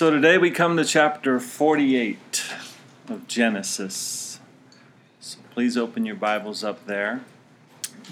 So 0.00 0.10
today 0.10 0.38
we 0.38 0.50
come 0.50 0.78
to 0.78 0.84
chapter 0.86 1.38
48 1.38 2.54
of 3.10 3.28
Genesis. 3.28 4.40
So 5.20 5.38
please 5.50 5.76
open 5.76 6.06
your 6.06 6.14
Bibles 6.14 6.64
up 6.64 6.86
there. 6.86 7.20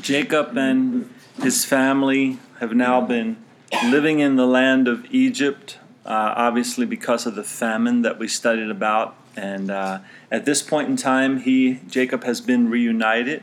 Jacob 0.02 0.54
and 0.58 1.10
his 1.40 1.64
family 1.64 2.40
have 2.60 2.74
now 2.74 3.00
been 3.00 3.38
living 3.84 4.18
in 4.18 4.36
the 4.36 4.46
land 4.46 4.86
of 4.86 5.06
Egypt, 5.10 5.78
uh, 6.04 6.34
obviously 6.36 6.84
because 6.84 7.24
of 7.24 7.36
the 7.36 7.42
famine 7.42 8.02
that 8.02 8.18
we 8.18 8.28
studied 8.28 8.68
about. 8.68 9.16
And 9.34 9.70
uh, 9.70 10.00
at 10.30 10.44
this 10.44 10.60
point 10.60 10.90
in 10.90 10.96
time, 10.98 11.40
he 11.40 11.80
Jacob 11.88 12.22
has 12.24 12.42
been 12.42 12.68
reunited 12.68 13.42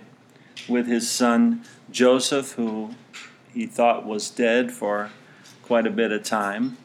with 0.70 0.86
his 0.86 1.10
son 1.10 1.64
Joseph, 1.90 2.52
who 2.52 2.94
he 3.52 3.66
thought 3.66 4.06
was 4.06 4.30
dead 4.30 4.72
for 4.72 5.10
quite 5.64 5.88
a 5.88 5.92
bit 5.92 6.12
of 6.12 6.22
time. 6.22 6.78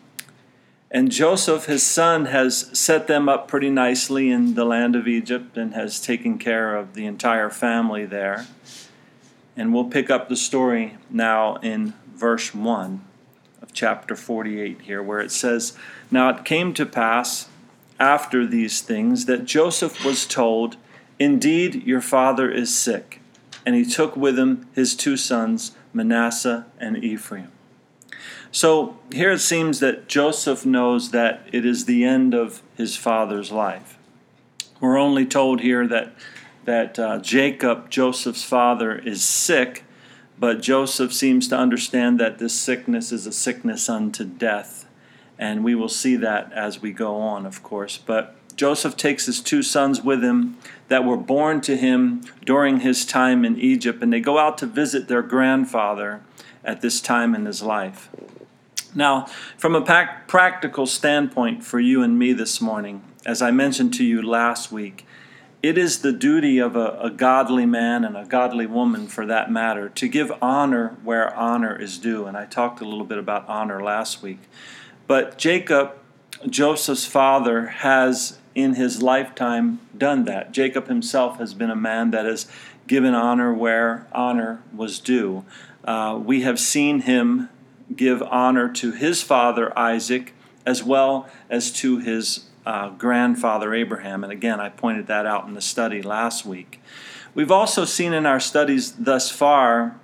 And 0.93 1.13
Joseph, 1.13 1.67
his 1.67 1.85
son, 1.85 2.27
has 2.27 2.69
set 2.77 3.07
them 3.07 3.29
up 3.29 3.47
pretty 3.47 3.71
nicely 3.71 4.31
in 4.31 4.55
the 4.55 4.65
land 4.65 4.97
of 4.97 5.07
Egypt 5.07 5.57
and 5.57 5.73
has 5.75 6.01
taken 6.01 6.37
care 6.37 6.75
of 6.75 6.95
the 6.95 7.07
entire 7.07 7.49
family 7.49 8.05
there. 8.05 8.47
And 9.57 9.73
we'll 9.73 9.85
pick 9.85 10.11
up 10.11 10.29
the 10.29 10.37
story 10.37 10.97
now 11.09 11.57
in 11.57 11.95
verse 12.13 12.53
1 12.53 13.05
of 13.63 13.73
chapter 13.73 14.17
48 14.17 14.81
here, 14.81 15.03
where 15.03 15.21
it 15.21 15.31
says, 15.31 15.77
Now 16.11 16.29
it 16.31 16.45
came 16.45 16.75
to 16.75 16.85
pass 16.85 17.49
after 18.01 18.45
these 18.45 18.81
things 18.81 19.27
that 19.27 19.45
Joseph 19.45 20.05
was 20.05 20.27
told, 20.27 20.77
Indeed, 21.21 21.85
your 21.85 22.01
father 22.01 22.51
is 22.51 22.77
sick. 22.77 23.21
And 23.65 23.77
he 23.77 23.85
took 23.85 24.17
with 24.17 24.39
him 24.39 24.67
his 24.73 24.97
two 24.97 25.17
sons, 25.17 25.73
Manasseh 25.93 26.67
and 26.81 27.05
Ephraim. 27.05 27.53
So 28.53 28.99
here 29.13 29.31
it 29.31 29.39
seems 29.39 29.81
that 29.81 30.09
Joseph 30.09 30.67
knows 30.67 31.13
that 31.13 31.47
it 31.53 31.65
is 31.65 31.85
the 31.85 32.05
end 32.05 32.35
of 32.35 32.63
his 32.77 32.97
father's 32.97 33.53
life. 33.53 33.97
We're 34.81 34.99
only 34.99 35.27
told 35.27 35.61
here 35.61 35.87
that 35.87 36.15
that 36.65 36.99
uh, 36.99 37.19
Jacob, 37.19 37.91
Joseph's 37.91 38.45
father, 38.45 38.95
is 38.95 39.25
sick, 39.25 39.83
but 40.39 40.61
Joseph 40.61 41.13
seems 41.13 41.49
to 41.49 41.57
understand 41.57 42.21
that 42.21 42.39
this 42.39 42.53
sickness 42.55 43.13
is 43.13 43.27
a 43.27 43.33
sickness 43.33 43.89
unto 43.89 44.25
death, 44.25 44.87
and 45.39 45.65
we 45.65 45.75
will 45.75 45.89
see 45.89 46.17
that 46.17 46.53
as 46.53 46.83
we 46.83 46.93
go 46.93 47.17
on, 47.17 47.47
of 47.47 47.63
course. 47.63 47.97
But 47.97 48.37
Joseph 48.61 48.95
takes 48.95 49.25
his 49.25 49.41
two 49.41 49.63
sons 49.63 50.03
with 50.03 50.23
him 50.23 50.59
that 50.89 51.03
were 51.03 51.17
born 51.17 51.63
to 51.63 51.79
him 51.79 52.21
during 52.45 52.81
his 52.81 53.07
time 53.07 53.43
in 53.43 53.59
Egypt, 53.59 54.03
and 54.03 54.13
they 54.13 54.21
go 54.21 54.37
out 54.37 54.59
to 54.59 54.67
visit 54.67 55.09
their 55.09 55.23
grandfather 55.23 56.21
at 56.63 56.83
this 56.83 57.01
time 57.01 57.35
in 57.35 57.47
his 57.47 57.63
life. 57.63 58.11
Now, 58.95 59.25
from 59.57 59.75
a 59.75 59.81
practical 59.81 60.85
standpoint 60.85 61.65
for 61.65 61.81
you 61.81 62.03
and 62.03 62.19
me 62.19 62.35
this 62.35 62.61
morning, 62.61 63.03
as 63.25 63.41
I 63.41 63.51
mentioned 63.51 63.95
to 63.95 64.05
you 64.05 64.21
last 64.21 64.71
week, 64.71 65.07
it 65.63 65.79
is 65.79 66.01
the 66.01 66.13
duty 66.13 66.59
of 66.59 66.77
a, 66.77 66.99
a, 67.01 67.09
godly 67.09 67.65
man 67.65 68.05
and 68.05 68.15
a 68.15 68.27
godly 68.27 68.67
woman, 68.67 69.07
for 69.09 69.25
that 69.25 69.51
matter, 69.51 69.89
to 69.89 70.07
give 70.07 70.31
honor 70.43 70.99
where 71.03 71.35
honor 71.35 71.81
is 71.81 71.97
due. 71.97 72.27
And 72.27 72.37
I 72.37 72.45
talked 72.45 72.83
a 72.83 72.85
little 72.85 73.07
bit 73.07 73.17
about 73.17 73.49
honor 73.49 73.83
last 73.83 74.23
week. 74.23 74.41
But 75.07 75.39
Jacob, 75.39 75.93
Joseph's 76.47 77.07
father, 77.07 77.69
has 77.69 78.37
in 78.63 78.75
his 78.75 79.03
lifetime 79.03 79.81
done 79.97 80.25
that. 80.25 80.53
Jacob 80.53 80.89
himself 80.89 81.39
has 81.39 81.55
been 81.55 81.71
a 81.71 81.77
man 81.77 82.11
that 82.11 82.25
has 82.25 82.47
given 82.87 83.15
honor 83.15 83.53
where 83.53 84.07
honor 84.13 84.63
was 84.75 84.99
due. 84.99 85.45
Uh, 85.85 86.21
we 86.23 86.43
have 86.43 86.59
seen 86.59 87.01
him 87.01 87.49
give 87.95 88.23
honor 88.23 88.69
to 88.73 88.93
his 88.93 89.23
father 89.23 89.77
Isaac 89.79 90.33
as 90.67 90.83
well 90.83 91.29
as 91.49 91.71
to 91.73 91.99
his 91.99 92.47
uh, 92.67 92.91
grandfather 92.91 93.75
Abraham. 93.75 94.23
And 94.23 94.33
again, 94.33 94.61
I 94.61 94.69
pointed 94.69 95.07
that 95.07 95.27
out 95.27 95.47
in 95.47 95.55
the 95.55 95.61
study 95.61 96.03
last 96.03 96.45
week. 96.45 96.81
We've 97.35 97.51
also 97.51 97.85
seen 97.85 98.13
in 98.13 98.27
our 98.27 98.41
studies 98.41 98.93
thus 98.93 99.31
far 99.31 99.99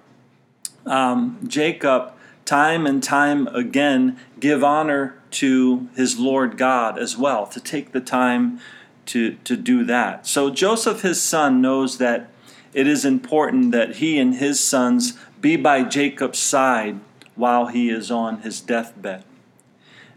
um, 0.86 1.40
Jacob, 1.46 2.12
time 2.46 2.86
and 2.86 3.02
time 3.02 3.46
again, 3.48 4.18
give 4.40 4.64
honor 4.64 5.20
to 5.32 5.88
his 5.94 6.18
Lord 6.18 6.56
God 6.56 6.98
as 6.98 7.18
well, 7.18 7.46
to 7.48 7.60
take 7.60 7.92
the 7.92 8.00
time 8.00 8.60
to, 9.06 9.34
to 9.44 9.56
do 9.56 9.84
that. 9.84 10.26
So 10.26 10.50
Joseph, 10.50 11.02
his 11.02 11.20
son, 11.20 11.60
knows 11.60 11.98
that 11.98 12.30
it 12.72 12.86
is 12.86 13.04
important 13.04 13.72
that 13.72 13.96
he 13.96 14.18
and 14.18 14.34
his 14.34 14.62
sons 14.62 15.18
be 15.40 15.56
by 15.56 15.82
Jacob's 15.82 16.38
side 16.38 17.00
while 17.34 17.66
he 17.66 17.90
is 17.90 18.10
on 18.10 18.40
his 18.40 18.60
deathbed. 18.60 19.24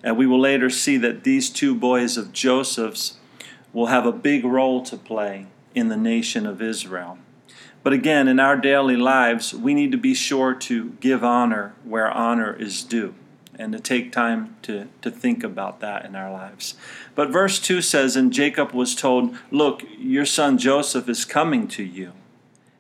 And 0.04 0.18
we 0.18 0.26
will 0.26 0.40
later 0.40 0.70
see 0.70 0.98
that 0.98 1.24
these 1.24 1.50
two 1.50 1.76
boys 1.76 2.18
of 2.18 2.32
Joseph's 2.32 3.18
will 3.74 3.88
have 3.88 4.06
a 4.06 4.12
big 4.12 4.46
role 4.46 4.82
to 4.84 4.98
play 4.98 5.48
in 5.76 5.90
the 5.90 5.98
nation 5.98 6.46
of 6.46 6.62
Israel. 6.62 7.18
But 7.82 7.94
again, 7.94 8.28
in 8.28 8.40
our 8.40 8.58
daily 8.58 8.98
lives, 8.98 9.54
we 9.54 9.74
need 9.74 9.92
to 9.92 9.98
be 9.98 10.14
sure 10.14 10.54
to 10.54 10.92
give 11.00 11.24
honor 11.24 11.74
where 11.84 12.12
honor 12.12 12.54
is 12.54 12.84
due 12.84 13.16
and 13.60 13.74
to 13.74 13.80
take 13.80 14.12
time 14.12 14.56
to, 14.62 14.88
to 15.02 15.12
think 15.12 15.44
about 15.44 15.80
that 15.82 16.06
in 16.06 16.16
our 16.16 16.32
lives. 16.32 16.76
But 17.16 17.30
verse 17.30 17.60
2 17.60 17.82
says, 17.82 18.16
And 18.16 18.32
Jacob 18.32 18.72
was 18.72 18.96
told, 18.96 19.38
Look, 19.52 19.84
your 19.98 20.26
son 20.26 20.58
Joseph 20.58 21.10
is 21.10 21.26
coming 21.26 21.68
to 21.70 21.84
you. 21.84 22.14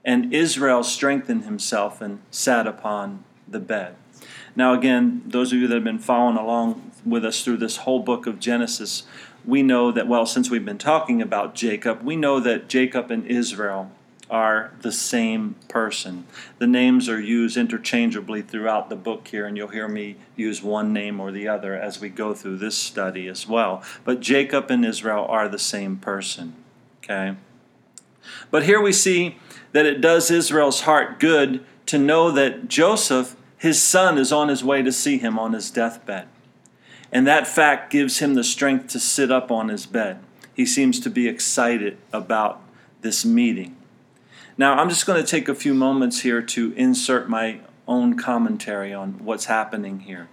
And 0.06 0.34
Israel 0.34 0.84
strengthened 0.84 1.44
himself 1.44 2.02
and 2.02 2.22
sat 2.31 2.66
upon 2.66 3.26
the 3.48 3.60
bed. 3.60 3.96
Now, 4.56 4.74
again, 4.74 5.22
those 5.26 5.52
of 5.52 5.60
you 5.60 5.68
that 5.68 5.76
have 5.76 5.84
been 5.84 6.00
following 6.00 6.38
along 6.38 6.92
with 7.06 7.26
us 7.26 7.44
through 7.44 7.58
this 7.58 7.78
whole 7.78 8.00
book 8.00 8.26
of 8.26 8.40
Genesis, 8.40 9.04
we 9.46 9.62
know 9.64 9.92
that, 9.92 10.08
well, 10.08 10.26
since 10.26 10.50
we've 10.50 10.66
been 10.66 10.78
talking 10.78 11.22
about 11.22 11.56
Jacob, 11.56 12.02
we 12.04 12.16
know 12.16 12.40
that 12.40 12.70
Jacob 12.70 13.12
and 13.12 13.26
Israel 13.26 13.92
are 14.29 14.73
the 14.81 14.91
same 14.91 15.56
person. 15.67 16.25
The 16.57 16.67
names 16.67 17.09
are 17.09 17.19
used 17.19 17.57
interchangeably 17.57 18.41
throughout 18.41 18.90
the 18.90 18.95
book 18.95 19.28
here, 19.28 19.45
and 19.45 19.57
you'll 19.57 19.69
hear 19.69 19.88
me 19.88 20.17
use 20.35 20.62
one 20.62 20.94
name 20.94 21.19
or 21.19 21.31
the 21.31 21.47
other 21.47 21.75
as 21.75 22.00
we 22.00 22.09
go 22.09 22.34
through 22.34 22.57
this 22.57 22.78
study 22.78 23.28
as 23.28 23.47
well. 23.47 23.84
But 24.03 24.19
Jacob 24.19 24.69
and 24.69 24.85
Israel 24.85 25.25
are 25.28 25.47
the 25.47 25.59
same 25.59 25.97
person. 25.97 26.56
Okay? 27.03 27.35
But 28.51 28.63
here 28.63 28.81
we 28.81 28.91
see 28.91 29.38
that 29.72 29.85
it 29.85 30.01
does 30.01 30.29
Israel's 30.29 30.81
heart 30.81 31.19
good 31.19 31.66
to 31.88 31.97
know 31.97 32.31
that 32.31 32.68
Joseph 32.68 33.35
his 33.59 33.81
son 33.81 34.18
is 34.18 34.31
on 34.31 34.47
his 34.47 34.63
way 34.63 34.81
to 34.81 34.91
see 34.91 35.18
him 35.18 35.38
on 35.38 35.53
his 35.53 35.69
deathbed. 35.69 36.28
And 37.12 37.28
that 37.28 37.45
fact 37.45 37.91
gives 37.91 38.19
him 38.19 38.34
the 38.34 38.44
strength 38.44 38.88
to 38.89 39.00
sit 39.00 39.31
up 39.31 39.51
on 39.51 39.68
his 39.68 39.85
bed. 39.85 40.19
He 40.53 40.66
seems 40.66 41.00
to 41.01 41.09
be 41.09 41.28
excited 41.28 41.97
about 42.13 42.62
this 43.01 43.25
meeting. 43.25 43.75
Now, 44.59 44.74
I'm 44.74 44.90
just 44.90 45.06
going 45.06 45.24
to 45.24 45.25
take 45.25 45.47
a 45.47 45.56
few 45.56 45.74
moments 45.74 46.20
here 46.20 46.42
to 46.42 46.74
insert 46.74 47.30
my 47.30 47.62
own 47.88 48.18
commentary 48.18 48.94
on 48.94 49.24
what's 49.24 49.46
happening 49.46 50.02
here. 50.02 50.28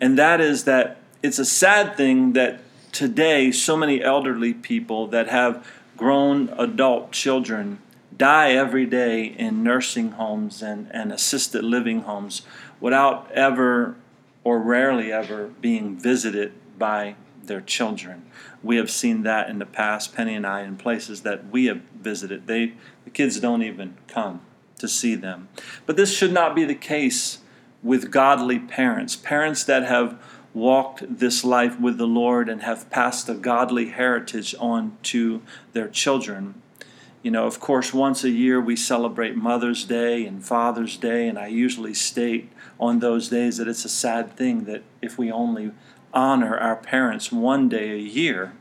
And 0.00 0.16
that 0.16 0.40
is 0.40 0.62
that 0.64 0.98
it's 1.20 1.40
a 1.40 1.44
sad 1.44 1.96
thing 1.96 2.34
that 2.34 2.60
today 2.92 3.50
so 3.50 3.76
many 3.76 4.04
elderly 4.04 4.54
people 4.54 5.08
that 5.08 5.26
have 5.26 5.66
grown 5.96 6.50
adult 6.50 7.10
children 7.10 7.80
die 8.16 8.52
every 8.52 8.86
day 8.86 9.24
in 9.24 9.64
nursing 9.64 10.12
homes 10.12 10.62
and, 10.62 10.88
and 10.94 11.10
assisted 11.10 11.64
living 11.64 12.02
homes 12.02 12.42
without 12.78 13.28
ever 13.32 13.96
or 14.44 14.60
rarely 14.60 15.10
ever 15.10 15.48
being 15.60 15.98
visited 15.98 16.52
by 16.78 17.16
their 17.42 17.60
children. 17.60 18.22
We 18.62 18.76
have 18.76 18.90
seen 18.90 19.22
that 19.22 19.48
in 19.48 19.58
the 19.58 19.66
past, 19.66 20.14
Penny 20.14 20.34
and 20.34 20.46
I, 20.46 20.62
in 20.62 20.76
places 20.76 21.22
that 21.22 21.50
we 21.50 21.66
have 21.66 21.80
visited. 21.98 22.46
They, 22.46 22.74
the 23.04 23.10
kids 23.10 23.40
don't 23.40 23.62
even 23.62 23.96
come 24.06 24.42
to 24.78 24.88
see 24.88 25.14
them. 25.14 25.48
But 25.86 25.96
this 25.96 26.14
should 26.14 26.32
not 26.32 26.54
be 26.54 26.64
the 26.64 26.74
case 26.74 27.38
with 27.82 28.10
godly 28.10 28.58
parents, 28.58 29.16
parents 29.16 29.64
that 29.64 29.84
have 29.84 30.20
walked 30.52 31.18
this 31.18 31.44
life 31.44 31.78
with 31.78 31.96
the 31.96 32.06
Lord 32.06 32.48
and 32.48 32.62
have 32.62 32.90
passed 32.90 33.28
a 33.28 33.34
godly 33.34 33.90
heritage 33.90 34.54
on 34.58 34.96
to 35.04 35.42
their 35.72 35.88
children. 35.88 36.60
You 37.22 37.30
know, 37.30 37.46
of 37.46 37.60
course, 37.60 37.92
once 37.92 38.24
a 38.24 38.30
year 38.30 38.60
we 38.60 38.76
celebrate 38.76 39.36
Mother's 39.36 39.84
Day 39.84 40.24
and 40.24 40.44
Father's 40.44 40.96
Day, 40.96 41.28
and 41.28 41.38
I 41.38 41.48
usually 41.48 41.94
state 41.94 42.50
on 42.78 42.98
those 42.98 43.28
days 43.28 43.58
that 43.58 43.68
it's 43.68 43.84
a 43.84 43.90
sad 43.90 44.36
thing 44.36 44.64
that 44.64 44.82
if 45.02 45.18
we 45.18 45.30
only 45.30 45.72
honor 46.12 46.56
our 46.56 46.76
parents 46.76 47.30
one 47.32 47.68
day 47.68 47.92
a 47.92 47.98
year. 47.98 48.52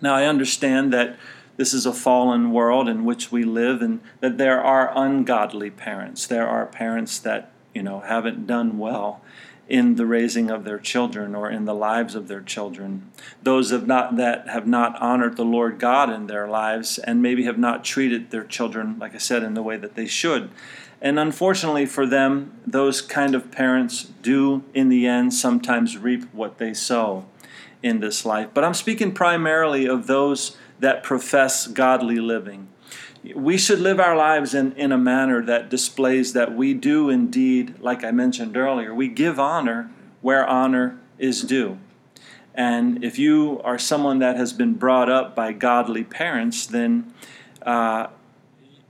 Now, 0.00 0.14
I 0.14 0.24
understand 0.24 0.92
that 0.92 1.16
this 1.56 1.74
is 1.74 1.86
a 1.86 1.92
fallen 1.92 2.52
world 2.52 2.88
in 2.88 3.04
which 3.04 3.30
we 3.30 3.44
live, 3.44 3.82
and 3.82 4.00
that 4.20 4.38
there 4.38 4.60
are 4.60 4.90
ungodly 4.96 5.70
parents. 5.70 6.26
There 6.26 6.48
are 6.48 6.66
parents 6.66 7.18
that, 7.20 7.52
you 7.74 7.82
know, 7.82 8.00
haven't 8.00 8.46
done 8.46 8.78
well 8.78 9.20
in 9.68 9.94
the 9.94 10.06
raising 10.06 10.50
of 10.50 10.64
their 10.64 10.78
children 10.78 11.34
or 11.34 11.50
in 11.50 11.64
the 11.64 11.74
lives 11.74 12.14
of 12.14 12.28
their 12.28 12.40
children. 12.40 13.10
Those 13.42 13.70
have 13.70 13.86
not, 13.86 14.16
that 14.16 14.48
have 14.48 14.66
not 14.66 15.00
honored 15.00 15.36
the 15.36 15.44
Lord 15.44 15.78
God 15.78 16.10
in 16.10 16.26
their 16.26 16.48
lives 16.48 16.98
and 16.98 17.22
maybe 17.22 17.44
have 17.44 17.58
not 17.58 17.84
treated 17.84 18.30
their 18.30 18.44
children, 18.44 18.98
like 18.98 19.14
I 19.14 19.18
said, 19.18 19.42
in 19.42 19.54
the 19.54 19.62
way 19.62 19.76
that 19.76 19.94
they 19.94 20.06
should. 20.06 20.50
And 21.02 21.18
unfortunately 21.18 21.84
for 21.84 22.06
them, 22.06 22.60
those 22.64 23.02
kind 23.02 23.34
of 23.34 23.50
parents 23.50 24.04
do, 24.22 24.62
in 24.72 24.88
the 24.88 25.04
end, 25.04 25.34
sometimes 25.34 25.98
reap 25.98 26.32
what 26.32 26.58
they 26.58 26.72
sow 26.72 27.26
in 27.82 27.98
this 27.98 28.24
life. 28.24 28.50
But 28.54 28.62
I'm 28.62 28.72
speaking 28.72 29.12
primarily 29.12 29.84
of 29.84 30.06
those 30.06 30.56
that 30.78 31.02
profess 31.02 31.66
godly 31.66 32.18
living. 32.18 32.68
We 33.34 33.58
should 33.58 33.80
live 33.80 33.98
our 33.98 34.16
lives 34.16 34.54
in, 34.54 34.72
in 34.74 34.92
a 34.92 34.98
manner 34.98 35.44
that 35.44 35.68
displays 35.68 36.34
that 36.34 36.54
we 36.54 36.72
do 36.72 37.10
indeed, 37.10 37.80
like 37.80 38.04
I 38.04 38.12
mentioned 38.12 38.56
earlier, 38.56 38.94
we 38.94 39.08
give 39.08 39.40
honor 39.40 39.90
where 40.20 40.46
honor 40.46 41.00
is 41.18 41.42
due. 41.42 41.78
And 42.54 43.02
if 43.02 43.18
you 43.18 43.60
are 43.64 43.78
someone 43.78 44.20
that 44.20 44.36
has 44.36 44.52
been 44.52 44.74
brought 44.74 45.10
up 45.10 45.34
by 45.34 45.52
godly 45.52 46.04
parents, 46.04 46.66
then 46.66 47.12
uh, 47.62 48.08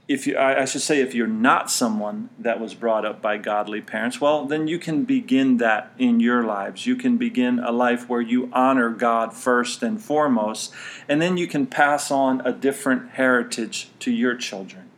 if 0.05 0.27
you, 0.27 0.37
I 0.37 0.65
should 0.65 0.81
say, 0.81 0.99
if 0.99 1.15
you're 1.15 1.27
not 1.27 1.71
someone 1.71 2.29
that 2.37 2.59
was 2.59 2.73
brought 2.73 3.05
up 3.05 3.21
by 3.21 3.37
godly 3.37 3.79
parents, 3.79 4.19
well, 4.19 4.45
then 4.45 4.67
you 4.67 4.77
can 4.77 5.05
begin 5.05 5.57
that 5.57 5.93
in 5.97 6.19
your 6.19 6.43
lives. 6.43 6.85
You 6.85 6.97
can 6.97 7.15
begin 7.15 7.59
a 7.59 7.71
life 7.71 8.09
where 8.09 8.19
you 8.19 8.49
honor 8.51 8.89
God 8.89 9.33
first 9.33 9.81
and 9.81 10.01
foremost, 10.01 10.73
and 11.07 11.21
then 11.21 11.37
you 11.37 11.47
can 11.47 11.67
pass 11.67 12.11
on 12.11 12.41
a 12.41 12.51
different 12.51 13.11
heritage 13.11 13.89
to 13.99 14.11
your 14.11 14.35
children. 14.35 14.89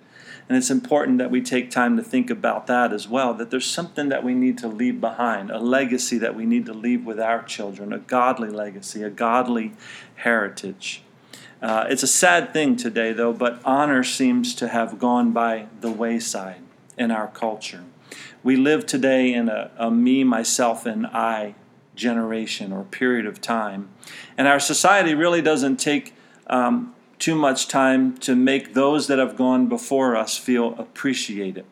And 0.49 0.57
it's 0.57 0.71
important 0.71 1.19
that 1.19 1.31
we 1.31 1.41
take 1.41 1.69
time 1.69 1.97
to 1.97 2.03
think 2.03 2.31
about 2.31 2.65
that 2.67 2.91
as 2.91 3.07
well, 3.07 3.33
that 3.35 3.51
there's 3.51 3.65
something 3.65 4.09
that 4.09 4.23
we 4.23 4.33
need 4.33 4.57
to 4.59 4.67
leave 4.67 4.99
behind, 4.99 5.51
a 5.51 5.59
legacy 5.59 6.17
that 6.17 6.35
we 6.35 6.47
need 6.47 6.65
to 6.65 6.73
leave 6.73 7.05
with 7.05 7.19
our 7.19 7.43
children, 7.43 7.93
a 7.93 7.99
godly 7.99 8.49
legacy, 8.49 9.03
a 9.03 9.09
godly 9.11 9.73
heritage. 10.15 11.03
Uh, 11.61 11.85
it's 11.89 12.03
a 12.03 12.07
sad 12.07 12.53
thing 12.53 12.75
today, 12.75 13.13
though, 13.13 13.33
but 13.33 13.61
honor 13.63 14.03
seems 14.03 14.53
to 14.55 14.67
have 14.67 14.99
gone 14.99 15.31
by 15.31 15.67
the 15.81 15.91
wayside 15.91 16.61
in 16.97 17.11
our 17.11 17.27
culture. 17.27 17.83
We 18.43 18.55
live 18.55 18.85
today 18.85 19.33
in 19.33 19.49
a, 19.49 19.71
a 19.77 19.89
me, 19.89 20.23
myself, 20.23 20.85
and 20.85 21.07
I 21.07 21.55
generation 21.95 22.71
or 22.71 22.83
period 22.83 23.25
of 23.25 23.41
time. 23.41 23.89
And 24.37 24.47
our 24.47 24.59
society 24.59 25.15
really 25.15 25.41
doesn't 25.41 25.77
take 25.77 26.13
um, 26.47 26.93
too 27.19 27.35
much 27.35 27.67
time 27.67 28.17
to 28.17 28.35
make 28.35 28.73
those 28.73 29.07
that 29.07 29.17
have 29.17 29.37
gone 29.37 29.67
before 29.67 30.15
us 30.15 30.37
feel 30.37 30.75
appreciated. 30.77 31.65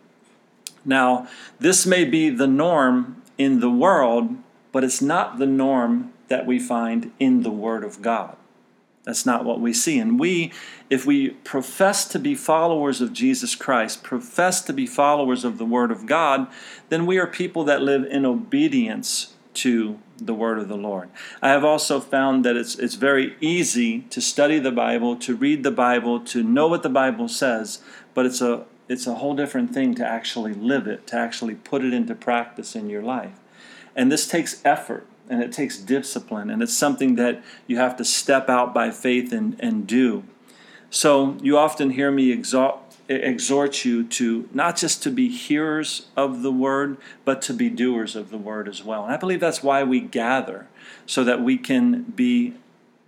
Now, 0.86 1.28
this 1.60 1.86
may 1.86 2.06
be 2.06 2.30
the 2.30 2.48
norm 2.48 3.22
in 3.38 3.60
the 3.60 3.70
world, 3.70 4.36
but 4.72 4.84
it's 4.84 5.02
not 5.02 5.40
the 5.40 5.46
norm 5.46 6.14
that 6.28 6.46
we 6.46 6.60
find 6.60 7.12
in 7.20 7.44
the 7.44 7.52
Word 7.52 7.84
of 7.84 8.02
God. 8.02 8.36
That's 9.04 9.26
not 9.26 9.44
what 9.44 9.60
we 9.60 9.74
see. 9.74 10.00
And 10.00 10.18
we, 10.20 10.54
if 10.90 11.06
we 11.06 11.32
profess 11.32 12.08
to 12.10 12.20
be 12.20 12.36
followers 12.36 13.02
of 13.02 13.12
Jesus 13.12 13.54
Christ, 13.54 14.02
profess 14.02 14.62
to 14.62 14.74
be 14.74 14.88
followers 14.88 15.44
of 15.44 15.58
the 15.58 15.66
Word 15.66 15.92
of 15.92 16.06
God, 16.06 16.48
then 16.90 17.06
we 17.06 17.18
are 17.18 17.28
people 17.28 17.66
that 17.66 17.82
live 17.82 18.06
in 18.06 18.26
obedience 18.26 19.34
to 19.56 20.00
the 20.18 20.34
Word 20.34 20.58
of 20.58 20.70
the 20.70 20.78
Lord. 20.78 21.10
I 21.42 21.50
have 21.50 21.66
also 21.66 22.00
found 22.00 22.46
that 22.46 22.56
it's, 22.56 22.76
it's 22.80 22.96
very 22.96 23.36
easy 23.42 24.02
to 24.10 24.22
study 24.22 24.58
the 24.58 24.72
Bible, 24.72 25.18
to 25.18 25.36
read 25.36 25.64
the 25.64 25.72
Bible, 25.72 26.22
to 26.22 26.42
know 26.42 26.68
what 26.68 26.84
the 26.84 26.90
Bible 26.90 27.28
says, 27.28 27.82
but 28.14 28.26
it's 28.26 28.42
a, 28.42 28.66
it's 28.88 29.06
a 29.06 29.16
whole 29.16 29.36
different 29.36 29.74
thing 29.74 29.96
to 29.96 30.06
actually 30.06 30.54
live 30.54 30.88
it, 30.88 31.08
to 31.08 31.18
actually 31.18 31.56
put 31.56 31.84
it 31.84 31.94
into 31.94 32.16
practice 32.16 32.74
in 32.76 32.90
your 32.90 33.04
life. 33.04 33.40
And 33.96 34.12
this 34.12 34.28
takes 34.28 34.62
effort 34.66 35.06
and 35.30 35.42
it 35.42 35.52
takes 35.52 35.78
discipline, 35.78 36.50
and 36.50 36.62
it's 36.62 36.74
something 36.74 37.16
that 37.16 37.44
you 37.68 37.78
have 37.78 37.96
to 37.98 38.06
step 38.06 38.50
out 38.50 38.74
by 38.74 38.92
faith 38.92 39.32
and, 39.32 39.56
and 39.60 39.88
do. 39.88 40.24
So 40.90 41.38
you 41.42 41.58
often 41.58 41.92
hear 41.92 42.12
me 42.12 42.32
exhort 42.32 43.86
you 43.86 44.04
to 44.04 44.50
not 44.54 44.78
just 44.78 45.02
to 45.04 45.10
be 45.10 45.30
hearers 45.30 46.08
of 46.16 46.42
the 46.42 46.52
word, 46.52 46.98
but 47.26 47.42
to 47.44 47.54
be 47.54 47.70
doers 47.70 48.16
of 48.16 48.30
the 48.30 48.38
word 48.38 48.68
as 48.68 48.84
well. 48.84 49.04
And 49.04 49.14
I 49.14 49.18
believe 49.18 49.40
that's 49.40 49.64
why 49.64 49.84
we 49.84 50.00
gather, 50.00 50.68
so 51.06 51.24
that 51.24 51.42
we 51.42 51.58
can 51.58 52.04
be, 52.04 52.54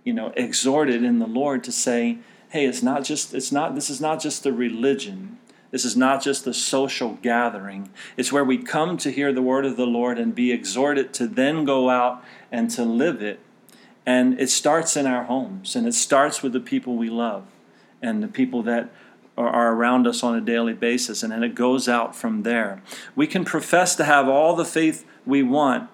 you 0.04 0.12
know, 0.12 0.32
exhorted 0.36 1.04
in 1.04 1.18
the 1.18 1.26
Lord 1.26 1.62
to 1.64 1.72
say, 1.72 2.18
hey, 2.48 2.66
it's 2.66 2.82
not 2.82 3.04
just, 3.04 3.34
it's 3.34 3.52
not, 3.52 3.74
this 3.74 3.90
is 3.90 4.00
not 4.00 4.20
just 4.20 4.46
a 4.46 4.52
religion. 4.52 5.38
This 5.70 5.84
is 5.84 5.96
not 5.96 6.22
just 6.22 6.44
the 6.44 6.54
social 6.54 7.14
gathering. 7.22 7.90
It's 8.16 8.32
where 8.32 8.44
we 8.44 8.58
come 8.58 8.96
to 8.98 9.10
hear 9.10 9.32
the 9.32 9.42
word 9.42 9.66
of 9.66 9.76
the 9.76 9.86
Lord 9.86 10.18
and 10.18 10.34
be 10.34 10.52
exhorted 10.52 11.12
to 11.14 11.26
then 11.26 11.64
go 11.64 11.90
out 11.90 12.24
and 12.52 12.70
to 12.70 12.84
live 12.84 13.22
it. 13.22 13.40
And 14.04 14.40
it 14.40 14.50
starts 14.50 14.96
in 14.96 15.06
our 15.06 15.24
homes, 15.24 15.74
and 15.74 15.86
it 15.86 15.94
starts 15.94 16.42
with 16.42 16.52
the 16.52 16.60
people 16.60 16.94
we 16.94 17.10
love 17.10 17.44
and 18.00 18.22
the 18.22 18.28
people 18.28 18.62
that 18.62 18.90
are 19.36 19.72
around 19.72 20.06
us 20.06 20.22
on 20.22 20.34
a 20.34 20.40
daily 20.40 20.72
basis, 20.72 21.22
and 21.22 21.32
then 21.32 21.42
it 21.42 21.54
goes 21.54 21.88
out 21.88 22.16
from 22.16 22.42
there. 22.42 22.82
We 23.14 23.26
can 23.26 23.44
profess 23.44 23.94
to 23.96 24.04
have 24.04 24.28
all 24.28 24.56
the 24.56 24.64
faith 24.64 25.04
we 25.26 25.42
want, 25.42 25.90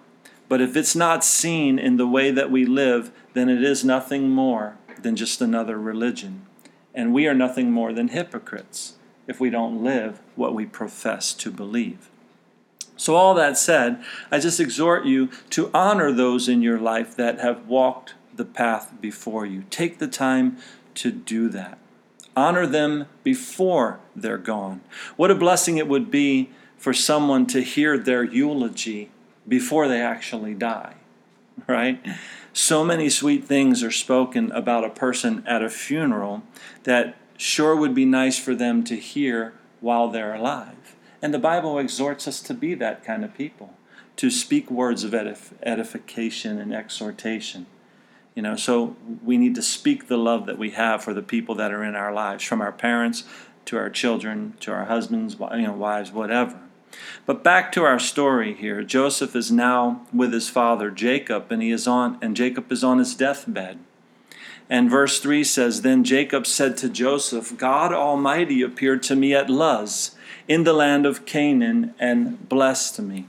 but 0.48 0.60
if 0.60 0.76
it's 0.76 0.94
not 0.94 1.24
seen 1.24 1.78
in 1.78 1.96
the 1.96 2.06
way 2.06 2.30
that 2.30 2.50
we 2.50 2.64
live, 2.64 3.10
then 3.32 3.48
it 3.48 3.64
is 3.64 3.84
nothing 3.84 4.28
more 4.28 4.76
than 5.00 5.16
just 5.16 5.40
another 5.40 5.76
religion. 5.78 6.46
And 6.94 7.12
we 7.12 7.26
are 7.26 7.34
nothing 7.34 7.72
more 7.72 7.92
than 7.92 8.08
hypocrites 8.08 8.94
if 9.32 9.40
we 9.40 9.48
don't 9.48 9.82
live 9.82 10.20
what 10.36 10.54
we 10.54 10.66
profess 10.66 11.32
to 11.32 11.50
believe. 11.50 12.10
So, 12.98 13.16
all 13.16 13.32
that 13.34 13.56
said, 13.56 14.04
I 14.30 14.38
just 14.38 14.60
exhort 14.60 15.06
you 15.06 15.30
to 15.50 15.70
honor 15.72 16.12
those 16.12 16.50
in 16.50 16.60
your 16.60 16.78
life 16.78 17.16
that 17.16 17.40
have 17.40 17.66
walked 17.66 18.12
the 18.36 18.44
path 18.44 18.92
before 19.00 19.46
you. 19.46 19.64
Take 19.70 19.98
the 19.98 20.06
time 20.06 20.58
to 20.96 21.10
do 21.10 21.48
that. 21.48 21.78
Honor 22.36 22.66
them 22.66 23.06
before 23.24 24.00
they're 24.14 24.36
gone. 24.36 24.82
What 25.16 25.30
a 25.30 25.34
blessing 25.34 25.78
it 25.78 25.88
would 25.88 26.10
be 26.10 26.50
for 26.76 26.92
someone 26.92 27.46
to 27.46 27.62
hear 27.62 27.96
their 27.96 28.22
eulogy 28.22 29.10
before 29.48 29.88
they 29.88 30.02
actually 30.02 30.52
die, 30.52 30.96
right? 31.66 32.04
So 32.52 32.84
many 32.84 33.08
sweet 33.08 33.44
things 33.44 33.82
are 33.82 33.90
spoken 33.90 34.52
about 34.52 34.84
a 34.84 34.90
person 34.90 35.42
at 35.46 35.62
a 35.62 35.70
funeral 35.70 36.42
that 36.82 37.16
sure 37.36 37.74
would 37.74 37.94
be 37.94 38.04
nice 38.04 38.38
for 38.38 38.54
them 38.54 38.84
to 38.84 38.96
hear 38.96 39.54
while 39.80 40.08
they're 40.08 40.34
alive. 40.34 40.96
And 41.20 41.32
the 41.32 41.38
Bible 41.38 41.78
exhorts 41.78 42.26
us 42.26 42.40
to 42.42 42.54
be 42.54 42.74
that 42.74 43.04
kind 43.04 43.24
of 43.24 43.34
people, 43.34 43.74
to 44.16 44.30
speak 44.30 44.70
words 44.70 45.04
of 45.04 45.12
edif- 45.12 45.52
edification 45.62 46.58
and 46.58 46.74
exhortation. 46.74 47.66
You 48.34 48.42
know, 48.42 48.56
so 48.56 48.96
we 49.22 49.36
need 49.36 49.54
to 49.56 49.62
speak 49.62 50.08
the 50.08 50.16
love 50.16 50.46
that 50.46 50.58
we 50.58 50.70
have 50.70 51.04
for 51.04 51.12
the 51.12 51.22
people 51.22 51.54
that 51.56 51.72
are 51.72 51.84
in 51.84 51.94
our 51.94 52.12
lives, 52.12 52.44
from 52.44 52.60
our 52.60 52.72
parents 52.72 53.24
to 53.66 53.76
our 53.76 53.90
children 53.90 54.54
to 54.60 54.72
our 54.72 54.86
husbands, 54.86 55.36
you 55.52 55.62
know, 55.62 55.72
wives, 55.72 56.10
whatever. 56.10 56.58
But 57.24 57.42
back 57.42 57.72
to 57.72 57.84
our 57.84 57.98
story 57.98 58.54
here. 58.54 58.82
Joseph 58.82 59.34
is 59.34 59.50
now 59.50 60.06
with 60.12 60.32
his 60.32 60.48
father 60.48 60.90
Jacob, 60.90 61.50
and 61.50 61.62
he 61.62 61.70
is 61.70 61.86
on, 61.86 62.18
and 62.20 62.36
Jacob 62.36 62.70
is 62.70 62.84
on 62.84 62.98
his 62.98 63.14
deathbed. 63.14 63.78
And 64.68 64.90
verse 64.90 65.20
3 65.20 65.44
says 65.44 65.82
Then 65.82 66.04
Jacob 66.04 66.46
said 66.46 66.76
to 66.78 66.88
Joseph, 66.88 67.56
God 67.58 67.92
Almighty 67.92 68.62
appeared 68.62 69.02
to 69.04 69.16
me 69.16 69.34
at 69.34 69.50
Luz 69.50 70.14
in 70.48 70.64
the 70.64 70.72
land 70.72 71.06
of 71.06 71.24
Canaan 71.26 71.94
and 71.98 72.48
blessed 72.48 73.00
me. 73.00 73.26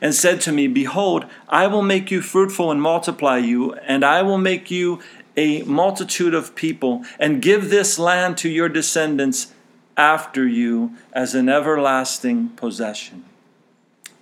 And 0.00 0.14
said 0.14 0.40
to 0.42 0.52
me, 0.52 0.68
Behold, 0.68 1.26
I 1.48 1.66
will 1.66 1.82
make 1.82 2.10
you 2.10 2.22
fruitful 2.22 2.70
and 2.70 2.80
multiply 2.80 3.38
you, 3.38 3.74
and 3.74 4.04
I 4.04 4.22
will 4.22 4.38
make 4.38 4.70
you 4.70 5.00
a 5.36 5.62
multitude 5.62 6.34
of 6.34 6.54
people, 6.54 7.04
and 7.18 7.42
give 7.42 7.70
this 7.70 7.98
land 7.98 8.36
to 8.38 8.48
your 8.48 8.68
descendants 8.68 9.52
after 9.96 10.46
you 10.46 10.92
as 11.12 11.34
an 11.34 11.48
everlasting 11.48 12.48
possession. 12.50 13.24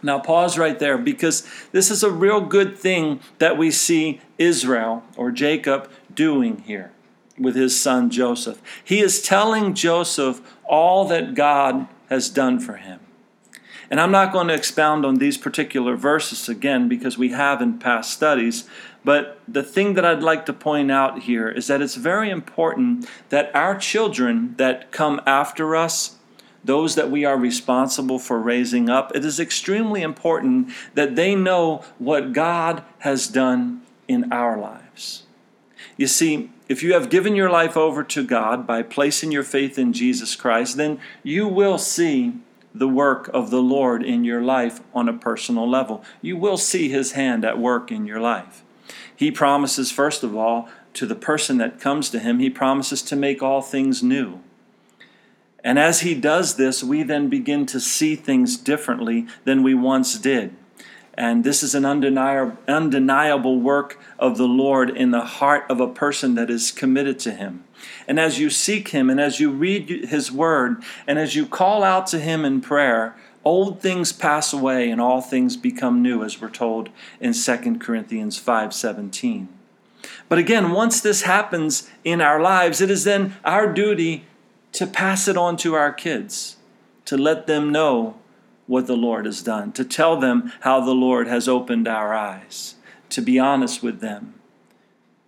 Now, 0.02 0.18
pause 0.18 0.58
right 0.58 0.78
there 0.78 0.98
because 0.98 1.46
this 1.72 1.90
is 1.90 2.02
a 2.02 2.10
real 2.10 2.40
good 2.40 2.78
thing 2.78 3.20
that 3.38 3.58
we 3.58 3.70
see 3.70 4.20
Israel 4.38 5.02
or 5.16 5.30
Jacob 5.30 5.90
doing 6.16 6.58
here 6.66 6.90
with 7.38 7.54
his 7.54 7.80
son 7.80 8.10
Joseph. 8.10 8.60
He 8.82 9.00
is 9.00 9.22
telling 9.22 9.74
Joseph 9.74 10.40
all 10.64 11.06
that 11.06 11.34
God 11.34 11.86
has 12.08 12.28
done 12.28 12.58
for 12.58 12.76
him. 12.76 13.00
And 13.90 14.00
I'm 14.00 14.10
not 14.10 14.32
going 14.32 14.48
to 14.48 14.54
expound 14.54 15.06
on 15.06 15.16
these 15.16 15.38
particular 15.38 15.96
verses 15.96 16.48
again 16.48 16.88
because 16.88 17.16
we 17.16 17.28
have 17.28 17.62
in 17.62 17.78
past 17.78 18.12
studies. 18.12 18.68
But 19.04 19.38
the 19.46 19.62
thing 19.62 19.94
that 19.94 20.04
I'd 20.04 20.22
like 20.22 20.46
to 20.46 20.52
point 20.52 20.90
out 20.90 21.22
here 21.22 21.48
is 21.48 21.68
that 21.68 21.80
it's 21.80 21.94
very 21.94 22.28
important 22.30 23.08
that 23.28 23.54
our 23.54 23.78
children 23.78 24.56
that 24.56 24.90
come 24.90 25.20
after 25.24 25.76
us, 25.76 26.16
those 26.64 26.96
that 26.96 27.12
we 27.12 27.24
are 27.24 27.36
responsible 27.36 28.18
for 28.18 28.40
raising 28.40 28.90
up, 28.90 29.14
it 29.14 29.24
is 29.24 29.38
extremely 29.38 30.02
important 30.02 30.70
that 30.94 31.14
they 31.14 31.36
know 31.36 31.84
what 31.98 32.32
God 32.32 32.82
has 33.00 33.28
done 33.28 33.82
in 34.08 34.32
our 34.32 34.58
lives. 34.58 35.25
You 35.96 36.06
see, 36.06 36.50
if 36.68 36.82
you 36.82 36.92
have 36.94 37.10
given 37.10 37.36
your 37.36 37.50
life 37.50 37.76
over 37.76 38.02
to 38.04 38.26
God 38.26 38.66
by 38.66 38.82
placing 38.82 39.32
your 39.32 39.42
faith 39.42 39.78
in 39.78 39.92
Jesus 39.92 40.36
Christ, 40.36 40.76
then 40.76 40.98
you 41.22 41.48
will 41.48 41.78
see 41.78 42.34
the 42.74 42.88
work 42.88 43.30
of 43.32 43.50
the 43.50 43.62
Lord 43.62 44.02
in 44.02 44.24
your 44.24 44.42
life 44.42 44.80
on 44.94 45.08
a 45.08 45.16
personal 45.16 45.68
level. 45.68 46.04
You 46.20 46.36
will 46.36 46.58
see 46.58 46.88
His 46.88 47.12
hand 47.12 47.44
at 47.44 47.58
work 47.58 47.90
in 47.90 48.06
your 48.06 48.20
life. 48.20 48.62
He 49.14 49.30
promises, 49.30 49.90
first 49.90 50.22
of 50.22 50.36
all, 50.36 50.68
to 50.94 51.06
the 51.06 51.14
person 51.14 51.58
that 51.58 51.80
comes 51.80 52.10
to 52.10 52.18
Him, 52.18 52.38
He 52.38 52.50
promises 52.50 53.00
to 53.02 53.16
make 53.16 53.42
all 53.42 53.62
things 53.62 54.02
new. 54.02 54.40
And 55.66 55.80
as 55.80 56.02
he 56.02 56.14
does 56.14 56.54
this, 56.54 56.84
we 56.84 57.02
then 57.02 57.28
begin 57.28 57.66
to 57.66 57.80
see 57.80 58.14
things 58.14 58.56
differently 58.56 59.26
than 59.42 59.64
we 59.64 59.74
once 59.74 60.16
did. 60.16 60.54
And 61.16 61.44
this 61.44 61.62
is 61.62 61.74
an 61.74 61.86
undeniable, 61.86 62.58
undeniable 62.68 63.58
work 63.58 63.98
of 64.18 64.36
the 64.36 64.46
Lord 64.46 64.90
in 64.90 65.12
the 65.12 65.24
heart 65.24 65.64
of 65.70 65.80
a 65.80 65.88
person 65.88 66.34
that 66.34 66.50
is 66.50 66.70
committed 66.70 67.18
to 67.20 67.32
Him. 67.32 67.64
And 68.06 68.20
as 68.20 68.38
you 68.38 68.50
seek 68.50 68.88
Him, 68.88 69.08
and 69.08 69.20
as 69.20 69.40
you 69.40 69.50
read 69.50 69.88
His 70.08 70.30
Word, 70.30 70.82
and 71.06 71.18
as 71.18 71.34
you 71.34 71.46
call 71.46 71.82
out 71.82 72.06
to 72.08 72.18
Him 72.18 72.44
in 72.44 72.60
prayer, 72.60 73.16
old 73.44 73.80
things 73.80 74.12
pass 74.12 74.52
away 74.52 74.90
and 74.90 75.00
all 75.00 75.22
things 75.22 75.56
become 75.56 76.02
new, 76.02 76.22
as 76.22 76.40
we're 76.40 76.50
told 76.50 76.90
in 77.20 77.32
2 77.32 77.80
Corinthians 77.80 78.38
5:17. 78.38 79.48
But 80.28 80.38
again, 80.38 80.72
once 80.72 81.00
this 81.00 81.22
happens 81.22 81.88
in 82.04 82.20
our 82.20 82.40
lives, 82.40 82.80
it 82.80 82.90
is 82.90 83.04
then 83.04 83.36
our 83.44 83.72
duty 83.72 84.26
to 84.72 84.86
pass 84.86 85.28
it 85.28 85.36
on 85.36 85.56
to 85.58 85.74
our 85.74 85.92
kids, 85.92 86.56
to 87.06 87.16
let 87.16 87.46
them 87.46 87.72
know 87.72 88.16
what 88.66 88.86
the 88.86 88.96
Lord 88.96 89.26
has 89.26 89.42
done, 89.42 89.72
to 89.72 89.84
tell 89.84 90.18
them 90.18 90.52
how 90.60 90.80
the 90.80 90.94
Lord 90.94 91.28
has 91.28 91.48
opened 91.48 91.86
our 91.86 92.14
eyes, 92.14 92.74
to 93.10 93.20
be 93.20 93.38
honest 93.38 93.82
with 93.82 94.00
them, 94.00 94.34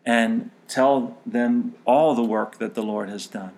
and 0.04 0.50
tell 0.66 1.18
them 1.25 1.75
all 1.85 2.14
the 2.14 2.25
work 2.25 2.59
that 2.59 2.75
the 2.75 2.83
Lord 2.83 3.09
has 3.09 3.26
done. 3.26 3.52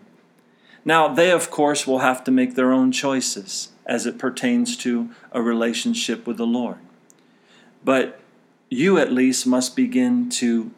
Now, 0.84 1.08
they, 1.08 1.30
of 1.30 1.50
course, 1.50 1.86
will 1.86 1.98
have 1.98 2.24
to 2.24 2.30
make 2.30 2.54
their 2.54 2.72
own 2.72 2.92
choices 2.92 3.68
as 3.86 4.06
it 4.06 4.18
pertains 4.18 4.76
to 4.78 5.10
a 5.32 5.42
relationship 5.42 6.26
with 6.26 6.36
the 6.36 6.46
Lord. 6.46 6.78
But 7.84 8.20
you, 8.68 8.98
at 8.98 9.12
least, 9.12 9.46
must 9.46 9.76
begin 9.76 10.28
to, 10.30 10.70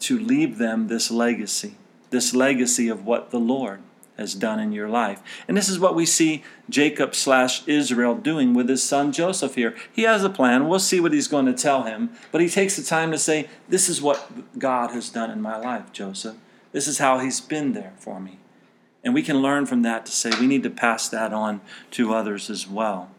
to 0.00 0.18
leave 0.18 0.58
them 0.58 0.88
this 0.88 1.10
legacy, 1.10 1.76
this 2.10 2.34
legacy 2.34 2.88
of 2.88 3.04
what 3.04 3.30
the 3.30 3.40
Lord 3.40 3.80
has 4.16 4.34
done 4.34 4.58
in 4.58 4.72
your 4.72 4.88
life. 4.88 5.22
And 5.46 5.56
this 5.56 5.68
is 5.68 5.78
what 5.78 5.94
we 5.94 6.06
see 6.06 6.42
Jacob 6.68 7.14
slash 7.14 7.66
Israel 7.66 8.14
doing 8.14 8.54
with 8.54 8.68
his 8.68 8.82
son 8.82 9.12
Joseph 9.12 9.54
here. 9.54 9.74
He 9.92 10.02
has 10.02 10.24
a 10.24 10.30
plan. 10.30 10.68
We'll 10.68 10.78
see 10.78 11.00
what 11.00 11.12
he's 11.12 11.28
going 11.28 11.46
to 11.46 11.52
tell 11.52 11.82
him. 11.82 12.10
But 12.32 12.40
he 12.40 12.48
takes 12.48 12.76
the 12.76 12.82
time 12.82 13.10
to 13.12 13.18
say, 13.18 13.48
This 13.68 13.88
is 13.88 14.00
what 14.00 14.58
God 14.58 14.90
has 14.90 15.10
done 15.10 15.30
in 15.30 15.40
my 15.40 15.56
life, 15.56 15.92
Joseph. 15.92 16.36
This 16.72 16.88
is 16.88 16.98
how 16.98 17.18
he's 17.18 17.40
been 17.40 17.72
there 17.72 17.92
for 17.98 18.20
me. 18.20 18.38
And 19.04 19.14
we 19.14 19.22
can 19.22 19.38
learn 19.38 19.66
from 19.66 19.82
that 19.82 20.04
to 20.06 20.12
say 20.12 20.30
we 20.40 20.46
need 20.46 20.64
to 20.64 20.70
pass 20.70 21.08
that 21.08 21.32
on 21.32 21.60
to 21.92 22.12
others 22.12 22.50
as 22.50 22.66
well. 22.66 23.10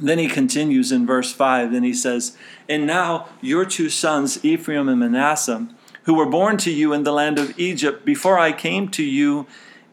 Then 0.00 0.18
he 0.18 0.28
continues 0.28 0.90
in 0.90 1.06
verse 1.06 1.32
5, 1.32 1.72
and 1.72 1.84
he 1.84 1.92
says, 1.92 2.36
And 2.68 2.86
now 2.86 3.28
your 3.40 3.64
two 3.64 3.90
sons, 3.90 4.44
Ephraim 4.44 4.88
and 4.88 4.98
Manasseh, 4.98 5.68
who 6.04 6.14
were 6.14 6.26
born 6.26 6.56
to 6.58 6.70
you 6.70 6.92
in 6.92 7.04
the 7.04 7.12
land 7.12 7.38
of 7.38 7.58
Egypt 7.58 8.04
before 8.04 8.38
I 8.38 8.52
came 8.52 8.88
to 8.88 9.04
you 9.04 9.46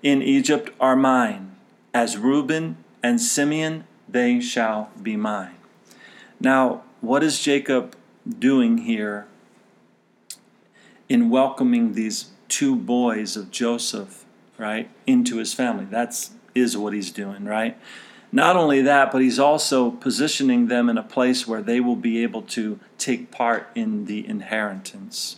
in 0.03 0.21
Egypt 0.21 0.71
are 0.79 0.95
mine. 0.95 1.55
As 1.93 2.17
Reuben 2.17 2.77
and 3.01 3.19
Simeon, 3.19 3.85
they 4.07 4.39
shall 4.39 4.89
be 5.01 5.15
mine. 5.15 5.55
Now, 6.39 6.83
what 7.01 7.23
is 7.23 7.39
Jacob 7.39 7.95
doing 8.27 8.79
here 8.79 9.27
in 11.09 11.29
welcoming 11.29 11.93
these 11.93 12.31
two 12.47 12.75
boys 12.75 13.35
of 13.35 13.51
Joseph, 13.51 14.25
right, 14.57 14.89
into 15.05 15.37
his 15.37 15.53
family? 15.53 15.85
That's 15.85 16.31
is 16.53 16.75
what 16.75 16.93
he's 16.93 17.11
doing, 17.11 17.45
right? 17.45 17.77
Not 18.31 18.55
only 18.55 18.81
that, 18.81 19.11
but 19.11 19.21
he's 19.21 19.39
also 19.39 19.91
positioning 19.91 20.67
them 20.67 20.89
in 20.89 20.97
a 20.97 21.03
place 21.03 21.47
where 21.47 21.61
they 21.61 21.79
will 21.79 21.95
be 21.95 22.23
able 22.23 22.41
to 22.43 22.79
take 22.97 23.31
part 23.31 23.69
in 23.73 24.05
the 24.05 24.27
inheritance. 24.27 25.37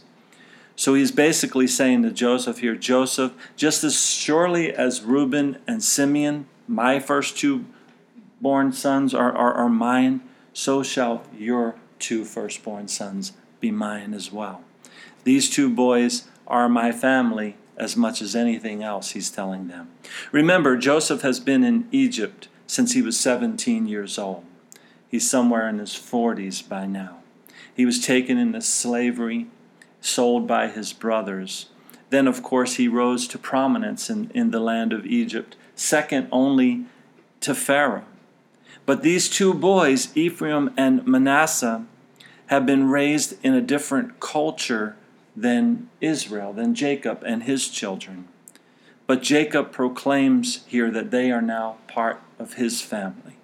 So 0.79 0.93
he's 0.93 1.11
basically 1.11 1.67
saying 1.67 2.03
to 2.03 2.11
Joseph 2.11 2.59
here 2.59 2.77
Joseph, 2.77 3.33
just 3.57 3.83
as 3.83 3.99
surely 3.99 4.71
as 4.71 5.01
Reuben 5.01 5.57
and 5.67 5.83
Simeon, 5.83 6.45
my 6.69 7.01
first 7.01 7.37
two 7.37 7.65
born 8.39 8.71
sons, 8.71 9.13
are, 9.13 9.35
are, 9.35 9.53
are 9.55 9.67
mine, 9.67 10.21
so 10.53 10.81
shall 10.81 11.23
your 11.37 11.75
two 11.99 12.23
firstborn 12.23 12.87
sons 12.87 13.33
be 13.59 13.71
mine 13.71 14.13
as 14.13 14.31
well. 14.31 14.63
These 15.25 15.49
two 15.49 15.69
boys 15.69 16.29
are 16.47 16.69
my 16.69 16.93
family 16.93 17.57
as 17.75 17.97
much 17.97 18.21
as 18.21 18.33
anything 18.33 18.81
else, 18.81 19.11
he's 19.11 19.29
telling 19.29 19.67
them. 19.67 19.89
Remember, 20.31 20.77
Joseph 20.77 21.23
has 21.23 21.41
been 21.41 21.65
in 21.65 21.89
Egypt 21.91 22.47
since 22.67 22.93
he 22.93 23.01
was 23.01 23.19
17 23.19 23.85
years 23.85 24.17
old. 24.17 24.45
He's 25.09 25.29
somewhere 25.29 25.67
in 25.67 25.79
his 25.79 25.91
40s 25.91 26.65
by 26.65 26.85
now. 26.85 27.17
He 27.75 27.85
was 27.85 27.99
taken 27.99 28.37
into 28.37 28.61
slavery 28.61 29.47
sold 30.01 30.47
by 30.47 30.67
his 30.67 30.93
brothers. 30.93 31.67
Then, 32.09 32.27
of 32.27 32.41
course, 32.41 32.75
he 32.75 32.87
rose 32.87 33.27
to 33.27 33.37
prominence 33.37 34.09
in, 34.09 34.31
in 34.33 34.51
the 34.51 34.59
land 34.59 34.93
of 34.93 35.05
Egypt, 35.05 35.55
second 35.75 36.27
only 36.31 36.85
to 37.41 37.53
Pharaoh. 37.53 38.05
But 38.85 39.03
these 39.03 39.29
two 39.29 39.53
boys, 39.53 40.15
Ephraim 40.17 40.71
and 40.75 41.05
Manasseh, 41.05 41.85
have 42.47 42.65
been 42.65 42.89
raised 42.89 43.35
in 43.43 43.53
a 43.53 43.61
different 43.61 44.19
culture 44.19 44.95
than 45.35 45.87
Israel, 46.01 46.51
than 46.51 46.73
Jacob 46.73 47.23
and 47.23 47.43
his 47.43 47.67
children. 47.67 48.27
But 49.05 49.21
Jacob 49.21 49.71
proclaims 49.71 50.65
here 50.65 50.89
that 50.91 51.11
they 51.11 51.31
are 51.31 51.41
now 51.41 51.77
part 51.87 52.21
of 52.39 52.55
his 52.55 52.81
family. 52.81 53.37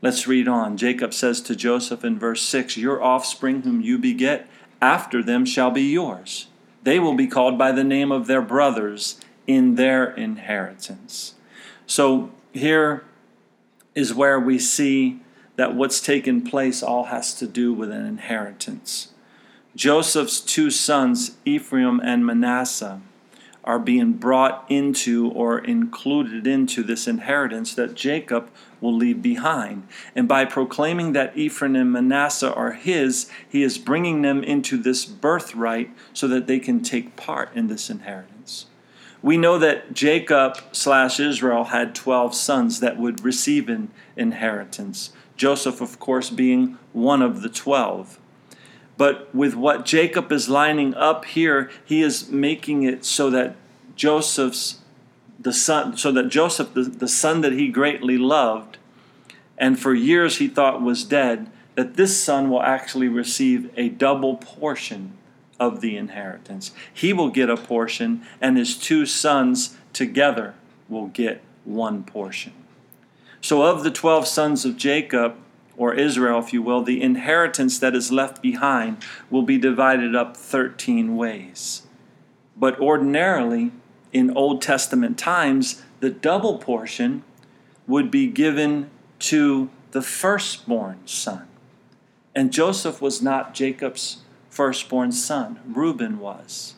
Let's 0.00 0.26
read 0.26 0.48
on. 0.48 0.76
Jacob 0.76 1.14
says 1.14 1.40
to 1.42 1.54
Joseph 1.54 2.04
in 2.04 2.18
verse 2.18 2.42
6 2.42 2.76
Your 2.76 3.00
offspring, 3.00 3.62
whom 3.62 3.80
you 3.80 3.98
beget, 3.98 4.48
after 4.82 5.22
them 5.22 5.46
shall 5.46 5.70
be 5.70 5.84
yours. 5.84 6.48
They 6.82 6.98
will 6.98 7.14
be 7.14 7.28
called 7.28 7.56
by 7.56 7.72
the 7.72 7.84
name 7.84 8.10
of 8.10 8.26
their 8.26 8.42
brothers 8.42 9.18
in 9.46 9.76
their 9.76 10.10
inheritance. 10.10 11.34
So 11.86 12.32
here 12.52 13.04
is 13.94 14.12
where 14.12 14.40
we 14.40 14.58
see 14.58 15.20
that 15.56 15.74
what's 15.74 16.00
taken 16.00 16.42
place 16.42 16.82
all 16.82 17.04
has 17.04 17.34
to 17.34 17.46
do 17.46 17.72
with 17.72 17.90
an 17.90 18.04
inheritance. 18.04 19.12
Joseph's 19.76 20.40
two 20.40 20.70
sons, 20.70 21.36
Ephraim 21.44 22.00
and 22.02 22.26
Manasseh, 22.26 23.00
are 23.64 23.78
being 23.78 24.14
brought 24.14 24.64
into 24.68 25.30
or 25.30 25.58
included 25.58 26.46
into 26.46 26.82
this 26.82 27.06
inheritance 27.06 27.74
that 27.74 27.94
Jacob 27.94 28.50
will 28.80 28.94
leave 28.94 29.22
behind. 29.22 29.86
And 30.14 30.26
by 30.26 30.44
proclaiming 30.44 31.12
that 31.12 31.36
Ephraim 31.36 31.76
and 31.76 31.92
Manasseh 31.92 32.52
are 32.52 32.72
his, 32.72 33.30
he 33.48 33.62
is 33.62 33.78
bringing 33.78 34.22
them 34.22 34.42
into 34.42 34.76
this 34.76 35.04
birthright 35.04 35.90
so 36.12 36.26
that 36.28 36.46
they 36.46 36.58
can 36.58 36.82
take 36.82 37.16
part 37.16 37.54
in 37.54 37.68
this 37.68 37.88
inheritance. 37.88 38.66
We 39.22 39.36
know 39.36 39.56
that 39.58 39.94
Jacob 39.94 40.58
slash 40.72 41.20
Israel 41.20 41.64
had 41.64 41.94
12 41.94 42.34
sons 42.34 42.80
that 42.80 42.98
would 42.98 43.24
receive 43.24 43.68
an 43.68 43.92
inheritance. 44.16 45.12
Joseph, 45.36 45.80
of 45.80 46.00
course, 46.00 46.28
being 46.28 46.78
one 46.92 47.22
of 47.22 47.42
the 47.42 47.48
12. 47.48 48.18
But 48.96 49.34
with 49.34 49.54
what 49.54 49.84
Jacob 49.84 50.30
is 50.32 50.48
lining 50.48 50.94
up 50.94 51.24
here, 51.24 51.70
he 51.84 52.02
is 52.02 52.30
making 52.30 52.82
it 52.82 53.04
so 53.04 53.30
that 53.30 53.56
Joseph's 53.96 54.78
the 55.38 55.52
son 55.52 55.96
so 55.96 56.12
that 56.12 56.28
Joseph 56.28 56.72
the, 56.72 56.82
the 56.82 57.08
son 57.08 57.40
that 57.40 57.52
he 57.52 57.68
greatly 57.68 58.16
loved 58.16 58.78
and 59.58 59.78
for 59.78 59.92
years 59.92 60.38
he 60.38 60.46
thought 60.46 60.80
was 60.80 61.04
dead 61.04 61.50
that 61.74 61.96
this 61.96 62.22
son 62.22 62.50
will 62.50 62.62
actually 62.62 63.08
receive 63.08 63.70
a 63.76 63.88
double 63.88 64.36
portion 64.36 65.16
of 65.58 65.80
the 65.80 65.96
inheritance. 65.96 66.72
He 66.92 67.12
will 67.12 67.30
get 67.30 67.48
a 67.48 67.56
portion 67.56 68.22
and 68.40 68.56
his 68.56 68.76
two 68.76 69.06
sons 69.06 69.76
together 69.92 70.54
will 70.88 71.06
get 71.06 71.42
one 71.64 72.04
portion. 72.04 72.52
So 73.40 73.62
of 73.62 73.82
the 73.82 73.90
12 73.90 74.26
sons 74.26 74.64
of 74.64 74.76
Jacob 74.76 75.36
or 75.82 75.92
Israel, 75.94 76.38
if 76.38 76.52
you 76.52 76.62
will, 76.62 76.84
the 76.84 77.02
inheritance 77.02 77.80
that 77.80 77.92
is 77.92 78.12
left 78.12 78.40
behind 78.40 78.96
will 79.28 79.42
be 79.42 79.58
divided 79.58 80.14
up 80.14 80.36
13 80.36 81.16
ways. 81.16 81.82
But 82.56 82.78
ordinarily, 82.78 83.72
in 84.12 84.30
Old 84.36 84.62
Testament 84.62 85.18
times, 85.18 85.82
the 85.98 86.08
double 86.08 86.58
portion 86.58 87.24
would 87.88 88.12
be 88.12 88.28
given 88.28 88.90
to 89.18 89.70
the 89.90 90.02
firstborn 90.02 91.00
son. 91.04 91.48
And 92.32 92.52
Joseph 92.52 93.02
was 93.02 93.20
not 93.20 93.52
Jacob's 93.52 94.18
firstborn 94.48 95.10
son, 95.10 95.58
Reuben 95.66 96.20
was. 96.20 96.76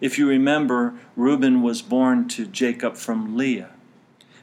If 0.00 0.18
you 0.18 0.26
remember, 0.26 0.94
Reuben 1.14 1.60
was 1.60 1.82
born 1.82 2.26
to 2.28 2.46
Jacob 2.46 2.96
from 2.96 3.36
Leah. 3.36 3.72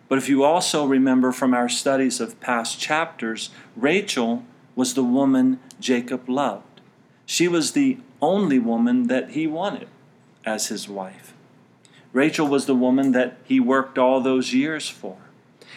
But 0.07 0.17
if 0.17 0.29
you 0.29 0.43
also 0.43 0.85
remember 0.85 1.31
from 1.31 1.53
our 1.53 1.67
studies 1.67 2.19
of 2.19 2.39
past 2.39 2.79
chapters, 2.79 3.49
Rachel 3.75 4.43
was 4.75 4.93
the 4.93 5.03
woman 5.03 5.59
Jacob 5.79 6.29
loved. 6.29 6.81
She 7.25 7.47
was 7.47 7.71
the 7.71 7.97
only 8.21 8.59
woman 8.59 9.07
that 9.07 9.31
he 9.31 9.47
wanted 9.47 9.89
as 10.45 10.67
his 10.67 10.87
wife. 10.87 11.33
Rachel 12.13 12.47
was 12.47 12.65
the 12.65 12.75
woman 12.75 13.11
that 13.11 13.37
he 13.43 13.59
worked 13.59 13.97
all 13.97 14.21
those 14.21 14.53
years 14.53 14.87
for. 14.87 15.17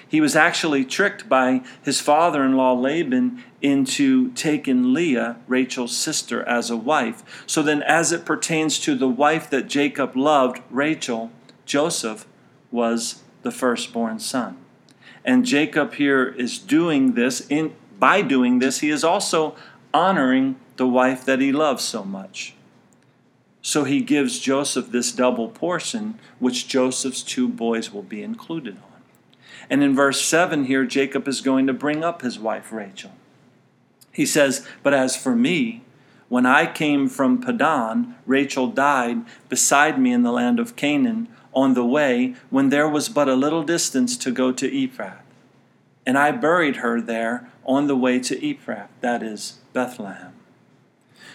He 0.07 0.21
was 0.21 0.35
actually 0.35 0.85
tricked 0.85 1.29
by 1.29 1.63
his 1.83 2.01
father 2.01 2.45
in 2.45 2.57
law 2.57 2.73
Laban 2.73 3.45
into 3.63 4.33
taking 4.33 4.93
Leah, 4.93 5.37
Rachel's 5.47 5.97
sister, 5.97 6.43
as 6.49 6.71
a 6.71 6.77
wife. 6.77 7.45
So 7.47 7.63
then, 7.63 7.83
as 7.83 8.11
it 8.11 8.25
pertains 8.25 8.79
to 8.81 8.95
the 8.95 9.09
wife 9.09 9.49
that 9.51 9.69
Jacob 9.69 10.17
loved, 10.17 10.63
Rachel, 10.71 11.31
Joseph 11.65 12.27
was 12.73 13.23
the 13.43 13.51
firstborn 13.51 14.19
son. 14.19 14.57
And 15.25 15.45
Jacob 15.45 15.95
here 15.95 16.27
is 16.27 16.59
doing 16.59 17.15
this 17.15 17.47
in 17.49 17.75
by 17.99 18.23
doing 18.23 18.59
this 18.59 18.81
he 18.81 18.89
is 18.89 19.05
also 19.05 19.55
honoring 19.93 20.57
the 20.77 20.87
wife 20.87 21.25
that 21.27 21.41
he 21.41 21.53
loves 21.53 21.85
so 21.85 22.03
much. 22.03 22.55
So 23.61 23.85
he 23.85 24.01
gives 24.01 24.39
Joseph 24.39 24.91
this 24.91 25.13
double 25.13 25.49
portion 25.49 26.19
which 26.39 26.67
Joseph's 26.67 27.23
two 27.23 27.47
boys 27.47 27.93
will 27.93 28.03
be 28.03 28.23
included 28.23 28.77
on. 28.77 29.03
And 29.69 29.83
in 29.83 29.95
verse 29.95 30.23
7 30.23 30.65
here 30.65 30.87
Jacob 30.87 31.29
is 31.29 31.43
going 31.43 31.67
to 31.67 31.75
bring 31.75 32.03
up 32.03 32.23
his 32.23 32.39
wife 32.39 32.73
Rachel. 32.73 33.13
He 34.13 34.25
says, 34.25 34.67
"But 34.83 34.95
as 34.95 35.15
for 35.17 35.37
me, 35.37 35.83
when 36.31 36.47
I 36.47 36.65
came 36.67 37.09
from 37.09 37.43
Padan, 37.43 38.15
Rachel 38.25 38.69
died 38.69 39.23
beside 39.49 40.01
me 40.01 40.13
in 40.13 40.23
the 40.23 40.33
land 40.33 40.59
of 40.59 40.77
Canaan 40.77 41.29
on 41.55 41.75
the 41.75 41.85
way 41.85 42.35
when 42.51 42.69
there 42.69 42.89
was 42.89 43.09
but 43.09 43.29
a 43.29 43.35
little 43.35 43.63
distance 43.63 44.17
to 44.19 44.31
go 44.31 44.53
to 44.53 44.71
Ephrath. 44.71 45.23
And 46.07 46.17
I 46.17 46.33
buried 46.33 46.77
her 46.77 47.01
there 47.01 47.49
on 47.65 47.87
the 47.87 47.97
way 47.97 48.19
to 48.21 48.37
Ephrath, 48.37 48.89
that 49.01 49.23
is, 49.23 49.59
Bethlehem. 49.73 50.33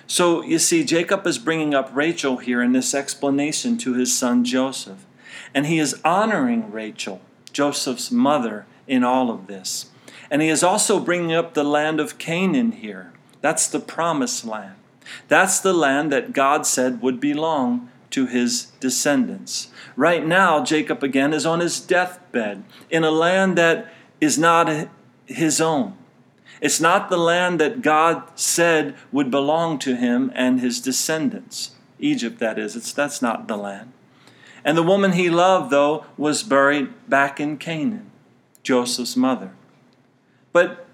So 0.07 0.41
you 0.43 0.59
see, 0.59 0.83
Jacob 0.83 1.25
is 1.25 1.37
bringing 1.37 1.73
up 1.73 1.89
Rachel 1.93 2.37
here 2.37 2.61
in 2.61 2.73
this 2.73 2.93
explanation 2.93 3.77
to 3.79 3.93
his 3.93 4.17
son 4.17 4.43
Joseph. 4.43 5.05
And 5.53 5.65
he 5.65 5.79
is 5.79 5.99
honoring 6.03 6.71
Rachel, 6.71 7.21
Joseph's 7.51 8.11
mother, 8.11 8.65
in 8.87 9.03
all 9.03 9.31
of 9.31 9.47
this. 9.47 9.89
And 10.29 10.41
he 10.41 10.49
is 10.49 10.63
also 10.63 10.99
bringing 10.99 11.33
up 11.33 11.53
the 11.53 11.63
land 11.63 11.99
of 11.99 12.17
Canaan 12.17 12.73
here. 12.73 13.13
That's 13.41 13.67
the 13.67 13.79
promised 13.79 14.45
land. 14.45 14.75
That's 15.27 15.59
the 15.59 15.73
land 15.73 16.11
that 16.11 16.33
God 16.33 16.65
said 16.65 17.01
would 17.01 17.19
belong 17.19 17.89
to 18.15 18.25
his 18.25 18.67
descendants. 18.79 19.67
Right 19.97 20.25
now, 20.25 20.63
Jacob 20.63 21.03
again 21.03 21.33
is 21.33 21.45
on 21.45 21.59
his 21.59 21.81
deathbed 21.81 22.63
in 22.89 23.03
a 23.03 23.11
land 23.11 23.57
that 23.57 23.91
is 24.21 24.37
not 24.37 24.87
his 25.25 25.59
own. 25.59 25.97
It's 26.61 26.79
not 26.79 27.09
the 27.09 27.17
land 27.17 27.59
that 27.59 27.81
God 27.81 28.23
said 28.39 28.95
would 29.11 29.29
belong 29.29 29.79
to 29.79 29.97
him 29.97 30.31
and 30.33 30.61
his 30.61 30.79
descendants. 30.79 31.71
Egypt, 31.99 32.39
that 32.39 32.57
is. 32.57 32.77
It's, 32.77 32.93
that's 32.93 33.21
not 33.21 33.49
the 33.49 33.57
land. 33.57 33.91
And 34.63 34.77
the 34.77 34.83
woman 34.83 35.11
he 35.11 35.29
loved, 35.29 35.69
though, 35.69 36.05
was 36.15 36.41
buried 36.41 37.09
back 37.09 37.41
in 37.41 37.57
Canaan, 37.57 38.11
Joseph's 38.63 39.17
mother. 39.17 39.51
But 40.53 40.85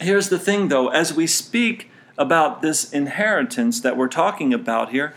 here's 0.00 0.28
the 0.28 0.40
thing, 0.40 0.66
though, 0.66 0.88
as 0.88 1.14
we 1.14 1.28
speak 1.28 1.88
about 2.18 2.62
this 2.62 2.92
inheritance 2.92 3.80
that 3.80 3.96
we're 3.96 4.08
talking 4.08 4.52
about 4.52 4.90
here. 4.90 5.14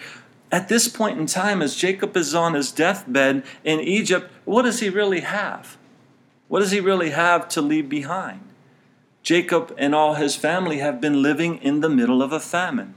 At 0.55 0.69
this 0.69 0.87
point 0.87 1.19
in 1.19 1.25
time, 1.25 1.61
as 1.61 1.75
Jacob 1.75 2.15
is 2.15 2.33
on 2.33 2.53
his 2.53 2.71
deathbed 2.71 3.43
in 3.65 3.81
Egypt, 3.81 4.31
what 4.45 4.61
does 4.61 4.79
he 4.79 4.87
really 4.87 5.19
have? 5.19 5.75
What 6.47 6.61
does 6.61 6.71
he 6.71 6.79
really 6.79 7.09
have 7.09 7.49
to 7.49 7.61
leave 7.61 7.89
behind? 7.89 8.39
Jacob 9.21 9.75
and 9.77 9.93
all 9.93 10.13
his 10.13 10.37
family 10.37 10.77
have 10.77 11.01
been 11.01 11.21
living 11.21 11.57
in 11.57 11.81
the 11.81 11.89
middle 11.89 12.21
of 12.21 12.31
a 12.31 12.39
famine. 12.39 12.93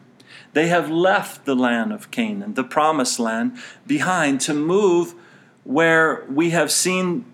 They 0.52 0.68
have 0.68 0.88
left 0.88 1.46
the 1.46 1.56
land 1.56 1.92
of 1.92 2.12
Canaan, 2.12 2.54
the 2.54 2.62
promised 2.62 3.18
land, 3.18 3.58
behind 3.84 4.40
to 4.42 4.54
move 4.54 5.16
where 5.64 6.24
we 6.30 6.50
have 6.50 6.70
seen 6.70 7.24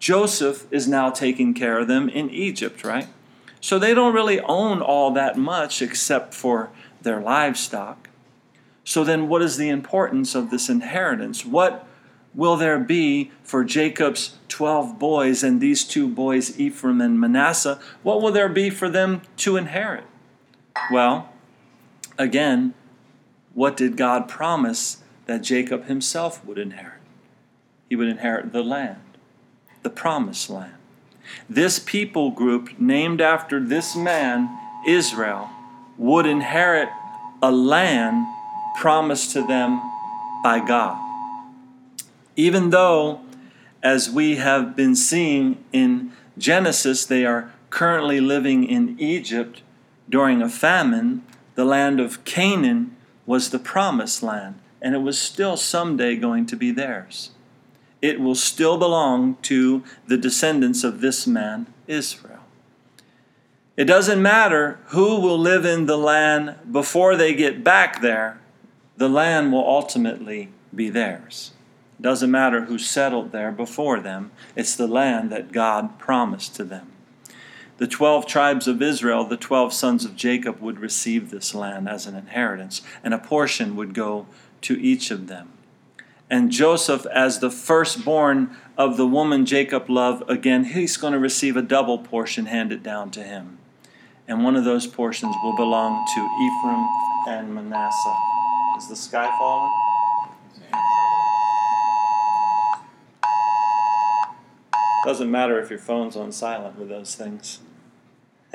Joseph 0.00 0.66
is 0.72 0.88
now 0.88 1.08
taking 1.08 1.54
care 1.54 1.78
of 1.78 1.86
them 1.86 2.08
in 2.08 2.30
Egypt, 2.30 2.82
right? 2.82 3.06
So 3.60 3.78
they 3.78 3.94
don't 3.94 4.12
really 4.12 4.40
own 4.40 4.82
all 4.82 5.12
that 5.12 5.38
much 5.38 5.80
except 5.80 6.34
for 6.34 6.70
their 7.00 7.20
livestock. 7.20 8.07
So 8.88 9.04
then, 9.04 9.28
what 9.28 9.42
is 9.42 9.58
the 9.58 9.68
importance 9.68 10.34
of 10.34 10.48
this 10.48 10.70
inheritance? 10.70 11.44
What 11.44 11.86
will 12.34 12.56
there 12.56 12.78
be 12.78 13.30
for 13.42 13.62
Jacob's 13.62 14.38
12 14.48 14.98
boys 14.98 15.42
and 15.42 15.60
these 15.60 15.84
two 15.84 16.08
boys, 16.08 16.58
Ephraim 16.58 17.02
and 17.02 17.20
Manasseh? 17.20 17.78
What 18.02 18.22
will 18.22 18.32
there 18.32 18.48
be 18.48 18.70
for 18.70 18.88
them 18.88 19.20
to 19.36 19.58
inherit? 19.58 20.04
Well, 20.90 21.30
again, 22.16 22.72
what 23.52 23.76
did 23.76 23.98
God 23.98 24.26
promise 24.26 25.02
that 25.26 25.42
Jacob 25.42 25.84
himself 25.84 26.42
would 26.46 26.56
inherit? 26.56 27.02
He 27.90 27.96
would 27.96 28.08
inherit 28.08 28.52
the 28.54 28.62
land, 28.62 29.18
the 29.82 29.90
promised 29.90 30.48
land. 30.48 30.76
This 31.46 31.78
people 31.78 32.30
group, 32.30 32.80
named 32.80 33.20
after 33.20 33.60
this 33.60 33.94
man, 33.94 34.48
Israel, 34.86 35.50
would 35.98 36.24
inherit 36.24 36.88
a 37.42 37.52
land 37.52 38.26
promised 38.78 39.32
to 39.32 39.42
them 39.46 39.80
by 40.42 40.60
God. 40.64 40.98
Even 42.36 42.70
though, 42.70 43.20
as 43.82 44.10
we 44.10 44.36
have 44.36 44.76
been 44.76 44.94
seeing 44.94 45.64
in 45.72 46.12
Genesis, 46.36 47.04
they 47.04 47.24
are 47.26 47.52
currently 47.70 48.20
living 48.20 48.64
in 48.64 48.98
Egypt 48.98 49.62
during 50.08 50.40
a 50.40 50.48
famine, 50.48 51.22
the 51.54 51.64
land 51.64 52.00
of 52.00 52.24
Canaan 52.24 52.96
was 53.26 53.50
the 53.50 53.58
promised 53.58 54.22
land, 54.22 54.58
and 54.80 54.94
it 54.94 55.02
was 55.02 55.18
still 55.18 55.56
someday 55.56 56.16
going 56.16 56.46
to 56.46 56.56
be 56.56 56.70
theirs 56.70 57.30
it 58.00 58.20
will 58.20 58.34
still 58.34 58.78
belong 58.78 59.36
to 59.42 59.82
the 60.06 60.16
descendants 60.16 60.84
of 60.84 61.00
this 61.00 61.26
man, 61.26 61.66
Israel. 61.86 62.38
It 63.76 63.84
doesn't 63.84 64.20
matter 64.20 64.78
who 64.86 65.20
will 65.20 65.38
live 65.38 65.64
in 65.64 65.86
the 65.86 65.96
land 65.96 66.56
before 66.70 67.16
they 67.16 67.34
get 67.34 67.62
back 67.62 68.00
there, 68.02 68.40
the 68.98 69.08
land 69.08 69.52
will 69.52 69.66
ultimately 69.66 70.50
be 70.74 70.90
theirs. 70.90 71.52
It 71.98 72.02
doesn't 72.02 72.30
matter 72.30 72.66
who 72.66 72.78
settled 72.78 73.32
there 73.32 73.50
before 73.50 74.00
them, 74.00 74.30
it's 74.54 74.76
the 74.76 74.86
land 74.86 75.30
that 75.30 75.52
God 75.52 75.98
promised 75.98 76.54
to 76.56 76.64
them. 76.64 76.92
The 77.78 77.86
12 77.86 78.26
tribes 78.26 78.68
of 78.68 78.82
Israel, 78.82 79.24
the 79.24 79.36
12 79.36 79.72
sons 79.72 80.04
of 80.04 80.16
Jacob, 80.16 80.60
would 80.60 80.78
receive 80.78 81.30
this 81.30 81.54
land 81.54 81.88
as 81.88 82.06
an 82.06 82.14
inheritance, 82.14 82.82
and 83.02 83.14
a 83.14 83.18
portion 83.18 83.76
would 83.76 83.94
go 83.94 84.26
to 84.62 84.78
each 84.78 85.10
of 85.10 85.28
them 85.28 85.52
and 86.30 86.50
Joseph, 86.50 87.06
as 87.06 87.38
the 87.38 87.50
firstborn 87.50 88.54
of 88.76 88.96
the 88.96 89.06
woman 89.06 89.46
Jacob 89.46 89.88
loved, 89.88 90.28
again, 90.28 90.64
he's 90.64 90.96
going 90.96 91.14
to 91.14 91.18
receive 91.18 91.56
a 91.56 91.62
double 91.62 91.98
portion 91.98 92.46
handed 92.46 92.82
down 92.82 93.10
to 93.12 93.22
him. 93.22 93.58
And 94.26 94.44
one 94.44 94.56
of 94.56 94.64
those 94.64 94.86
portions 94.86 95.34
will 95.42 95.56
belong 95.56 96.06
to 96.14 96.20
Ephraim 96.20 97.38
and 97.38 97.54
Manasseh. 97.54 98.37
Is 98.78 98.88
the 98.88 98.94
sky 98.94 99.26
falling? 99.38 99.72
Doesn't 105.04 105.30
matter 105.30 105.58
if 105.58 105.68
your 105.68 105.80
phone's 105.80 106.14
on 106.14 106.30
silent 106.30 106.78
with 106.78 106.88
those 106.88 107.16
things. 107.16 107.58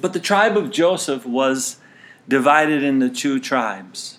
but 0.00 0.12
the 0.12 0.18
tribe 0.18 0.56
of 0.56 0.72
Joseph 0.72 1.24
was 1.24 1.78
divided 2.28 2.82
into 2.82 3.08
two 3.08 3.38
tribes 3.38 4.18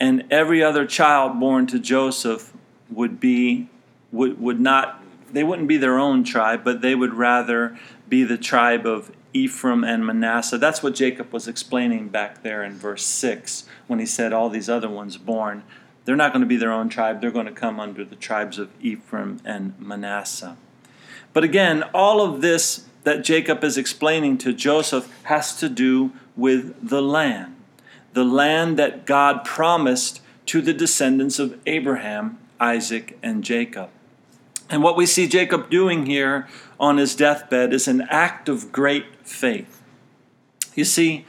and 0.00 0.24
every 0.30 0.62
other 0.62 0.84
child 0.84 1.38
born 1.38 1.66
to 1.68 1.78
Joseph 1.78 2.52
would 2.90 3.20
be 3.20 3.68
would, 4.10 4.40
would 4.40 4.60
not 4.60 5.02
they 5.32 5.44
wouldn't 5.44 5.68
be 5.68 5.76
their 5.76 5.98
own 5.98 6.24
tribe, 6.24 6.64
but 6.64 6.80
they 6.80 6.94
would 6.94 7.14
rather 7.14 7.78
be 8.08 8.24
the 8.24 8.38
tribe 8.38 8.86
of 8.86 9.10
Ephraim 9.32 9.84
and 9.84 10.06
Manasseh. 10.06 10.58
That's 10.58 10.82
what 10.82 10.94
Jacob 10.94 11.32
was 11.32 11.46
explaining 11.46 12.08
back 12.08 12.42
there 12.42 12.62
in 12.64 12.74
verse 12.74 13.04
6 13.04 13.64
when 13.86 13.98
he 13.98 14.06
said 14.06 14.32
all 14.32 14.48
these 14.48 14.68
other 14.68 14.88
ones 14.88 15.16
born, 15.16 15.62
they're 16.04 16.16
not 16.16 16.32
going 16.32 16.42
to 16.42 16.46
be 16.46 16.56
their 16.56 16.72
own 16.72 16.88
tribe, 16.88 17.20
they're 17.20 17.30
going 17.30 17.46
to 17.46 17.52
come 17.52 17.78
under 17.78 18.04
the 18.04 18.16
tribes 18.16 18.58
of 18.58 18.70
Ephraim 18.80 19.40
and 19.44 19.78
Manasseh. 19.78 20.56
But 21.32 21.44
again, 21.44 21.84
all 21.94 22.20
of 22.20 22.40
this 22.40 22.86
that 23.04 23.24
Jacob 23.24 23.62
is 23.62 23.78
explaining 23.78 24.38
to 24.38 24.52
Joseph 24.52 25.12
has 25.24 25.56
to 25.60 25.68
do 25.68 26.12
with 26.36 26.88
the 26.88 27.02
land 27.02 27.54
the 28.12 28.24
land 28.24 28.76
that 28.76 29.06
God 29.06 29.44
promised 29.44 30.20
to 30.46 30.60
the 30.60 30.72
descendants 30.72 31.38
of 31.38 31.56
Abraham, 31.66 32.38
Isaac, 32.58 33.18
and 33.22 33.44
Jacob. 33.44 33.90
And 34.70 34.82
what 34.82 34.96
we 34.96 35.06
see 35.06 35.26
Jacob 35.26 35.70
doing 35.70 36.06
here 36.06 36.46
on 36.78 36.98
his 36.98 37.14
deathbed 37.14 37.72
is 37.72 37.88
an 37.88 38.02
act 38.10 38.48
of 38.48 38.70
great 38.70 39.26
faith. 39.26 39.82
You 40.74 40.84
see, 40.84 41.24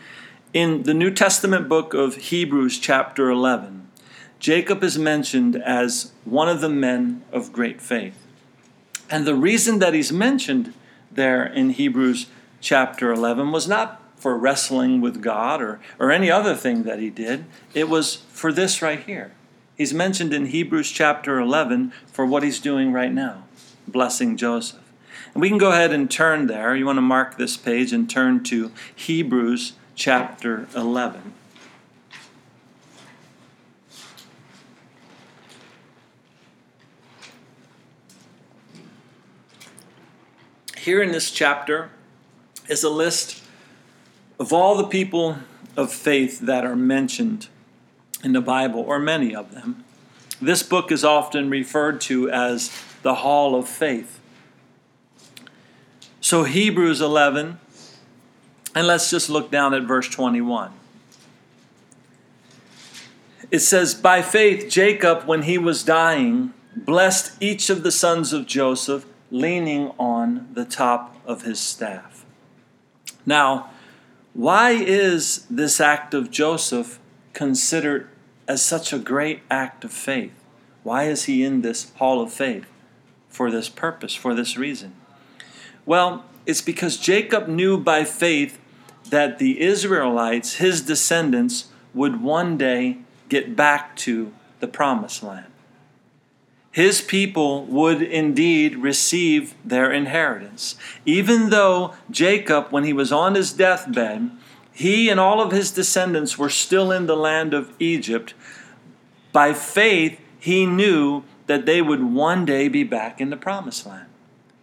in 0.54 0.84
the 0.84 0.94
New 0.94 1.12
Testament 1.12 1.70
book 1.70 1.94
of 1.94 2.16
Hebrews, 2.16 2.80
chapter 2.80 3.30
11, 3.30 3.88
Jacob 4.40 4.84
is 4.84 4.98
mentioned 4.98 5.56
as 5.56 6.12
one 6.26 6.50
of 6.50 6.62
the 6.62 6.70
men 6.70 7.24
of 7.32 7.54
great 7.54 7.82
faith. 7.82 8.26
And 9.10 9.26
the 9.26 9.36
reason 9.36 9.80
that 9.80 9.94
he's 9.94 10.12
mentioned 10.12 10.74
there 11.12 11.46
in 11.46 11.72
Hebrews 11.72 12.28
chapter 12.62 13.12
11 13.12 13.52
was 13.52 13.68
not 13.68 14.02
for 14.16 14.38
wrestling 14.38 15.02
with 15.02 15.22
God 15.22 15.62
or, 15.62 15.80
or 15.98 16.12
any 16.12 16.30
other 16.30 16.56
thing 16.56 16.84
that 16.84 17.00
he 17.00 17.10
did. 17.10 17.46
It 17.74 17.90
was 17.90 18.16
for 18.30 18.52
this 18.52 18.82
right 18.82 19.00
here. 19.00 19.32
He's 19.80 19.94
mentioned 19.94 20.34
in 20.34 20.48
Hebrews 20.48 20.92
chapter 20.92 21.40
11 21.40 21.94
for 22.06 22.26
what 22.26 22.44
he's 22.44 22.60
doing 22.60 22.92
right 22.92 23.14
now, 23.14 23.46
blessing 23.88 24.36
Joseph. 24.36 24.82
And 25.34 25.42
we 25.42 25.48
can 25.48 25.58
go 25.58 25.72
ahead 25.72 25.94
and 25.94 26.12
turn 26.12 26.48
there. 26.48 26.76
You 26.76 26.86
want 26.86 26.98
to 26.98 27.02
mark 27.02 27.38
this 27.38 27.56
page 27.56 27.94
and 27.94 28.10
turn 28.10 28.44
to 28.44 28.74
Hebrews 28.94 29.72
chapter 29.96 30.68
11. 30.76 31.34
Here 40.76 41.02
in 41.02 41.14
this 41.14 41.32
chapter 41.32 41.90
is 42.68 42.84
a 42.84 42.90
list 42.90 43.42
of 44.42 44.52
all 44.52 44.76
the 44.76 44.88
people 44.88 45.38
of 45.78 45.94
faith 45.94 46.42
that 46.42 46.66
are 46.66 46.76
mentioned 46.76 47.48
in 48.24 48.34
the 48.34 48.42
Bible, 48.42 48.82
or 48.82 49.00
many 49.00 49.36
of 49.36 49.54
them. 49.54 49.84
This 50.42 50.64
book 50.64 50.92
is 50.92 51.04
often 51.04 51.50
referred 51.50 52.02
to 52.02 52.30
as 52.30 52.72
the 53.02 53.16
Hall 53.16 53.56
of 53.56 53.68
Faith. 53.68 54.20
So, 56.22 56.44
Hebrews 56.44 57.02
11, 57.02 57.60
and 58.76 58.88
let's 58.88 59.10
just 59.10 59.30
look 59.30 59.52
down 59.52 59.74
at 59.74 59.84
verse 59.84 60.08
21. 60.10 60.72
It 63.52 63.60
says, 63.60 63.96
By 63.96 64.22
faith, 64.22 64.70
Jacob, 64.70 65.24
when 65.24 65.44
he 65.44 65.58
was 65.58 65.84
dying, 65.84 66.54
blessed 66.76 67.42
each 67.42 67.70
of 67.70 67.84
the 67.84 67.92
sons 67.92 68.32
of 68.32 68.46
Joseph, 68.46 69.06
leaning 69.32 69.92
on 70.00 70.50
the 70.54 70.66
top 70.66 71.16
of 71.26 71.44
his 71.44 71.60
staff. 71.60 72.26
Now, 73.26 73.70
why 74.34 74.72
is 74.72 75.46
this 75.50 75.80
act 75.80 76.14
of 76.14 76.32
Joseph 76.32 76.99
considered 77.34 78.10
as 78.48 78.64
such 78.64 78.92
a 78.92 79.00
great 79.00 79.42
act 79.50 79.84
of 79.84 79.92
faith? 79.92 80.34
Why 80.84 81.04
is 81.04 81.26
he 81.26 81.44
in 81.44 81.62
this 81.62 81.92
hall 81.96 82.22
of 82.22 82.34
faith? 82.34 82.66
For 83.30 83.52
this 83.52 83.70
purpose, 83.70 84.16
for 84.16 84.34
this 84.34 84.58
reason. 84.58 84.96
Well, 85.86 86.26
it's 86.46 86.62
because 86.62 86.98
Jacob 86.98 87.48
knew 87.48 87.78
by 87.78 88.04
faith 88.04 88.60
that 89.10 89.40
the 89.40 89.62
Israelites, 89.62 90.56
his 90.56 90.82
descendants, 90.82 91.70
would 91.94 92.22
one 92.22 92.58
day 92.58 92.98
get 93.28 93.56
back 93.56 93.96
to 93.98 94.34
the 94.60 94.68
promised 94.68 95.24
land. 95.24 95.46
His 96.72 97.02
people 97.02 97.66
would 97.66 98.02
indeed 98.02 98.78
receive 98.78 99.56
their 99.66 99.92
inheritance. 99.92 100.76
Even 101.06 101.50
though 101.50 101.94
Jacob, 102.12 102.68
when 102.70 102.84
he 102.84 102.94
was 102.94 103.12
on 103.12 103.36
his 103.36 103.52
deathbed, 103.54 104.32
he 104.80 105.10
and 105.10 105.20
all 105.20 105.42
of 105.42 105.52
his 105.52 105.72
descendants 105.72 106.38
were 106.38 106.50
still 106.50 106.90
in 106.90 107.06
the 107.06 107.18
land 107.18 107.54
of 107.54 107.74
Egypt, 107.80 108.34
by 109.34 109.52
faith, 109.52 110.18
he 110.40 110.66
knew 110.66 111.24
that 111.48 111.66
they 111.66 111.82
would 111.82 112.02
one 112.02 112.46
day 112.46 112.70
be 112.70 112.86
back 112.86 113.20
in 113.20 113.30
the 113.30 113.36
promised 113.36 113.86
land, 113.86 114.08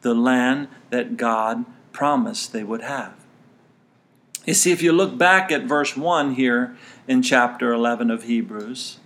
the 0.01 0.15
land 0.15 0.69
that 0.89 1.19
God 1.19 1.67
promised 1.93 2.55
they 2.55 2.65
would 2.65 2.81
have. 2.81 3.13
You 4.47 4.55
see, 4.55 4.73
if 4.73 4.81
you 4.81 4.91
look 4.91 5.19
back 5.19 5.53
at 5.53 5.65
verse 5.65 5.99
1 5.99 6.37
here 6.37 6.75
in 7.07 7.21
chapter 7.21 7.75
11 7.75 8.11
of 8.11 8.23
Hebrews, 8.23 8.99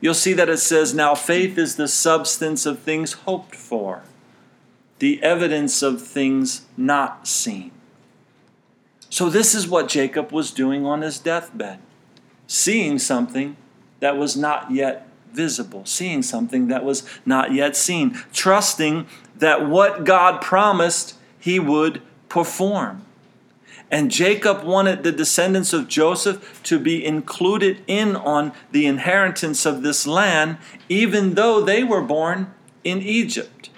you'll 0.00 0.14
see 0.14 0.32
that 0.32 0.48
it 0.48 0.58
says, 0.58 0.92
Now 0.92 1.14
faith 1.14 1.58
is 1.58 1.76
the 1.76 1.86
substance 1.86 2.66
of 2.66 2.80
things 2.80 3.12
hoped 3.12 3.54
for, 3.54 4.02
the 4.98 5.22
evidence 5.22 5.80
of 5.80 6.02
things 6.02 6.62
not 6.76 7.28
seen. 7.28 7.70
So, 9.10 9.28
this 9.28 9.56
is 9.56 9.66
what 9.66 9.88
Jacob 9.88 10.30
was 10.30 10.52
doing 10.52 10.86
on 10.86 11.02
his 11.02 11.18
deathbed, 11.18 11.80
seeing 12.46 12.98
something 13.00 13.56
that 13.98 14.16
was 14.16 14.36
not 14.36 14.70
yet 14.70 15.08
visible, 15.32 15.84
seeing 15.84 16.22
something 16.22 16.68
that 16.68 16.84
was 16.84 17.04
not 17.26 17.52
yet 17.52 17.76
seen, 17.76 18.22
trusting 18.32 19.06
that 19.36 19.68
what 19.68 20.04
God 20.04 20.40
promised 20.40 21.16
he 21.38 21.58
would 21.58 22.00
perform. 22.28 23.04
And 23.90 24.12
Jacob 24.12 24.62
wanted 24.62 25.02
the 25.02 25.10
descendants 25.10 25.72
of 25.72 25.88
Joseph 25.88 26.62
to 26.62 26.78
be 26.78 27.04
included 27.04 27.82
in 27.88 28.14
on 28.14 28.52
the 28.70 28.86
inheritance 28.86 29.66
of 29.66 29.82
this 29.82 30.06
land, 30.06 30.58
even 30.88 31.34
though 31.34 31.60
they 31.60 31.82
were 31.82 32.02
born 32.02 32.54
in 32.84 33.02
Egypt. 33.02 33.70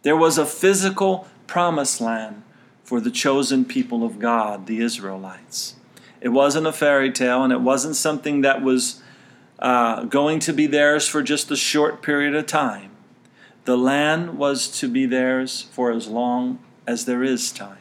There 0.00 0.16
was 0.16 0.38
a 0.38 0.46
physical 0.46 1.28
promised 1.46 2.00
land 2.00 2.42
for 2.84 3.00
the 3.00 3.10
chosen 3.10 3.64
people 3.64 4.04
of 4.04 4.18
God, 4.18 4.66
the 4.66 4.80
Israelites. 4.80 5.74
It 6.20 6.28
wasn't 6.28 6.66
a 6.66 6.72
fairy 6.72 7.10
tale, 7.10 7.42
and 7.42 7.52
it 7.52 7.60
wasn't 7.60 7.96
something 7.96 8.42
that 8.42 8.62
was 8.62 9.02
uh, 9.58 10.04
going 10.04 10.38
to 10.40 10.52
be 10.52 10.66
theirs 10.66 11.08
for 11.08 11.22
just 11.22 11.50
a 11.50 11.56
short 11.56 12.02
period 12.02 12.34
of 12.34 12.46
time. 12.46 12.90
The 13.64 13.78
land 13.78 14.36
was 14.38 14.68
to 14.80 14.88
be 14.88 15.06
theirs 15.06 15.62
for 15.72 15.90
as 15.90 16.06
long 16.06 16.58
as 16.86 17.06
there 17.06 17.24
is 17.24 17.50
time. 17.50 17.78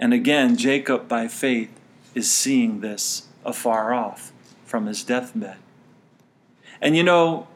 And 0.00 0.12
again, 0.12 0.56
Jacob, 0.56 1.08
by 1.08 1.28
faith, 1.28 1.70
is 2.14 2.30
seeing 2.30 2.80
this 2.80 3.28
afar 3.44 3.92
off 3.92 4.32
from 4.64 4.86
his 4.86 5.02
deathbed. 5.04 5.56
And 6.80 6.96
you 6.96 7.02
know, 7.02 7.48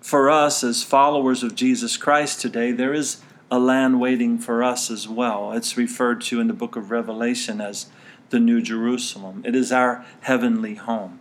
for 0.00 0.30
us 0.30 0.62
as 0.62 0.82
followers 0.82 1.42
of 1.42 1.54
Jesus 1.54 1.96
Christ 1.96 2.40
today, 2.40 2.72
there 2.72 2.94
is 2.94 3.20
a 3.50 3.58
land 3.58 4.00
waiting 4.00 4.38
for 4.38 4.62
us 4.62 4.90
as 4.90 5.08
well. 5.08 5.52
It's 5.52 5.76
referred 5.76 6.20
to 6.22 6.40
in 6.40 6.48
the 6.48 6.52
book 6.52 6.76
of 6.76 6.90
Revelation 6.90 7.60
as 7.60 7.86
the 8.30 8.40
New 8.40 8.60
Jerusalem. 8.60 9.42
It 9.46 9.54
is 9.54 9.72
our 9.72 10.04
heavenly 10.20 10.74
home. 10.74 11.18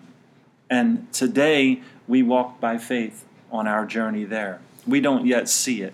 And 0.69 1.11
today 1.13 1.81
we 2.07 2.23
walk 2.23 2.59
by 2.59 2.77
faith 2.77 3.25
on 3.51 3.67
our 3.67 3.85
journey 3.85 4.25
there. 4.25 4.59
We 4.85 4.99
don't 4.99 5.25
yet 5.25 5.47
see 5.47 5.81
it 5.81 5.93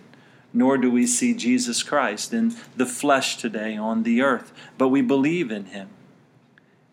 nor 0.53 0.77
do 0.77 0.89
we 0.89 1.07
see 1.07 1.33
Jesus 1.33 1.81
Christ 1.81 2.31
in 2.31 2.55
the 2.77 2.85
flesh 2.85 3.37
today 3.37 3.75
on 3.75 4.03
the 4.03 4.21
earth, 4.21 4.53
but 4.77 4.89
we 4.89 5.01
believe 5.01 5.51
in 5.51 5.65
him. 5.65 5.89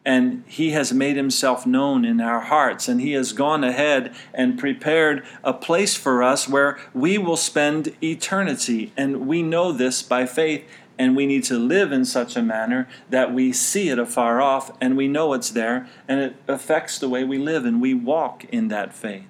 And 0.05 0.45
he 0.47 0.71
has 0.71 0.93
made 0.93 1.17
himself 1.17 1.67
known 1.67 2.05
in 2.05 2.21
our 2.21 2.41
hearts, 2.41 2.89
and 2.89 3.01
he 3.01 3.13
has 3.13 3.33
gone 3.33 3.63
ahead 3.63 4.15
and 4.33 4.59
prepared 4.59 5.25
a 5.45 5.53
place 5.53 5.95
for 5.95 6.23
us 6.23 6.49
where 6.49 6.79
we 6.95 7.19
will 7.19 7.37
spend 7.37 7.95
eternity. 8.03 8.93
And 8.97 9.27
we 9.27 9.43
know 9.43 9.73
this 9.73 10.03
by 10.03 10.25
faith, 10.25 10.65
and 10.99 11.15
we 11.15 11.27
need 11.27 11.45
to 11.45 11.59
live 11.59 11.93
in 11.93 12.05
such 12.07 12.35
a 12.35 12.43
manner 12.43 12.89
that 13.11 13.35
we 13.35 13.53
see 13.53 13.91
it 13.91 13.99
afar 13.99 14.41
off 14.41 14.71
and 14.81 14.97
we 14.97 15.07
know 15.07 15.35
it's 15.35 15.51
there, 15.51 15.87
and 16.09 16.21
it 16.21 16.37
affects 16.49 16.99
the 16.99 17.09
way 17.09 17.25
we 17.25 17.39
live, 17.39 17.67
and 17.67 17.81
we 17.81 17.93
walk 17.93 18.45
in 18.45 18.69
that 18.69 18.95
faith. 18.95 19.25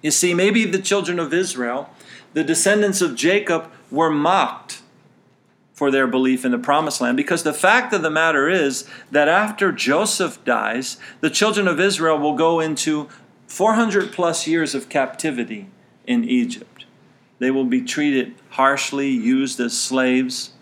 You 0.00 0.12
see, 0.12 0.32
maybe 0.32 0.64
the 0.64 0.80
children 0.80 1.18
of 1.18 1.34
Israel 1.34 1.90
the 2.32 2.44
descendants 2.44 3.00
of 3.00 3.16
Jacob 3.16 3.70
were 3.90 4.10
mocked 4.10 4.79
for 5.80 5.90
their 5.90 6.06
belief 6.06 6.44
in 6.44 6.52
the 6.52 6.58
promised 6.58 7.00
land 7.00 7.16
because 7.16 7.42
the 7.42 7.54
fact 7.54 7.94
of 7.94 8.02
the 8.02 8.10
matter 8.10 8.50
is 8.50 8.86
that 9.10 9.28
after 9.28 9.72
Joseph 9.72 10.44
dies, 10.44 10.98
the 11.22 11.30
children 11.30 11.66
of 11.66 11.80
Israel 11.80 12.18
will 12.18 12.34
go 12.34 12.60
into 12.60 13.08
400 13.46 14.12
plus 14.12 14.46
years 14.46 14.74
of 14.74 14.90
captivity 14.90 15.68
in 16.06 16.22
Egypt. 16.22 16.84
They 17.38 17.50
will 17.50 17.64
be 17.64 17.80
treated 17.80 18.34
harshly, 18.50 19.08
used 19.08 19.58
as 19.58 19.72
slaves. 19.72 20.52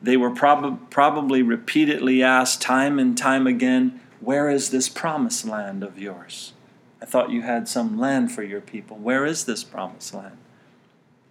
They 0.00 0.16
were 0.16 0.30
prob- 0.30 0.88
probably 0.88 1.42
repeatedly 1.42 2.22
asked 2.22 2.62
time 2.62 2.98
and 2.98 3.18
time 3.18 3.46
again, 3.46 4.00
Where 4.20 4.48
is 4.48 4.70
this 4.70 4.88
promised 4.88 5.44
land 5.44 5.82
of 5.82 5.98
yours? 5.98 6.54
I 7.02 7.04
thought 7.04 7.28
you 7.28 7.42
had 7.42 7.68
some 7.68 7.98
land 7.98 8.32
for 8.32 8.42
your 8.42 8.62
people. 8.62 8.96
Where 8.96 9.26
is 9.26 9.44
this 9.44 9.62
promised 9.62 10.14
land? 10.14 10.38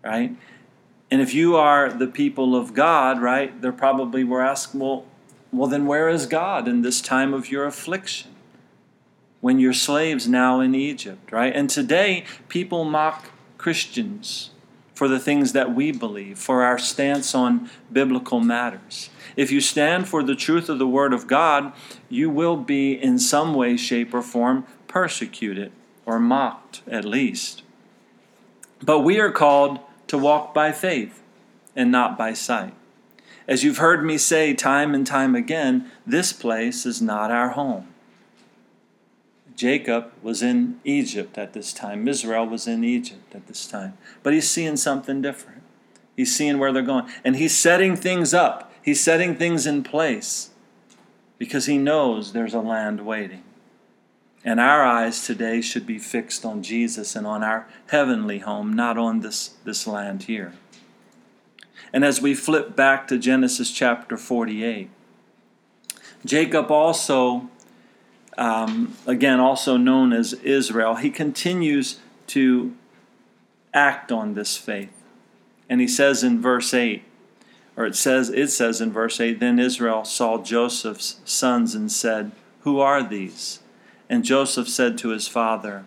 right? 0.04 0.36
And 1.10 1.22
if 1.22 1.34
you 1.34 1.56
are 1.56 1.92
the 1.92 2.08
people 2.08 2.56
of 2.56 2.74
God, 2.74 3.22
right, 3.22 3.62
they're 3.62 3.72
probably 3.72 4.24
were 4.24 4.42
asked, 4.42 4.76
well, 4.76 5.06
well, 5.52 5.70
then 5.70 5.86
where 5.86 6.10
is 6.10 6.26
God 6.26 6.68
in 6.68 6.82
this 6.82 7.00
time 7.02 7.34
of 7.34 7.50
your 7.50 7.66
affliction? 7.66 8.32
When 9.40 9.60
you're 9.60 9.74
slaves 9.74 10.28
now 10.28 10.60
in 10.60 10.76
Egypt, 10.76 11.32
right? 11.32 11.56
And 11.56 11.70
today, 11.70 12.26
people 12.50 12.84
mock 12.84 13.30
Christians 13.58 14.52
for 14.94 15.08
the 15.08 15.20
things 15.20 15.54
that 15.54 15.74
we 15.74 15.92
believe, 15.92 16.40
for 16.40 16.64
our 16.64 16.78
stance 16.78 17.36
on 17.36 17.70
biblical 17.92 18.40
matters. 18.40 19.10
If 19.36 19.52
you 19.52 19.62
stand 19.62 20.08
for 20.08 20.24
the 20.24 20.36
truth 20.36 20.70
of 20.70 20.80
the 20.80 20.88
Word 20.88 21.14
of 21.14 21.28
God, 21.28 21.72
you 22.10 22.30
will 22.30 22.58
be 22.58 22.94
in 22.94 23.20
some 23.20 23.54
way, 23.54 23.78
shape, 23.78 24.14
or 24.14 24.24
form 24.24 24.66
persecuted 24.88 25.72
or 26.06 26.20
mocked, 26.20 26.82
at 26.88 27.06
least. 27.06 27.62
But 28.84 29.02
we 29.02 29.20
are 29.20 29.32
called 29.32 29.80
to 30.08 30.18
walk 30.18 30.54
by 30.54 30.72
faith 30.72 31.22
and 31.76 31.92
not 31.92 32.18
by 32.18 32.34
sight. 32.34 32.74
As 33.48 33.64
you've 33.64 33.78
heard 33.78 34.04
me 34.04 34.18
say 34.18 34.54
time 34.54 34.94
and 34.94 35.08
time 35.08 35.36
again, 35.36 35.90
this 36.06 36.34
place 36.34 36.86
is 36.86 37.02
not 37.02 37.32
our 37.32 37.50
home. 37.50 37.88
Jacob 39.56 40.12
was 40.22 40.44
in 40.44 40.80
Egypt 40.84 41.38
at 41.38 41.54
this 41.54 41.74
time. 41.74 42.08
Israel 42.08 42.46
was 42.46 42.68
in 42.68 42.84
Egypt 42.84 43.34
at 43.34 43.48
this 43.48 43.66
time. 43.66 43.98
But 44.22 44.34
he's 44.34 44.50
seeing 44.50 44.78
something 44.78 45.22
different. 45.22 45.64
He's 46.16 46.36
seeing 46.36 46.60
where 46.60 46.72
they're 46.72 46.84
going. 46.84 47.10
And 47.24 47.36
he's 47.36 47.58
setting 47.58 47.96
things 47.96 48.34
up, 48.34 48.72
he's 48.82 49.02
setting 49.02 49.36
things 49.36 49.66
in 49.66 49.84
place 49.84 50.52
because 51.38 51.66
he 51.66 51.78
knows 51.78 52.34
there's 52.34 52.54
a 52.54 52.60
land 52.60 53.06
waiting. 53.06 53.44
And 54.44 54.60
our 54.60 54.84
eyes 54.84 55.26
today 55.26 55.62
should 55.62 55.86
be 55.86 56.00
fixed 56.00 56.46
on 56.46 56.64
Jesus 56.64 57.16
and 57.16 57.28
on 57.28 57.44
our 57.44 57.68
heavenly 57.88 58.40
home, 58.40 58.74
not 58.74 58.98
on 58.98 59.20
this, 59.20 59.56
this 59.64 59.88
land 59.88 60.24
here. 60.24 60.54
And 61.92 62.06
as 62.06 62.22
we 62.22 62.34
flip 62.34 62.76
back 62.76 63.08
to 63.08 63.18
Genesis 63.18 63.72
chapter 63.72 64.18
48, 64.18 64.90
Jacob 66.26 66.72
also, 66.72 67.50
um, 68.38 68.96
again, 69.06 69.40
also 69.40 69.78
known 69.78 70.14
as 70.14 70.34
Israel, 70.34 70.96
he 70.96 71.10
continues 71.10 72.00
to 72.28 72.76
act 73.74 74.12
on 74.12 74.34
this 74.34 74.58
faith. 74.58 75.04
And 75.70 75.82
he 75.82 75.88
says 75.88 76.24
in 76.24 76.42
verse 76.42 76.74
8, 76.74 77.04
or 77.76 77.86
it 77.86 77.96
says 77.96 78.30
it 78.30 78.48
says 78.48 78.82
in 78.82 78.92
verse 78.92 79.20
8, 79.20 79.40
then 79.40 79.60
Israel 79.60 80.04
saw 80.04 80.42
Joseph's 80.42 81.20
sons 81.26 81.76
and 81.76 81.92
said, 81.92 82.32
"Who 82.62 82.80
are 82.80 83.04
these?" 83.04 83.60
And 84.10 84.24
Joseph 84.24 84.70
said 84.70 84.98
to 85.00 85.10
his 85.10 85.28
father, 85.28 85.84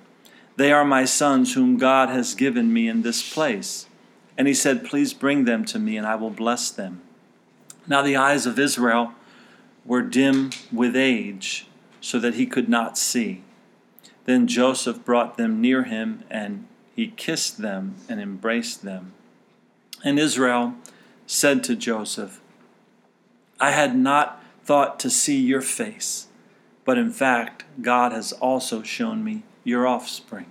"They 0.57 0.73
are 0.73 0.85
my 0.85 1.05
sons 1.05 1.55
whom 1.55 1.79
God 1.79 2.09
has 2.11 2.35
given 2.35 2.73
me 2.73 2.89
in 2.89 3.03
this 3.03 3.23
place." 3.33 3.87
And 4.37 4.47
he 4.47 4.55
said, 4.55 4.85
"Please 4.85 5.13
bring 5.13 5.45
them 5.45 5.65
to 5.67 5.79
me 5.79 5.97
and 5.97 6.07
I 6.07 6.15
will 6.15 6.31
bless 6.31 6.71
them." 6.71 7.01
Now 7.87 8.03
the 8.03 8.17
eyes 8.17 8.47
of 8.47 8.59
Israel 8.59 9.13
were 9.85 10.03
dim 10.03 10.51
with 10.71 10.95
age, 10.95 11.67
so 12.01 12.19
that 12.19 12.35
he 12.35 12.47
could 12.47 12.69
not 12.69 12.97
see. 12.97 13.43
Then 14.25 14.47
Joseph 14.47 15.05
brought 15.05 15.37
them 15.37 15.61
near 15.61 15.85
him, 15.85 16.23
and 16.31 16.67
he 16.95 17.09
kissed 17.09 17.59
them 17.59 17.97
and 18.09 18.21
embraced 18.21 18.83
them. 18.83 19.13
And 20.05 20.19
Israel 20.19 20.75
said 21.27 21.65
to 21.65 21.75
Joseph, 21.77 22.41
I 23.59 23.71
had 23.71 23.97
not 23.97 24.43
thought 24.65 25.01
to 25.01 25.11
see 25.11 25.39
your 25.39 25.63
face, 25.63 26.29
but 26.91 26.99
in 26.99 27.13
fact, 27.13 27.63
God 27.81 28.11
has 28.11 28.33
also 28.33 28.83
shown 28.83 29.23
me 29.23 29.45
your 29.63 29.87
offspring. 29.87 30.47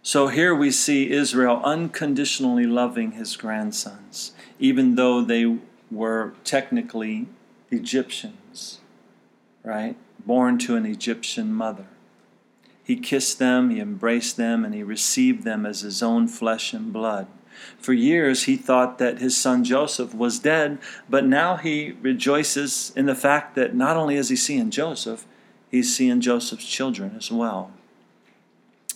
So 0.00 0.28
here 0.28 0.54
we 0.54 0.70
see 0.70 1.10
Israel 1.10 1.60
unconditionally 1.64 2.66
loving 2.66 3.10
his 3.10 3.34
grandsons, 3.36 4.30
even 4.60 4.94
though 4.94 5.20
they 5.20 5.58
were 5.90 6.34
technically 6.44 7.26
Egyptians, 7.72 8.78
right? 9.64 9.96
Born 10.24 10.56
to 10.58 10.76
an 10.76 10.86
Egyptian 10.86 11.52
mother. 11.52 11.86
He 12.84 12.94
kissed 12.94 13.40
them, 13.40 13.70
he 13.70 13.80
embraced 13.80 14.36
them, 14.36 14.64
and 14.64 14.72
he 14.72 14.84
received 14.84 15.42
them 15.42 15.66
as 15.66 15.80
his 15.80 16.00
own 16.00 16.28
flesh 16.28 16.72
and 16.72 16.92
blood. 16.92 17.26
For 17.78 17.92
years, 17.92 18.44
he 18.44 18.56
thought 18.56 18.98
that 18.98 19.18
his 19.18 19.36
son 19.36 19.64
Joseph 19.64 20.14
was 20.14 20.38
dead, 20.38 20.78
but 21.08 21.24
now 21.24 21.56
he 21.56 21.92
rejoices 22.00 22.92
in 22.96 23.06
the 23.06 23.14
fact 23.14 23.54
that 23.54 23.74
not 23.74 23.96
only 23.96 24.16
is 24.16 24.28
he 24.28 24.36
seeing 24.36 24.70
Joseph, 24.70 25.26
he's 25.70 25.94
seeing 25.94 26.20
Joseph's 26.20 26.66
children 26.66 27.14
as 27.16 27.30
well. 27.30 27.70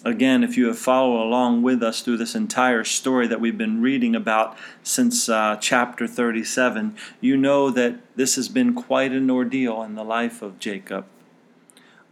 Again, 0.05 0.43
if 0.43 0.57
you 0.57 0.67
have 0.67 0.79
followed 0.79 1.23
along 1.23 1.63
with 1.63 1.81
us 1.81 2.01
through 2.01 2.17
this 2.17 2.35
entire 2.35 2.83
story 2.83 3.29
that 3.29 3.41
we've 3.41 3.57
been 3.57 3.81
reading 3.81 4.17
about 4.17 4.57
since 4.83 5.29
uh, 5.29 5.57
chapter 5.61 6.09
37, 6.09 6.97
you 7.21 7.37
know 7.37 7.71
that 7.71 8.01
this 8.17 8.35
has 8.35 8.49
been 8.49 8.75
quite 8.75 9.13
an 9.13 9.31
ordeal 9.31 9.81
in 9.83 9.95
the 9.95 10.03
life 10.03 10.43
of 10.43 10.59
Jacob. 10.59 11.07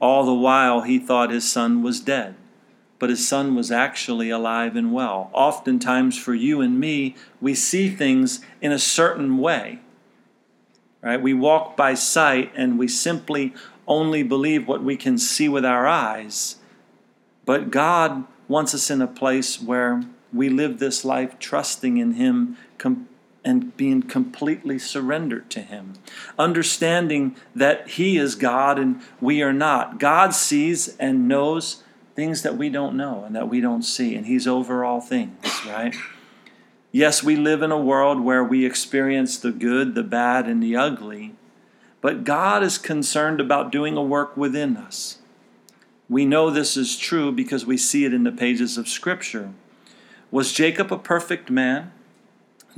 All 0.01 0.25
the 0.25 0.33
while, 0.33 0.83
he 0.83 1.01
thought 1.01 1.31
his 1.31 1.51
son 1.51 1.83
was 1.83 2.01
dead 2.01 2.37
but 3.01 3.11
his 3.11 3.27
son 3.27 3.57
was 3.57 3.73
actually 3.73 4.29
alive 4.31 4.77
and 4.77 4.93
well. 4.93 5.31
Oftentimes, 5.33 6.17
for 6.17 6.35
you 6.35 6.61
and 6.61 6.79
me, 6.79 7.17
we 7.41 7.55
see 7.55 7.89
things 7.89 8.41
in 8.61 8.71
a 8.71 8.79
certain 8.79 9.39
way. 9.39 9.81
Right? 11.03 11.21
We 11.21 11.33
walk 11.33 11.79
by 11.79 11.95
sight 11.95 12.53
and 12.55 12.79
we 12.79 12.87
simply 12.87 13.55
only 13.89 14.23
believe 14.23 14.69
what 14.69 14.85
we 14.85 14.97
can 14.97 15.17
see 15.17 15.49
with 15.49 15.65
our 15.65 15.89
eyes. 15.89 16.57
But 17.47 17.71
God 17.71 18.25
wants 18.49 18.75
us 18.75 18.91
in 18.91 19.01
a 19.01 19.07
place 19.07 19.61
where 19.61 20.03
we 20.31 20.51
live 20.51 20.79
this 20.79 21.03
life 21.03 21.39
trusting 21.39 21.97
in 21.97 22.13
Him 22.13 22.59
and 23.43 23.75
being 23.79 24.03
completely 24.03 24.79
surrendered 24.79 25.49
to 25.51 25.63
Him, 25.63 25.95
understanding 26.39 27.35
that 27.55 27.89
He 27.89 28.19
is 28.19 28.35
God 28.35 28.79
and 28.79 29.01
we 29.23 29.41
are 29.41 29.55
not. 29.55 29.99
God 29.99 30.35
sees 30.35 30.97
and 30.99 31.27
knows 31.27 31.83
things 32.21 32.43
that 32.43 32.59
we 32.59 32.69
don't 32.69 32.99
know 32.99 33.25
and 33.25 33.35
that 33.35 33.49
we 33.49 33.63
don't 33.63 33.83
see, 33.83 34.15
and 34.15 34.27
He's 34.27 34.47
over 34.47 34.85
all 34.85 35.01
things, 35.01 35.43
right? 35.67 35.95
Yes, 36.93 37.23
we 37.23 37.35
live 37.35 37.63
in 37.63 37.73
a 37.73 37.81
world 37.81 38.21
where 38.21 38.45
we 38.45 38.67
experience 38.67 39.39
the 39.39 39.51
good, 39.51 39.95
the 39.95 40.03
bad, 40.03 40.47
and 40.47 40.63
the 40.63 40.77
ugly, 40.77 41.35
but 42.03 42.25
God 42.25 42.63
is 42.63 42.77
concerned 42.77 43.41
about 43.41 43.73
doing 43.73 43.97
a 43.97 44.03
work 44.03 44.37
within 44.37 44.77
us. 44.77 45.17
We 46.11 46.27
know 46.27 46.51
this 46.51 46.77
is 46.77 46.99
true 46.99 47.33
because 47.33 47.65
we 47.65 47.79
see 47.79 48.05
it 48.05 48.13
in 48.13 48.25
the 48.25 48.33
pages 48.33 48.77
of 48.77 48.87
Scripture. 48.87 49.55
Was 50.31 50.53
Jacob 50.53 50.93
a 50.93 50.99
perfect 50.99 51.49
man? 51.49 51.91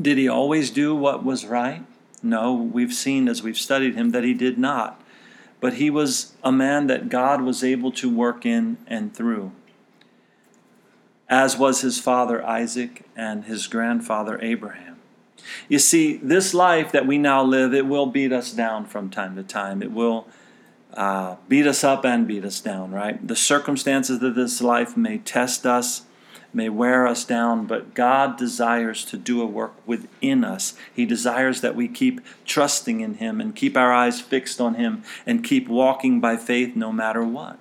Did 0.00 0.18
he 0.18 0.28
always 0.28 0.70
do 0.70 0.94
what 0.94 1.24
was 1.24 1.44
right? 1.44 1.82
No, 2.22 2.52
we've 2.54 2.94
seen 2.94 3.26
as 3.26 3.42
we've 3.42 3.58
studied 3.58 3.96
him 3.96 4.12
that 4.12 4.22
he 4.22 4.34
did 4.34 4.56
not 4.56 5.02
but 5.62 5.74
he 5.74 5.90
was 5.90 6.34
a 6.42 6.50
man 6.50 6.88
that 6.88 7.08
God 7.08 7.42
was 7.42 7.62
able 7.62 7.92
to 7.92 8.10
work 8.10 8.44
in 8.44 8.78
and 8.88 9.14
through, 9.14 9.52
as 11.28 11.56
was 11.56 11.82
his 11.82 12.00
father 12.00 12.44
Isaac 12.44 13.04
and 13.16 13.44
his 13.44 13.68
grandfather 13.68 14.40
Abraham. 14.42 14.96
You 15.68 15.78
see, 15.78 16.16
this 16.16 16.52
life 16.52 16.90
that 16.90 17.06
we 17.06 17.16
now 17.16 17.44
live, 17.44 17.72
it 17.72 17.86
will 17.86 18.06
beat 18.06 18.32
us 18.32 18.50
down 18.50 18.86
from 18.86 19.08
time 19.08 19.36
to 19.36 19.44
time. 19.44 19.84
It 19.84 19.92
will 19.92 20.26
uh, 20.94 21.36
beat 21.48 21.68
us 21.68 21.84
up 21.84 22.04
and 22.04 22.26
beat 22.26 22.44
us 22.44 22.60
down, 22.60 22.90
right? 22.90 23.24
The 23.26 23.36
circumstances 23.36 24.20
of 24.20 24.34
this 24.34 24.60
life 24.60 24.96
may 24.96 25.18
test 25.18 25.64
us 25.64 26.02
may 26.54 26.68
wear 26.68 27.06
us 27.06 27.24
down, 27.24 27.66
but 27.66 27.94
God 27.94 28.36
desires 28.36 29.04
to 29.06 29.16
do 29.16 29.40
a 29.40 29.46
work 29.46 29.74
within 29.86 30.44
us. 30.44 30.74
He 30.94 31.06
desires 31.06 31.60
that 31.60 31.74
we 31.74 31.88
keep 31.88 32.20
trusting 32.44 33.00
in 33.00 33.14
Him 33.14 33.40
and 33.40 33.56
keep 33.56 33.76
our 33.76 33.92
eyes 33.92 34.20
fixed 34.20 34.60
on 34.60 34.74
Him 34.74 35.02
and 35.26 35.44
keep 35.44 35.68
walking 35.68 36.20
by 36.20 36.36
faith 36.36 36.76
no 36.76 36.92
matter 36.92 37.24
what, 37.24 37.58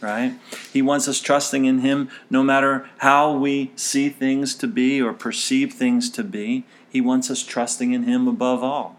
right? 0.00 0.34
He 0.72 0.82
wants 0.82 1.06
us 1.08 1.20
trusting 1.20 1.64
in 1.64 1.80
Him 1.80 2.08
no 2.30 2.42
matter 2.42 2.88
how 2.98 3.36
we 3.36 3.72
see 3.76 4.08
things 4.08 4.54
to 4.56 4.66
be 4.66 5.00
or 5.00 5.12
perceive 5.12 5.74
things 5.74 6.08
to 6.10 6.24
be. 6.24 6.64
He 6.88 7.00
wants 7.00 7.30
us 7.30 7.44
trusting 7.44 7.92
in 7.92 8.04
Him 8.04 8.26
above 8.26 8.64
all. 8.64 8.96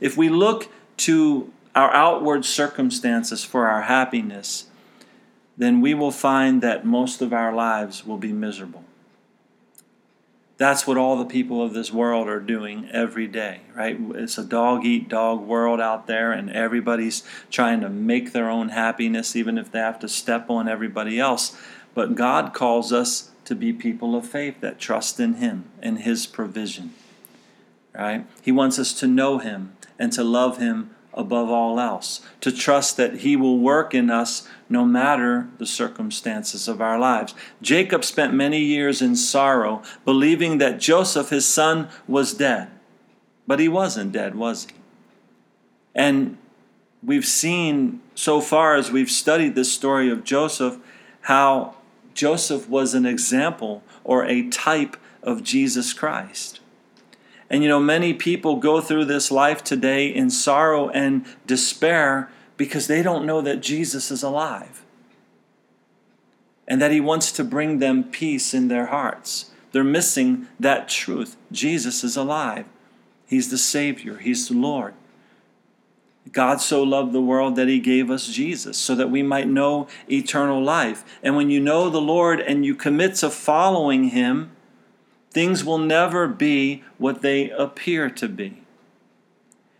If 0.00 0.16
we 0.16 0.28
look 0.28 0.68
to 0.98 1.52
our 1.74 1.92
outward 1.92 2.44
circumstances 2.44 3.44
for 3.44 3.66
our 3.66 3.82
happiness, 3.82 4.66
then 5.60 5.82
we 5.82 5.92
will 5.92 6.10
find 6.10 6.62
that 6.62 6.86
most 6.86 7.20
of 7.20 7.34
our 7.34 7.54
lives 7.54 8.06
will 8.06 8.16
be 8.16 8.32
miserable. 8.32 8.82
That's 10.56 10.86
what 10.86 10.96
all 10.96 11.18
the 11.18 11.26
people 11.26 11.62
of 11.62 11.74
this 11.74 11.92
world 11.92 12.30
are 12.30 12.40
doing 12.40 12.88
every 12.90 13.26
day, 13.26 13.60
right? 13.74 13.94
It's 14.14 14.38
a 14.38 14.44
dog 14.44 14.86
eat 14.86 15.10
dog 15.10 15.42
world 15.42 15.78
out 15.78 16.06
there, 16.06 16.32
and 16.32 16.50
everybody's 16.50 17.24
trying 17.50 17.82
to 17.82 17.90
make 17.90 18.32
their 18.32 18.48
own 18.48 18.70
happiness, 18.70 19.36
even 19.36 19.58
if 19.58 19.70
they 19.70 19.80
have 19.80 19.98
to 19.98 20.08
step 20.08 20.48
on 20.48 20.66
everybody 20.66 21.20
else. 21.20 21.54
But 21.92 22.14
God 22.14 22.54
calls 22.54 22.90
us 22.90 23.30
to 23.44 23.54
be 23.54 23.74
people 23.74 24.16
of 24.16 24.26
faith 24.26 24.62
that 24.62 24.78
trust 24.78 25.20
in 25.20 25.34
Him 25.34 25.66
and 25.82 25.98
His 25.98 26.26
provision, 26.26 26.94
right? 27.94 28.24
He 28.40 28.50
wants 28.50 28.78
us 28.78 28.94
to 28.94 29.06
know 29.06 29.36
Him 29.36 29.76
and 29.98 30.10
to 30.14 30.24
love 30.24 30.56
Him 30.56 30.94
above 31.14 31.50
all 31.50 31.80
else, 31.80 32.20
to 32.40 32.52
trust 32.52 32.96
that 32.96 33.20
He 33.20 33.36
will 33.36 33.58
work 33.58 33.94
in 33.94 34.10
us 34.10 34.46
no 34.68 34.84
matter 34.84 35.48
the 35.58 35.66
circumstances 35.66 36.68
of 36.68 36.80
our 36.80 36.98
lives. 36.98 37.34
Jacob 37.60 38.04
spent 38.04 38.32
many 38.32 38.60
years 38.60 39.02
in 39.02 39.16
sorrow, 39.16 39.82
believing 40.04 40.58
that 40.58 40.80
Joseph, 40.80 41.30
his 41.30 41.46
son, 41.46 41.88
was 42.06 42.34
dead. 42.34 42.68
But 43.46 43.58
he 43.58 43.68
wasn't 43.68 44.12
dead, 44.12 44.36
was 44.36 44.66
he? 44.66 44.74
And 45.94 46.38
we've 47.02 47.26
seen 47.26 48.00
so 48.14 48.40
far 48.40 48.76
as 48.76 48.92
we've 48.92 49.10
studied 49.10 49.54
this 49.56 49.72
story 49.72 50.08
of 50.08 50.22
Joseph 50.22 50.78
how 51.22 51.74
Joseph 52.14 52.68
was 52.68 52.94
an 52.94 53.06
example 53.06 53.82
or 54.04 54.24
a 54.24 54.48
type 54.48 54.96
of 55.22 55.42
Jesus 55.42 55.92
Christ. 55.92 56.60
And 57.50 57.62
you 57.64 57.68
know, 57.68 57.80
many 57.80 58.14
people 58.14 58.56
go 58.56 58.80
through 58.80 59.06
this 59.06 59.30
life 59.30 59.64
today 59.64 60.06
in 60.06 60.30
sorrow 60.30 60.88
and 60.90 61.26
despair 61.46 62.30
because 62.56 62.86
they 62.86 63.02
don't 63.02 63.26
know 63.26 63.40
that 63.40 63.60
Jesus 63.60 64.10
is 64.10 64.22
alive 64.22 64.84
and 66.68 66.80
that 66.80 66.92
He 66.92 67.00
wants 67.00 67.32
to 67.32 67.42
bring 67.42 67.80
them 67.80 68.04
peace 68.04 68.54
in 68.54 68.68
their 68.68 68.86
hearts. 68.86 69.50
They're 69.72 69.82
missing 69.82 70.46
that 70.60 70.88
truth. 70.88 71.36
Jesus 71.50 72.04
is 72.04 72.16
alive, 72.16 72.66
He's 73.26 73.50
the 73.50 73.58
Savior, 73.58 74.18
He's 74.18 74.48
the 74.48 74.54
Lord. 74.54 74.94
God 76.32 76.60
so 76.60 76.82
loved 76.82 77.12
the 77.12 77.20
world 77.20 77.56
that 77.56 77.66
he 77.66 77.80
gave 77.80 78.10
us 78.10 78.28
Jesus 78.28 78.76
so 78.78 78.94
that 78.94 79.10
we 79.10 79.22
might 79.22 79.48
know 79.48 79.88
eternal 80.08 80.62
life. 80.62 81.04
And 81.22 81.34
when 81.34 81.50
you 81.50 81.60
know 81.60 81.88
the 81.90 82.00
Lord 82.00 82.40
and 82.40 82.64
you 82.64 82.74
commit 82.74 83.16
to 83.16 83.30
following 83.30 84.10
him, 84.10 84.52
Things 85.30 85.64
will 85.64 85.78
never 85.78 86.26
be 86.26 86.82
what 86.98 87.22
they 87.22 87.50
appear 87.50 88.10
to 88.10 88.28
be. 88.28 88.62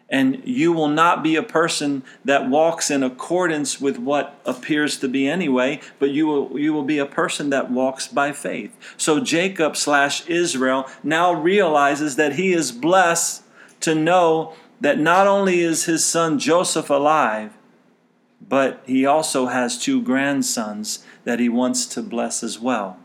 And 0.09 0.43
you 0.45 0.73
will 0.73 0.89
not 0.89 1.23
be 1.23 1.37
a 1.37 1.43
person 1.43 2.03
that 2.25 2.49
walks 2.49 2.91
in 2.91 3.05
accordance 3.05 3.81
with 3.81 3.97
what 3.97 4.41
appears 4.45 4.99
to 4.99 5.09
be 5.09 5.29
anyway, 5.29 5.81
but 6.01 6.11
you 6.11 6.27
will, 6.27 6.59
you 6.59 6.73
will 6.73 6.83
be 6.83 6.99
a 6.99 7.07
person 7.07 7.51
that 7.51 7.71
walks 7.71 8.09
by 8.09 8.33
faith. 8.33 8.77
So 8.97 9.21
Jacob 9.21 9.77
slash 9.77 10.27
Israel 10.29 10.89
now 11.05 11.33
realizes 11.33 12.17
that 12.17 12.35
he 12.35 12.53
is 12.53 12.73
blessed 12.73 13.45
to 13.81 13.95
know 13.95 14.55
that 14.81 14.99
not 14.99 15.29
only 15.29 15.61
is 15.61 15.85
his 15.85 16.05
son 16.05 16.41
Joseph 16.41 16.91
alive, 16.91 17.53
but 18.41 18.83
he 18.87 19.07
also 19.07 19.47
has 19.47 19.79
two 19.79 20.03
grandsons 20.03 21.05
that 21.23 21.39
he 21.39 21.49
wants 21.49 21.87
to 21.87 22.03
bless 22.03 22.43
as 22.43 22.59
well. 22.59 23.00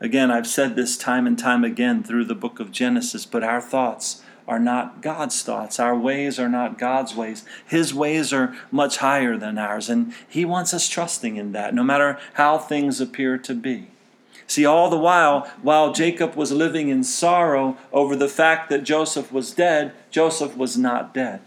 Again, 0.00 0.30
I've 0.30 0.46
said 0.46 0.76
this 0.76 0.96
time 0.96 1.26
and 1.26 1.38
time 1.38 1.64
again 1.64 2.02
through 2.02 2.26
the 2.26 2.34
book 2.34 2.60
of 2.60 2.70
Genesis, 2.70 3.24
but 3.24 3.42
our 3.42 3.60
thoughts 3.60 4.22
are 4.46 4.58
not 4.58 5.00
God's 5.00 5.42
thoughts. 5.42 5.80
Our 5.80 5.96
ways 5.96 6.38
are 6.38 6.48
not 6.48 6.78
God's 6.78 7.16
ways. 7.16 7.44
His 7.66 7.94
ways 7.94 8.32
are 8.32 8.54
much 8.70 8.98
higher 8.98 9.36
than 9.36 9.58
ours, 9.58 9.88
and 9.88 10.12
He 10.28 10.44
wants 10.44 10.74
us 10.74 10.88
trusting 10.88 11.36
in 11.36 11.52
that, 11.52 11.74
no 11.74 11.82
matter 11.82 12.18
how 12.34 12.58
things 12.58 13.00
appear 13.00 13.38
to 13.38 13.54
be. 13.54 13.88
See, 14.46 14.64
all 14.64 14.90
the 14.90 14.98
while, 14.98 15.50
while 15.62 15.92
Jacob 15.92 16.36
was 16.36 16.52
living 16.52 16.88
in 16.88 17.02
sorrow 17.02 17.76
over 17.92 18.14
the 18.14 18.28
fact 18.28 18.68
that 18.68 18.84
Joseph 18.84 19.32
was 19.32 19.52
dead, 19.52 19.92
Joseph 20.10 20.56
was 20.56 20.76
not 20.76 21.12
dead. 21.12 21.40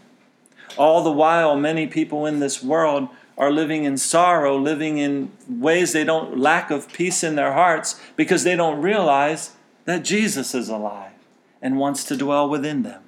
All 0.76 1.02
the 1.02 1.10
while, 1.10 1.56
many 1.56 1.86
people 1.86 2.26
in 2.26 2.40
this 2.40 2.62
world 2.62 3.08
are 3.40 3.50
living 3.50 3.84
in 3.84 3.96
sorrow, 3.96 4.56
living 4.56 4.98
in 4.98 5.32
ways 5.48 5.92
they 5.92 6.04
don't 6.04 6.38
lack 6.38 6.70
of 6.70 6.92
peace 6.92 7.24
in 7.24 7.36
their 7.36 7.54
hearts 7.54 7.98
because 8.14 8.44
they 8.44 8.54
don't 8.54 8.82
realize 8.82 9.56
that 9.86 10.04
Jesus 10.04 10.54
is 10.54 10.68
alive 10.68 11.14
and 11.62 11.78
wants 11.78 12.04
to 12.04 12.16
dwell 12.16 12.46
within 12.48 12.82
them 12.82 13.02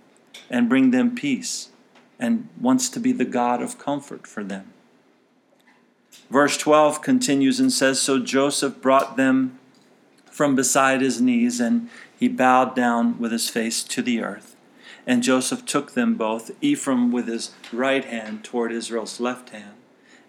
and 0.49 0.71
bring 0.71 0.90
them 0.90 1.14
peace 1.14 1.68
and 2.18 2.49
wants 2.59 2.88
to 2.88 2.99
be 2.99 3.12
the 3.12 3.27
God 3.27 3.61
of 3.61 3.79
comfort 3.79 4.27
for 4.27 4.42
them. 4.42 4.73
Verse 6.31 6.57
12 6.57 7.03
continues 7.03 7.61
and 7.61 7.71
says 7.71 8.01
So 8.01 8.18
Joseph 8.18 8.81
brought 8.81 9.18
them 9.18 9.59
from 10.31 10.57
beside 10.57 11.03
his 11.03 11.21
knees, 11.21 11.61
and 11.61 11.90
he 12.18 12.27
bowed 12.27 12.75
down 12.75 13.18
with 13.18 13.33
his 13.33 13.51
face 13.51 13.83
to 13.85 14.01
the 14.01 14.23
earth. 14.23 14.57
And 15.07 15.23
Joseph 15.23 15.66
took 15.66 15.92
them 15.92 16.14
both, 16.14 16.51
Ephraim 16.62 17.12
with 17.12 17.29
his 17.29 17.51
right 17.71 18.05
hand 18.05 18.45
toward 18.45 18.73
Israel's 18.73 19.21
left 19.21 19.51
hand, 19.51 19.75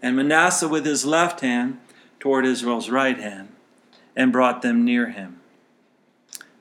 and 0.03 0.15
Manasseh 0.15 0.67
with 0.67 0.85
his 0.85 1.05
left 1.05 1.39
hand 1.39 1.79
toward 2.19 2.45
Israel's 2.45 2.89
right 2.89 3.17
hand, 3.17 3.49
and 4.15 4.31
brought 4.31 4.61
them 4.61 4.85
near 4.85 5.09
him. 5.09 5.39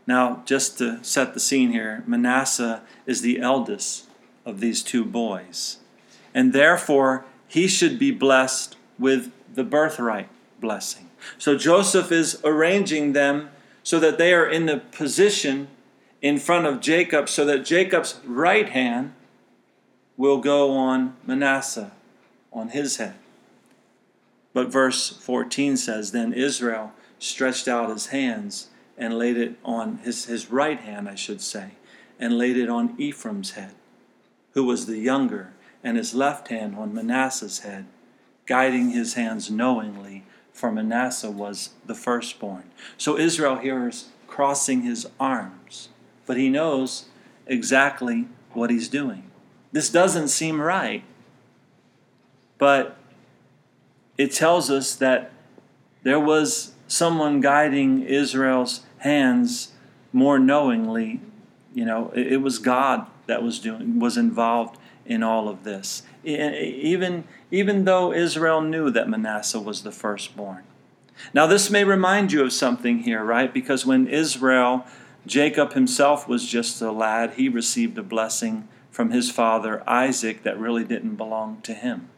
Now, 0.07 0.43
just 0.47 0.79
to 0.79 1.03
set 1.05 1.35
the 1.35 1.41
scene 1.41 1.73
here, 1.73 2.03
Manasseh 2.07 2.83
is 3.05 3.21
the 3.21 3.41
eldest 3.41 4.09
of 4.47 4.61
these 4.61 4.83
two 4.83 5.05
boys, 5.05 5.79
and 6.33 6.53
therefore 6.53 7.25
he 7.47 7.69
should 7.69 7.99
be 7.99 8.11
blessed 8.11 8.77
with 8.99 9.31
the 9.53 9.65
birthright 9.65 10.29
blessing. 10.61 11.11
So 11.37 11.57
Joseph 11.57 12.11
is 12.11 12.41
arranging 12.45 13.13
them 13.13 13.51
so 13.83 14.01
that 14.01 14.19
they 14.19 14.33
are 14.33 14.49
in 14.49 14.67
the 14.67 14.79
position 14.79 15.69
in 16.21 16.39
front 16.39 16.67
of 16.67 16.81
Jacob, 16.81 17.29
so 17.29 17.45
that 17.45 17.65
Jacob's 17.65 18.21
right 18.25 18.69
hand 18.69 19.13
will 20.17 20.39
go 20.39 20.71
on 20.71 21.17
Manasseh, 21.27 21.91
on 22.53 22.69
his 22.69 22.97
head. 22.97 23.15
But 24.53 24.69
verse 24.69 25.11
14 25.11 25.77
says, 25.77 26.13
Then 26.13 26.33
Israel 26.33 26.93
stretched 27.19 27.69
out 27.69 27.91
his 27.91 28.07
hands 28.07 28.69
and 28.99 29.19
laid 29.19 29.37
it 29.37 29.57
on 29.65 29.99
his, 29.99 30.27
his 30.27 30.51
right 30.51 30.79
hand, 30.79 31.09
I 31.09 31.15
should 31.15 31.41
say, 31.41 31.73
and 32.19 32.39
laid 32.39 32.57
it 32.57 32.69
on 32.69 32.95
Ephraim's 32.99 33.53
head, 33.53 33.75
who 34.53 34.65
was 34.65 34.87
the 34.87 34.99
younger, 34.99 35.53
and 35.83 35.97
his 35.97 36.15
left 36.15 36.49
hand 36.49 36.77
on 36.77 36.95
Manasseh's 36.95 37.61
head, 37.61 37.87
guiding 38.47 38.91
his 38.91 39.15
hands 39.15 39.51
knowingly, 39.51 40.25
for 40.53 40.71
Manasseh 40.71 41.31
was 41.31 41.71
the 41.87 41.95
firstborn. 41.95 42.71
So 42.99 43.19
Israel 43.19 43.57
here 43.57 43.89
is 43.89 44.09
crossing 44.27 44.83
his 44.83 45.09
arms, 45.19 45.89
but 46.27 46.37
he 46.37 46.49
knows 46.49 47.07
exactly 47.47 48.29
what 48.53 48.71
he's 48.71 48.89
doing. 48.89 49.31
This 49.73 49.89
doesn't 49.89 50.29
seem 50.29 50.61
right, 50.61 51.03
but 52.59 52.99
it 54.19 54.33
tells 54.33 54.71
us 54.71 54.95
that 54.97 55.33
there 56.03 56.21
was 56.21 56.73
someone 56.87 57.41
guiding 57.41 58.03
Israel's 58.03 58.83
hands 58.99 59.73
more 60.13 60.39
knowingly. 60.39 61.21
You 61.75 61.85
know, 61.85 62.13
it, 62.15 62.43
was 62.43 62.59
God 62.59 63.07
that 63.27 63.43
was 63.43 63.59
doing 63.59 63.99
was 63.99 64.17
involved 64.17 64.79
in 65.07 65.23
all 65.23 65.49
of 65.49 65.65
this. 65.65 66.03
Even 66.25 67.25
even 67.51 67.85
though 67.85 68.13
Israel 68.13 68.61
knew 68.61 68.91
that 68.91 69.09
Manasseh 69.09 69.61
was 69.61 69.83
the 69.83 69.93
firstborn. 69.93 70.65
Now 71.33 71.47
this 71.47 71.71
may 71.71 71.85
remind 71.85 72.33
you 72.33 72.45
of 72.45 72.53
something 72.53 73.01
here, 73.01 73.25
right? 73.25 73.53
Because 73.53 73.87
when 73.87 74.07
Israel 74.07 74.85
Jacob 75.27 75.73
himself 75.73 76.29
was 76.29 76.47
just 76.47 76.83
a 76.83 76.91
lad, 76.91 77.35
he 77.35 77.49
received 77.49 77.97
a 77.97 78.03
blessing 78.03 78.69
from 78.91 79.11
his 79.11 79.31
father 79.31 79.83
Isaac 79.89 80.43
that 80.43 80.59
really 80.59 80.85
didn't 80.85 81.17
belong 81.17 81.61
to 81.63 81.75
him. 81.75 82.09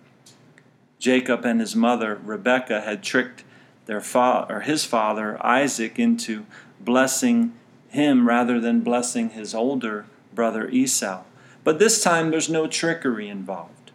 Jacob 1.05 1.45
and 1.45 1.61
his 1.61 1.77
mother 1.77 2.19
Rebekah 2.25 2.81
had 2.81 3.03
tricked 3.03 3.45
their 3.85 4.01
father 4.01 4.57
or 4.57 4.61
his 4.61 4.87
father 4.87 5.37
Isaac 5.45 5.99
into 5.99 6.47
blessing 6.81 7.53
him 7.91 8.27
rather 8.27 8.59
than 8.59 8.81
blessing 8.81 9.29
his 9.29 9.55
older 9.55 10.07
brother 10.35 10.67
Esau. 10.71 11.25
But 11.63 11.79
this 11.79 12.03
time 12.03 12.31
there's 12.31 12.49
no 12.49 12.67
trickery 12.67 13.29
involved. 13.29 13.93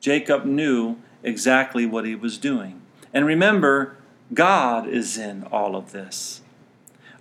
Jacob 0.00 0.44
knew 0.44 0.96
exactly 1.22 1.86
what 1.86 2.04
he 2.04 2.14
was 2.14 2.36
doing. 2.36 2.82
And 3.14 3.24
remember, 3.24 3.96
God 4.34 4.86
is 4.86 5.16
in 5.16 5.44
all 5.44 5.74
of 5.74 5.92
this. 5.92 6.42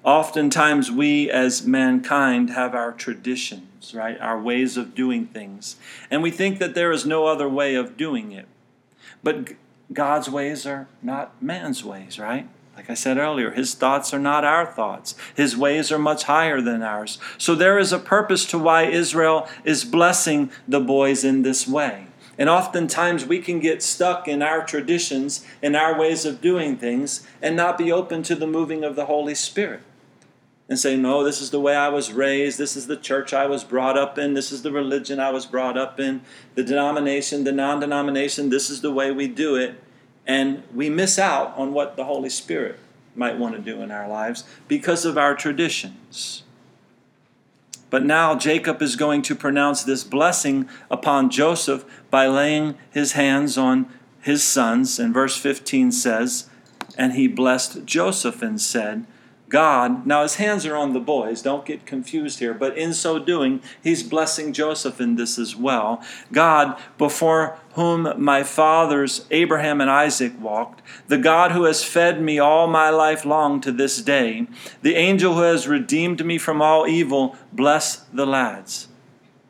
Oftentimes, 0.04 0.92
we 0.92 1.32
as 1.32 1.66
mankind 1.66 2.50
have 2.50 2.76
our 2.76 2.92
traditions, 2.92 3.96
right? 3.96 4.20
Our 4.20 4.42
ways 4.42 4.76
of 4.76 4.94
doing 4.94 5.28
things. 5.28 5.78
And 6.12 6.22
we 6.22 6.30
think 6.30 6.60
that 6.60 6.76
there 6.76 6.92
is 6.92 7.06
no 7.06 7.26
other 7.26 7.48
way 7.48 7.76
of 7.76 7.96
doing 7.96 8.34
it. 8.34 8.48
But 9.24 9.54
God's 9.92 10.30
ways 10.30 10.66
are 10.66 10.88
not 11.02 11.42
man's 11.42 11.84
ways, 11.84 12.20
right? 12.20 12.48
Like 12.76 12.90
I 12.90 12.96
said 12.96 13.18
earlier, 13.18 13.52
his 13.52 13.76
thoughts 13.76 14.14
are 14.14 14.20
not 14.20 14.44
our 14.44 14.66
thoughts. 14.66 15.16
His 15.36 15.56
ways 15.56 15.92
are 15.92 16.00
much 16.00 16.24
higher 16.24 16.60
than 16.60 16.82
ours. 16.82 17.20
So 17.38 17.54
there 17.54 17.78
is 17.78 17.94
a 17.94 18.00
purpose 18.00 18.46
to 18.48 18.58
why 18.58 18.84
Israel 18.84 19.48
is 19.64 19.86
blessing 19.86 20.52
the 20.68 20.80
boys 20.80 21.24
in 21.24 21.44
this 21.44 21.68
way. 21.68 22.08
And 22.36 22.50
oftentimes 22.50 23.26
we 23.26 23.40
can 23.40 23.60
get 23.60 23.84
stuck 23.84 24.28
in 24.28 24.42
our 24.42 24.66
traditions 24.66 25.46
and 25.62 25.76
our 25.76 25.98
ways 25.98 26.26
of 26.26 26.42
doing 26.42 26.78
things 26.78 27.26
and 27.44 27.56
not 27.56 27.78
be 27.78 27.92
open 27.92 28.24
to 28.24 28.36
the 28.36 28.48
moving 28.48 28.84
of 28.84 28.96
the 28.96 29.06
Holy 29.06 29.36
Spirit. 29.36 29.82
And 30.74 30.80
say, 30.80 30.98
no, 30.98 31.24
this 31.24 31.40
is 31.40 31.52
the 31.52 31.60
way 31.60 31.76
I 31.76 31.90
was 31.90 32.12
raised. 32.12 32.58
This 32.58 32.76
is 32.76 32.88
the 32.88 32.98
church 32.98 33.32
I 33.32 33.46
was 33.46 33.64
brought 33.64 33.96
up 33.96 34.18
in. 34.18 34.34
This 34.34 34.52
is 34.52 34.64
the 34.64 34.72
religion 34.72 35.20
I 35.20 35.30
was 35.30 35.46
brought 35.46 35.78
up 35.78 36.00
in. 36.00 36.22
The 36.56 36.64
denomination, 36.64 37.44
the 37.44 37.52
non 37.52 37.80
denomination, 37.80 38.50
this 38.50 38.72
is 38.72 38.82
the 38.82 38.92
way 38.92 39.12
we 39.12 39.28
do 39.28 39.56
it 39.56 39.80
and 40.26 40.64
we 40.74 40.90
miss 40.90 41.20
out 41.20 41.56
on 41.58 41.74
what 41.74 41.96
the 41.96 42.06
Holy 42.06 42.30
Spirit 42.30 42.80
might 43.16 43.38
want 43.38 43.56
to 43.56 43.62
do 43.62 43.82
in 43.82 43.92
our 43.92 44.08
lives 44.08 44.44
because 44.68 45.06
of 45.06 45.18
our 45.18 45.36
traditions. 45.36 46.44
But 47.90 48.04
now 48.04 48.36
Jacob 48.36 48.82
is 48.82 48.96
going 48.96 49.22
to 49.24 49.36
pronounce 49.36 49.84
this 49.84 50.04
blessing 50.04 50.68
upon 50.90 51.30
Joseph 51.30 51.86
by 52.10 52.26
laying 52.26 52.76
his 52.90 53.12
hands 53.12 53.58
on 53.58 53.88
his 54.22 54.44
sons. 54.44 54.98
And 54.98 55.14
verse 55.14 55.38
15 55.38 55.92
says, 55.92 56.50
And 56.98 57.14
he 57.14 57.28
blessed 57.28 57.86
Joseph 57.86 58.42
and 58.42 58.60
said, 58.60 59.06
God, 59.54 60.08
now 60.08 60.24
his 60.24 60.38
hands 60.38 60.66
are 60.66 60.76
on 60.76 60.94
the 60.94 61.00
boys, 61.00 61.44
don't 61.44 61.64
get 61.64 61.86
confused 61.86 62.40
here, 62.40 62.56
but 62.56 62.76
in 62.76 62.92
so 62.92 63.20
doing, 63.20 63.62
he's 63.84 64.02
blessing 64.02 64.52
Joseph 64.52 65.00
in 65.00 65.16
this 65.16 65.38
as 65.38 65.56
well. 65.56 66.02
God, 66.32 66.76
before 66.98 67.60
whom 67.74 68.12
my 68.18 68.42
fathers 68.42 69.28
Abraham 69.30 69.80
and 69.80 69.92
Isaac 69.92 70.34
walked, 70.42 70.82
the 71.08 71.20
God 71.20 71.52
who 71.52 71.66
has 71.66 71.84
fed 71.84 72.20
me 72.20 72.40
all 72.40 72.66
my 72.66 72.90
life 72.90 73.26
long 73.26 73.62
to 73.62 73.72
this 73.72 74.02
day, 74.02 74.48
the 74.82 74.96
angel 74.96 75.36
who 75.36 75.42
has 75.42 75.68
redeemed 75.68 76.26
me 76.26 76.40
from 76.40 76.60
all 76.60 76.88
evil, 76.88 77.36
bless 77.52 77.98
the 78.12 78.26
lads. 78.26 78.88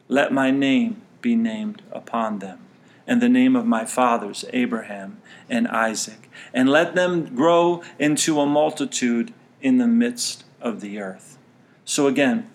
Let 0.10 0.34
my 0.34 0.52
name 0.52 1.02
be 1.22 1.38
named 1.38 1.82
upon 1.94 2.40
them, 2.40 2.60
and 3.08 3.22
the 3.22 3.30
name 3.30 3.56
of 3.56 3.66
my 3.66 3.86
fathers 3.86 4.44
Abraham 4.52 5.22
and 5.50 5.66
Isaac, 5.70 6.30
and 6.54 6.68
let 6.68 6.94
them 6.94 7.34
grow 7.34 7.82
into 7.98 8.42
a 8.42 8.46
multitude 8.46 9.34
in 9.64 9.80
the 9.80 9.88
midst 9.88 10.44
of 10.62 10.82
the 10.82 11.00
earth. 11.00 11.40
So 11.86 12.06
again, 12.06 12.50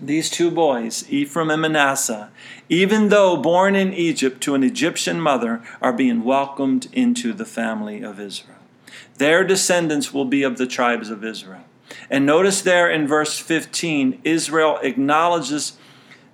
these 0.00 0.30
two 0.30 0.50
boys, 0.50 1.08
Ephraim 1.10 1.50
and 1.50 1.62
Manasseh, 1.62 2.30
even 2.68 3.08
though 3.08 3.36
born 3.36 3.74
in 3.74 3.92
Egypt 3.92 4.40
to 4.42 4.54
an 4.54 4.62
Egyptian 4.62 5.20
mother, 5.20 5.62
are 5.80 5.92
being 5.92 6.24
welcomed 6.24 6.88
into 6.92 7.32
the 7.32 7.44
family 7.44 8.02
of 8.02 8.18
Israel. 8.18 8.58
Their 9.16 9.44
descendants 9.44 10.14
will 10.14 10.24
be 10.24 10.42
of 10.42 10.58
the 10.58 10.66
tribes 10.66 11.10
of 11.10 11.24
Israel. 11.24 11.64
And 12.10 12.24
notice 12.24 12.62
there 12.62 12.90
in 12.90 13.06
verse 13.06 13.38
15, 13.38 14.20
Israel 14.24 14.78
acknowledges 14.82 15.76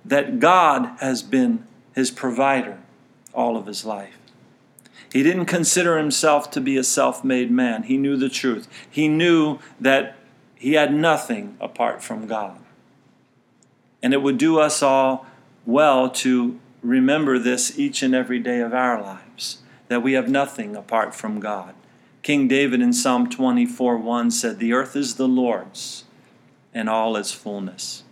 that 0.03 0.39
God 0.39 0.97
has 0.99 1.23
been 1.23 1.65
his 1.93 2.11
provider 2.11 2.77
all 3.33 3.57
of 3.57 3.65
his 3.65 3.83
life. 3.85 4.17
He 5.15 5.23
didn't 5.23 5.45
consider 5.45 5.97
himself 5.97 6.51
to 6.51 6.59
be 6.59 6.75
a 6.75 6.83
self 6.83 7.23
made 7.23 7.49
man. 7.49 7.83
He 7.83 7.95
knew 7.95 8.17
the 8.17 8.27
truth. 8.27 8.67
He 8.91 9.07
knew 9.07 9.59
that 9.79 10.17
he 10.55 10.73
had 10.73 10.93
nothing 10.93 11.55
apart 11.61 12.03
from 12.03 12.27
God. 12.27 12.59
And 14.03 14.13
it 14.13 14.21
would 14.21 14.37
do 14.37 14.59
us 14.59 14.83
all 14.83 15.25
well 15.65 16.09
to 16.09 16.59
remember 16.81 17.39
this 17.39 17.79
each 17.79 18.03
and 18.03 18.13
every 18.13 18.39
day 18.39 18.59
of 18.59 18.73
our 18.73 19.01
lives 19.01 19.59
that 19.87 20.03
we 20.03 20.11
have 20.11 20.27
nothing 20.27 20.75
apart 20.75 21.15
from 21.15 21.39
God. 21.39 21.75
King 22.21 22.49
David 22.49 22.81
in 22.81 22.91
Psalm 22.91 23.29
24 23.29 23.95
1 23.95 24.31
said, 24.31 24.59
The 24.59 24.73
earth 24.73 24.97
is 24.97 25.15
the 25.15 25.29
Lord's 25.29 26.03
and 26.73 26.89
all 26.89 27.15
its 27.15 27.31
fullness. 27.31 28.03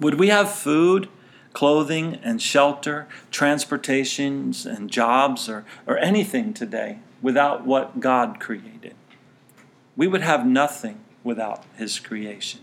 Would 0.00 0.18
we 0.18 0.28
have 0.28 0.50
food, 0.50 1.10
clothing, 1.52 2.18
and 2.22 2.40
shelter, 2.40 3.08
transportations, 3.30 4.66
and 4.66 4.90
jobs, 4.90 5.48
or, 5.48 5.64
or 5.86 5.98
anything 5.98 6.54
today 6.54 7.00
without 7.22 7.66
what 7.66 8.00
God 8.00 8.40
created? 8.40 8.94
We 9.96 10.06
would 10.06 10.22
have 10.22 10.46
nothing 10.46 11.00
without 11.22 11.64
His 11.76 11.98
creation. 11.98 12.60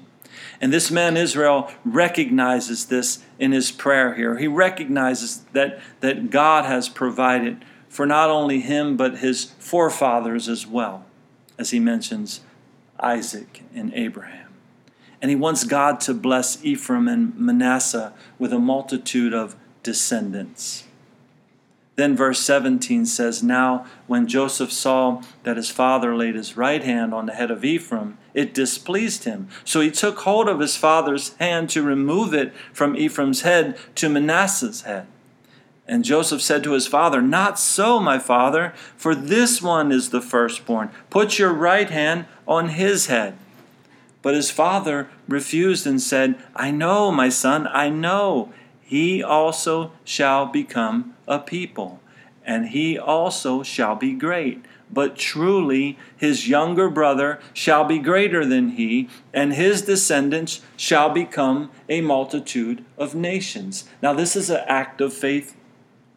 And 0.60 0.74
this 0.74 0.92
man 0.92 1.18
Israel 1.18 1.72
recognizes 1.86 2.86
this 2.86 3.24
in 3.40 3.52
his 3.52 3.72
prayer 3.72 4.16
here. 4.16 4.38
He 4.38 4.48
recognizes 4.48 5.46
that, 5.54 5.80
that 6.02 6.30
God 6.30 6.66
has 6.66 6.90
provided 6.90 7.64
for 7.90 8.06
not 8.06 8.30
only 8.30 8.60
him, 8.60 8.98
but 8.98 9.20
his 9.20 9.46
forefathers 9.60 10.48
as 10.50 10.68
well, 10.68 11.06
as 11.58 11.72
he 11.72 11.80
mentions 11.80 12.42
Isaac 13.00 13.64
and 13.74 13.94
Abraham. 13.94 14.47
And 15.22 15.30
he 15.32 15.36
wants 15.36 15.64
God 15.64 16.00
to 16.02 16.14
bless 16.14 16.64
Ephraim 16.64 17.08
and 17.08 17.36
Manasseh 17.38 18.14
with 18.38 18.54
a 18.54 18.60
multitude 18.60 19.34
of 19.34 19.56
descendants. 19.84 20.84
Then 21.98 22.16
verse 22.16 22.40
17 22.42 23.08
says, 23.08 23.42
Now 23.42 23.88
when 24.06 24.28
Joseph 24.28 24.72
saw 24.72 25.24
that 25.42 25.58
his 25.58 25.72
father 25.72 26.16
laid 26.16 26.36
his 26.36 26.56
right 26.56 26.84
hand 26.84 27.12
on 27.12 27.26
the 27.26 27.34
head 27.34 27.50
of 27.50 27.66
Ephraim, 27.66 28.20
it 28.36 28.54
displeased 28.54 29.24
him. 29.24 29.50
So 29.66 29.82
he 29.82 29.90
took 29.90 30.20
hold 30.20 30.48
of 30.48 30.60
his 30.60 30.78
father's 30.78 31.34
hand 31.38 31.72
to 31.72 31.82
remove 31.82 32.36
it 32.36 32.54
from 32.72 32.96
Ephraim's 32.96 33.42
head 33.42 33.80
to 33.96 34.10
Manasseh's 34.10 34.82
head. 34.82 35.08
And 35.88 36.04
Joseph 36.04 36.42
said 36.42 36.64
to 36.66 36.74
his 36.74 36.86
father, 36.86 37.20
Not 37.20 37.58
so, 37.58 38.00
my 38.00 38.20
father, 38.20 38.74
for 38.96 39.16
this 39.16 39.60
one 39.62 39.92
is 39.92 40.12
the 40.12 40.22
firstborn. 40.22 40.92
Put 41.10 41.40
your 41.40 41.54
right 41.54 41.90
hand 41.90 42.26
on 42.48 42.70
his 42.70 43.08
head. 43.08 43.38
But 44.22 44.36
his 44.36 44.52
father 44.52 45.10
refused 45.28 45.86
and 45.86 46.02
said, 46.02 46.36
I 46.56 46.72
know, 46.72 47.12
my 47.12 47.30
son, 47.30 47.68
I 47.72 47.90
know. 47.90 48.52
He 48.82 49.22
also 49.22 49.92
shall 50.04 50.46
become 50.46 51.16
a 51.28 51.40
people, 51.40 52.00
and 52.46 52.70
he 52.70 52.98
also 52.98 53.64
shall 53.64 53.96
be 53.96 54.14
great. 54.14 54.66
But 54.92 55.18
truly 55.18 55.98
his 56.16 56.48
younger 56.48 56.90
brother 56.90 57.40
shall 57.54 57.84
be 57.84 58.00
greater 58.00 58.46
than 58.46 58.70
he, 58.70 59.10
and 59.34 59.54
his 59.54 59.82
descendants 59.82 60.62
shall 60.78 61.10
become 61.10 61.70
a 61.90 62.00
multitude 62.02 62.86
of 62.98 63.14
nations. 63.14 63.84
Now, 64.02 64.14
this 64.14 64.36
is 64.36 64.50
an 64.50 64.64
act 64.68 65.02
of 65.02 65.14
faith 65.14 65.56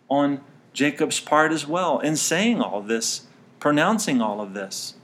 on 0.08 0.40
Jacob's 0.72 1.18
part 1.18 1.50
as 1.50 1.66
well 1.66 1.98
in 1.98 2.14
saying 2.14 2.62
all 2.62 2.80
this, 2.80 3.26
pronouncing 3.58 4.20
all 4.22 4.40
of 4.40 4.54
this. 4.54 4.94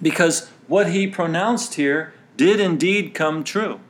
Because 0.00 0.50
what 0.68 0.90
he 0.90 1.06
pronounced 1.06 1.74
here 1.74 2.12
did 2.36 2.60
indeed 2.60 3.14
come 3.14 3.42
true. 3.42 3.80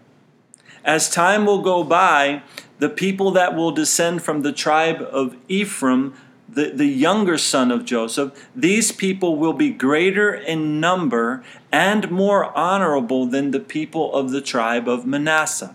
As 0.85 1.11
time 1.11 1.45
will 1.45 1.61
go 1.61 1.85
by, 1.85 2.43
the 2.79 2.89
people 2.89 3.31
that 3.33 3.55
will 3.55 3.73
descend 3.73 4.23
from 4.23 4.43
the 4.43 4.53
tribe 4.53 5.03
of 5.03 5.37
Ephraim, 5.49 6.15
the, 6.49 6.71
the 6.71 6.87
younger 6.87 7.37
son 7.37 7.71
of 7.71 7.85
Joseph, 7.85 8.49
these 8.55 8.93
people 8.93 9.37
will 9.37 9.53
be 9.53 9.71
greater 9.71 10.33
in 10.33 10.81
number 10.81 11.43
and 11.71 12.11
more 12.11 12.57
honorable 12.57 13.27
than 13.27 13.51
the 13.51 13.61
people 13.61 14.15
of 14.15 14.31
the 14.31 14.41
tribe 14.41 14.89
of 14.89 15.05
Manasseh. 15.05 15.75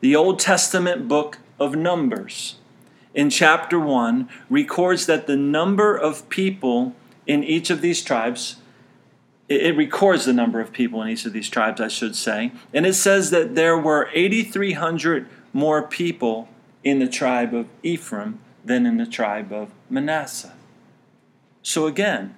The 0.00 0.14
Old 0.14 0.38
Testament 0.38 1.08
book 1.08 1.38
of 1.58 1.74
Numbers, 1.74 2.56
in 3.14 3.30
chapter 3.30 3.80
1, 3.80 4.28
records 4.50 5.06
that 5.06 5.26
the 5.26 5.36
number 5.36 5.96
of 5.96 6.28
people 6.28 6.94
in 7.26 7.42
each 7.42 7.70
of 7.70 7.80
these 7.80 8.02
tribes 8.02 8.56
it 9.48 9.76
records 9.76 10.24
the 10.24 10.32
number 10.32 10.60
of 10.60 10.72
people 10.72 11.02
in 11.02 11.08
each 11.08 11.26
of 11.26 11.32
these 11.32 11.48
tribes, 11.48 11.80
I 11.80 11.88
should 11.88 12.16
say. 12.16 12.52
And 12.72 12.86
it 12.86 12.94
says 12.94 13.30
that 13.30 13.54
there 13.54 13.76
were 13.76 14.08
8,300 14.12 15.28
more 15.52 15.82
people 15.82 16.48
in 16.82 16.98
the 16.98 17.08
tribe 17.08 17.54
of 17.54 17.66
Ephraim 17.82 18.38
than 18.64 18.86
in 18.86 18.96
the 18.96 19.06
tribe 19.06 19.52
of 19.52 19.70
Manasseh. 19.90 20.54
So 21.62 21.86
again, 21.86 22.34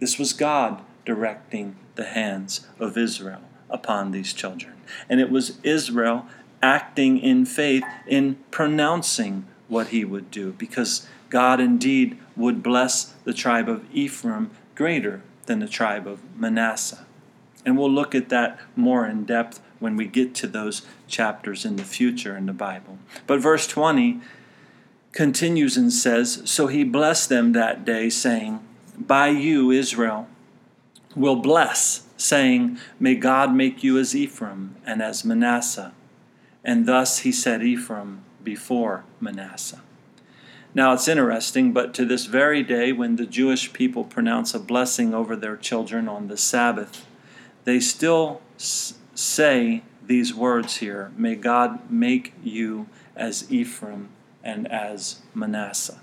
this 0.00 0.18
was 0.18 0.32
God 0.32 0.82
directing 1.04 1.76
the 1.94 2.04
hands 2.04 2.66
of 2.78 2.96
Israel 2.96 3.40
upon 3.70 4.12
these 4.12 4.32
children. 4.32 4.74
And 5.08 5.20
it 5.20 5.30
was 5.30 5.58
Israel 5.62 6.26
acting 6.62 7.18
in 7.18 7.44
faith 7.44 7.84
in 8.06 8.36
pronouncing 8.50 9.46
what 9.68 9.88
he 9.88 10.04
would 10.04 10.30
do, 10.30 10.52
because 10.52 11.06
God 11.28 11.60
indeed 11.60 12.18
would 12.36 12.62
bless 12.62 13.14
the 13.24 13.34
tribe 13.34 13.68
of 13.68 13.84
Ephraim 13.92 14.50
greater 14.74 15.22
than 15.46 15.60
the 15.60 15.68
tribe 15.68 16.06
of 16.06 16.20
Manasseh. 16.38 17.06
And 17.64 17.76
we'll 17.76 17.90
look 17.90 18.14
at 18.14 18.28
that 18.28 18.60
more 18.76 19.06
in 19.06 19.24
depth 19.24 19.60
when 19.78 19.96
we 19.96 20.06
get 20.06 20.34
to 20.36 20.46
those 20.46 20.82
chapters 21.08 21.64
in 21.64 21.76
the 21.76 21.84
future 21.84 22.36
in 22.36 22.46
the 22.46 22.52
Bible. 22.52 22.98
But 23.26 23.40
verse 23.40 23.66
20 23.66 24.20
continues 25.12 25.76
and 25.76 25.92
says 25.92 26.42
So 26.44 26.66
he 26.68 26.84
blessed 26.84 27.28
them 27.28 27.52
that 27.52 27.84
day, 27.84 28.08
saying, 28.08 28.60
By 28.96 29.28
you, 29.28 29.70
Israel, 29.70 30.28
will 31.14 31.36
bless, 31.36 32.06
saying, 32.16 32.78
May 33.00 33.14
God 33.14 33.54
make 33.54 33.82
you 33.82 33.98
as 33.98 34.14
Ephraim 34.14 34.76
and 34.86 35.02
as 35.02 35.24
Manasseh. 35.24 35.92
And 36.64 36.86
thus 36.86 37.20
he 37.20 37.32
set 37.32 37.62
Ephraim 37.62 38.22
before 38.42 39.04
Manasseh. 39.20 39.82
Now 40.76 40.92
it's 40.92 41.08
interesting, 41.08 41.72
but 41.72 41.94
to 41.94 42.04
this 42.04 42.26
very 42.26 42.62
day, 42.62 42.92
when 42.92 43.16
the 43.16 43.24
Jewish 43.24 43.72
people 43.72 44.04
pronounce 44.04 44.52
a 44.52 44.58
blessing 44.60 45.14
over 45.14 45.34
their 45.34 45.56
children 45.56 46.06
on 46.06 46.28
the 46.28 46.36
Sabbath, 46.36 47.06
they 47.64 47.80
still 47.80 48.42
say 48.58 49.82
these 50.04 50.34
words 50.34 50.76
here 50.76 51.12
May 51.16 51.34
God 51.34 51.90
make 51.90 52.34
you 52.44 52.88
as 53.16 53.50
Ephraim 53.50 54.10
and 54.44 54.70
as 54.70 55.22
Manasseh. 55.32 56.00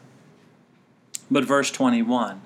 But 1.30 1.46
verse 1.46 1.70
21 1.70 2.42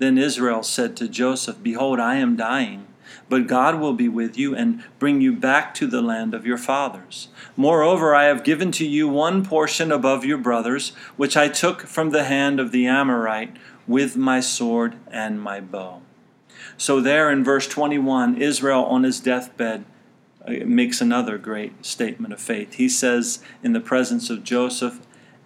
Then 0.00 0.18
Israel 0.18 0.64
said 0.64 0.96
to 0.96 1.06
Joseph, 1.06 1.62
Behold, 1.62 2.00
I 2.00 2.16
am 2.16 2.34
dying. 2.34 2.87
But 3.28 3.46
God 3.46 3.78
will 3.78 3.92
be 3.92 4.08
with 4.08 4.38
you 4.38 4.54
and 4.54 4.82
bring 4.98 5.20
you 5.20 5.32
back 5.34 5.74
to 5.74 5.86
the 5.86 6.00
land 6.00 6.34
of 6.34 6.46
your 6.46 6.56
fathers. 6.58 7.28
Moreover, 7.56 8.14
I 8.14 8.24
have 8.24 8.44
given 8.44 8.72
to 8.72 8.86
you 8.86 9.08
one 9.08 9.44
portion 9.44 9.92
above 9.92 10.24
your 10.24 10.38
brothers, 10.38 10.90
which 11.16 11.36
I 11.36 11.48
took 11.48 11.82
from 11.82 12.10
the 12.10 12.24
hand 12.24 12.58
of 12.58 12.72
the 12.72 12.86
Amorite 12.86 13.56
with 13.86 14.16
my 14.16 14.40
sword 14.40 14.96
and 15.10 15.40
my 15.40 15.60
bow. 15.60 16.02
So, 16.76 17.00
there 17.00 17.30
in 17.30 17.42
verse 17.44 17.66
21, 17.66 18.40
Israel 18.40 18.84
on 18.84 19.02
his 19.02 19.20
deathbed 19.20 19.84
uh, 20.46 20.52
makes 20.64 21.00
another 21.00 21.36
great 21.36 21.84
statement 21.84 22.32
of 22.32 22.40
faith. 22.40 22.74
He 22.74 22.88
says, 22.88 23.42
in 23.62 23.72
the 23.72 23.80
presence 23.80 24.30
of 24.30 24.44
Joseph 24.44 25.00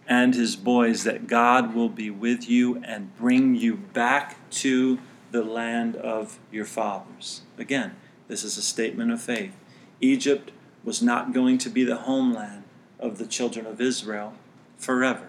and 0.07 0.35
his 0.35 0.57
boys, 0.57 1.05
that 1.05 1.27
God 1.27 1.75
will 1.75 1.89
be 1.89 2.11
with 2.11 2.49
you 2.49 2.83
and 2.85 3.17
bring 3.17 3.55
you 3.55 3.77
back 3.77 4.37
to 4.51 4.99
the 5.33 5.43
land 5.43 5.97
of 5.97 6.39
your 6.53 6.65
fathers. 6.65 7.41
Again, 7.59 7.97
this 8.29 8.45
is 8.45 8.57
a 8.57 8.63
statement 8.63 9.11
of 9.11 9.21
faith. 9.21 9.57
Egypt 10.01 10.53
was 10.85 11.03
not 11.03 11.33
going 11.33 11.59
to 11.59 11.71
be 11.71 11.85
the 11.85 11.97
homeland 11.97 12.65
of 12.99 13.19
the 13.19 13.27
children 13.27 13.67
of 13.67 13.81
Israel 13.81 14.35
forever. 14.77 15.29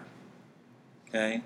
Okay? 1.08 1.42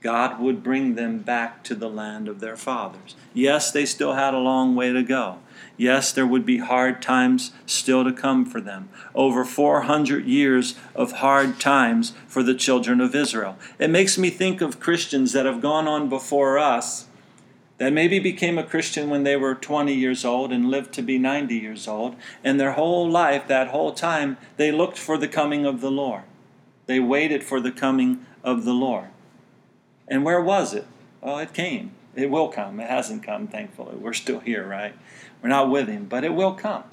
God 0.00 0.38
would 0.38 0.62
bring 0.62 0.94
them 0.94 1.18
back 1.18 1.64
to 1.64 1.74
the 1.74 1.88
land 1.88 2.28
of 2.28 2.38
their 2.38 2.56
fathers. 2.56 3.16
Yes, 3.34 3.72
they 3.72 3.84
still 3.84 4.12
had 4.12 4.32
a 4.32 4.38
long 4.38 4.76
way 4.76 4.92
to 4.92 5.02
go. 5.02 5.38
Yes, 5.76 6.12
there 6.12 6.26
would 6.26 6.46
be 6.46 6.58
hard 6.58 7.02
times 7.02 7.50
still 7.66 8.04
to 8.04 8.12
come 8.12 8.44
for 8.44 8.60
them. 8.60 8.90
Over 9.12 9.44
400 9.44 10.24
years 10.24 10.76
of 10.94 11.12
hard 11.12 11.58
times 11.58 12.12
for 12.28 12.44
the 12.44 12.54
children 12.54 13.00
of 13.00 13.14
Israel. 13.14 13.58
It 13.80 13.90
makes 13.90 14.16
me 14.16 14.30
think 14.30 14.60
of 14.60 14.78
Christians 14.78 15.32
that 15.32 15.46
have 15.46 15.60
gone 15.60 15.88
on 15.88 16.08
before 16.08 16.58
us 16.58 17.07
that 17.78 17.92
maybe 17.92 18.18
became 18.18 18.58
a 18.58 18.64
Christian 18.64 19.08
when 19.08 19.22
they 19.22 19.36
were 19.36 19.54
20 19.54 19.94
years 19.94 20.24
old 20.24 20.52
and 20.52 20.70
lived 20.70 20.92
to 20.94 21.02
be 21.02 21.18
90 21.18 21.54
years 21.54 21.88
old, 21.88 22.16
and 22.44 22.60
their 22.60 22.72
whole 22.72 23.08
life, 23.08 23.46
that 23.48 23.68
whole 23.68 23.92
time, 23.92 24.36
they 24.56 24.70
looked 24.70 24.98
for 24.98 25.16
the 25.16 25.28
coming 25.28 25.64
of 25.64 25.80
the 25.80 25.90
Lord. 25.90 26.22
They 26.86 27.00
waited 27.00 27.44
for 27.44 27.60
the 27.60 27.70
coming 27.70 28.26
of 28.42 28.64
the 28.64 28.72
Lord. 28.72 29.08
And 30.08 30.24
where 30.24 30.40
was 30.40 30.74
it? 30.74 30.86
Well, 31.20 31.38
it 31.38 31.52
came. 31.52 31.92
It 32.14 32.30
will 32.30 32.48
come. 32.48 32.80
It 32.80 32.90
hasn't 32.90 33.22
come, 33.22 33.46
thankfully. 33.46 33.96
We're 33.96 34.12
still 34.12 34.40
here, 34.40 34.66
right? 34.66 34.94
We're 35.40 35.50
not 35.50 35.70
with 35.70 35.86
Him, 35.86 36.06
but 36.06 36.24
it 36.24 36.34
will 36.34 36.54
come. 36.54 36.84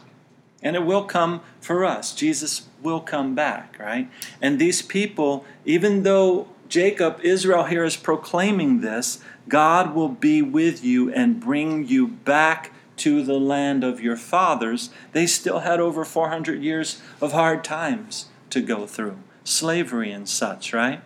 And 0.62 0.76
it 0.76 0.86
will 0.86 1.04
come 1.04 1.42
for 1.60 1.84
us. 1.84 2.14
Jesus 2.14 2.68
will 2.82 3.00
come 3.00 3.34
back, 3.34 3.78
right? 3.80 4.10
And 4.42 4.60
these 4.60 4.82
people, 4.82 5.46
even 5.66 6.04
though 6.04 6.48
Jacob, 6.68 7.20
Israel 7.24 7.64
here 7.66 7.84
is 7.84 7.96
proclaiming 7.96 8.82
this, 8.82 9.20
God 9.48 9.94
will 9.94 10.10
be 10.10 10.42
with 10.42 10.84
you 10.84 11.12
and 11.14 11.40
bring 11.40 11.88
you 11.88 12.08
back 12.08 12.72
to 12.98 13.24
the 13.24 13.40
land 13.40 13.84
of 13.84 14.02
your 14.02 14.18
fathers. 14.18 14.90
They 15.12 15.28
still 15.28 15.60
had 15.60 15.80
over 15.80 16.06
400 16.06 16.64
years 16.64 17.02
of 17.22 17.32
hard 17.34 17.64
times 17.64 18.28
to 18.50 18.62
go 18.62 18.88
through, 18.88 19.18
slavery 19.44 20.12
and 20.12 20.28
such, 20.28 20.74
right? 20.74 21.02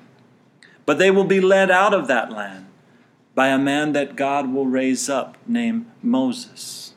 But 0.85 0.97
they 0.97 1.11
will 1.11 1.25
be 1.25 1.41
led 1.41 1.69
out 1.69 1.93
of 1.93 2.07
that 2.07 2.31
land 2.31 2.67
by 3.35 3.47
a 3.47 3.57
man 3.57 3.93
that 3.93 4.15
God 4.15 4.51
will 4.51 4.65
raise 4.65 5.09
up 5.09 5.37
named 5.47 5.85
Moses. 6.01 6.93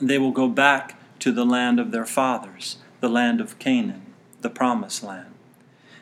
They 0.00 0.18
will 0.18 0.32
go 0.32 0.48
back 0.48 0.98
to 1.20 1.32
the 1.32 1.44
land 1.44 1.78
of 1.78 1.92
their 1.92 2.04
fathers, 2.04 2.78
the 3.00 3.08
land 3.08 3.40
of 3.40 3.58
Canaan, 3.58 4.02
the 4.40 4.50
promised 4.50 5.02
land. 5.02 5.28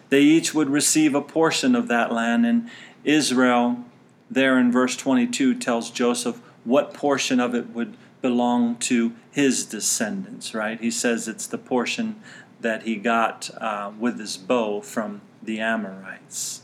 They 0.08 0.22
each 0.22 0.54
would 0.54 0.70
receive 0.70 1.14
a 1.14 1.20
portion 1.20 1.76
of 1.76 1.86
that 1.88 2.12
land, 2.12 2.44
and 2.44 2.68
Israel, 3.04 3.84
there 4.30 4.58
in 4.58 4.70
verse 4.70 4.96
22, 4.96 5.54
tells 5.56 5.90
Joseph 5.90 6.40
what 6.64 6.94
portion 6.94 7.40
of 7.40 7.54
it 7.54 7.70
would 7.70 7.96
belong 8.22 8.76
to 8.76 9.14
his 9.30 9.64
descendants, 9.64 10.54
right? 10.54 10.80
He 10.80 10.90
says 10.90 11.26
it's 11.26 11.46
the 11.46 11.58
portion 11.58 12.20
that 12.60 12.82
he 12.82 12.96
got 12.96 13.50
uh, 13.58 13.90
with 13.98 14.18
his 14.18 14.36
bow 14.36 14.82
from 14.82 15.22
the 15.42 15.58
Amorites 15.60 16.62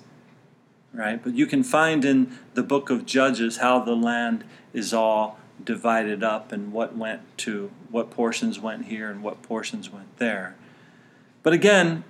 right? 0.96 1.22
But 1.22 1.34
you 1.34 1.46
can 1.46 1.62
find 1.62 2.04
in 2.04 2.36
the 2.54 2.62
book 2.62 2.90
of 2.90 3.06
Judges 3.06 3.58
how 3.58 3.80
the 3.80 3.94
land 3.94 4.44
is 4.72 4.92
all 4.92 5.38
divided 5.62 6.24
up 6.24 6.52
and 6.52 6.72
what 6.72 6.96
went 6.96 7.20
to 7.38 7.70
what 7.90 8.10
portions 8.10 8.58
went 8.58 8.86
here 8.86 9.10
and 9.10 9.22
what 9.22 9.42
portions 9.42 9.90
went 9.90 10.16
there. 10.18 10.56
But 11.42 11.52
again, 11.52 12.04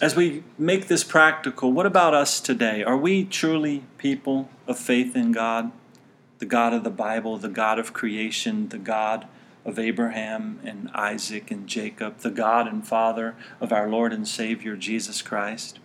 as 0.00 0.14
we 0.14 0.44
make 0.56 0.86
this 0.86 1.02
practical, 1.02 1.72
what 1.72 1.86
about 1.86 2.14
us 2.14 2.40
today? 2.40 2.82
Are 2.84 2.96
we 2.96 3.24
truly 3.24 3.84
people 3.98 4.48
of 4.66 4.78
faith 4.78 5.16
in 5.16 5.32
God? 5.32 5.72
The 6.38 6.46
God 6.46 6.72
of 6.72 6.84
the 6.84 6.90
Bible, 6.90 7.36
the 7.36 7.48
God 7.48 7.78
of 7.80 7.92
creation, 7.92 8.68
the 8.68 8.78
God 8.78 9.26
of 9.64 9.78
Abraham 9.78 10.60
and 10.62 10.88
Isaac 10.94 11.50
and 11.50 11.66
Jacob, 11.66 12.18
the 12.18 12.30
God 12.30 12.68
and 12.68 12.86
Father 12.86 13.34
of 13.60 13.72
our 13.72 13.88
Lord 13.88 14.12
and 14.12 14.26
Savior 14.26 14.76
Jesus 14.76 15.20
Christ? 15.20 15.80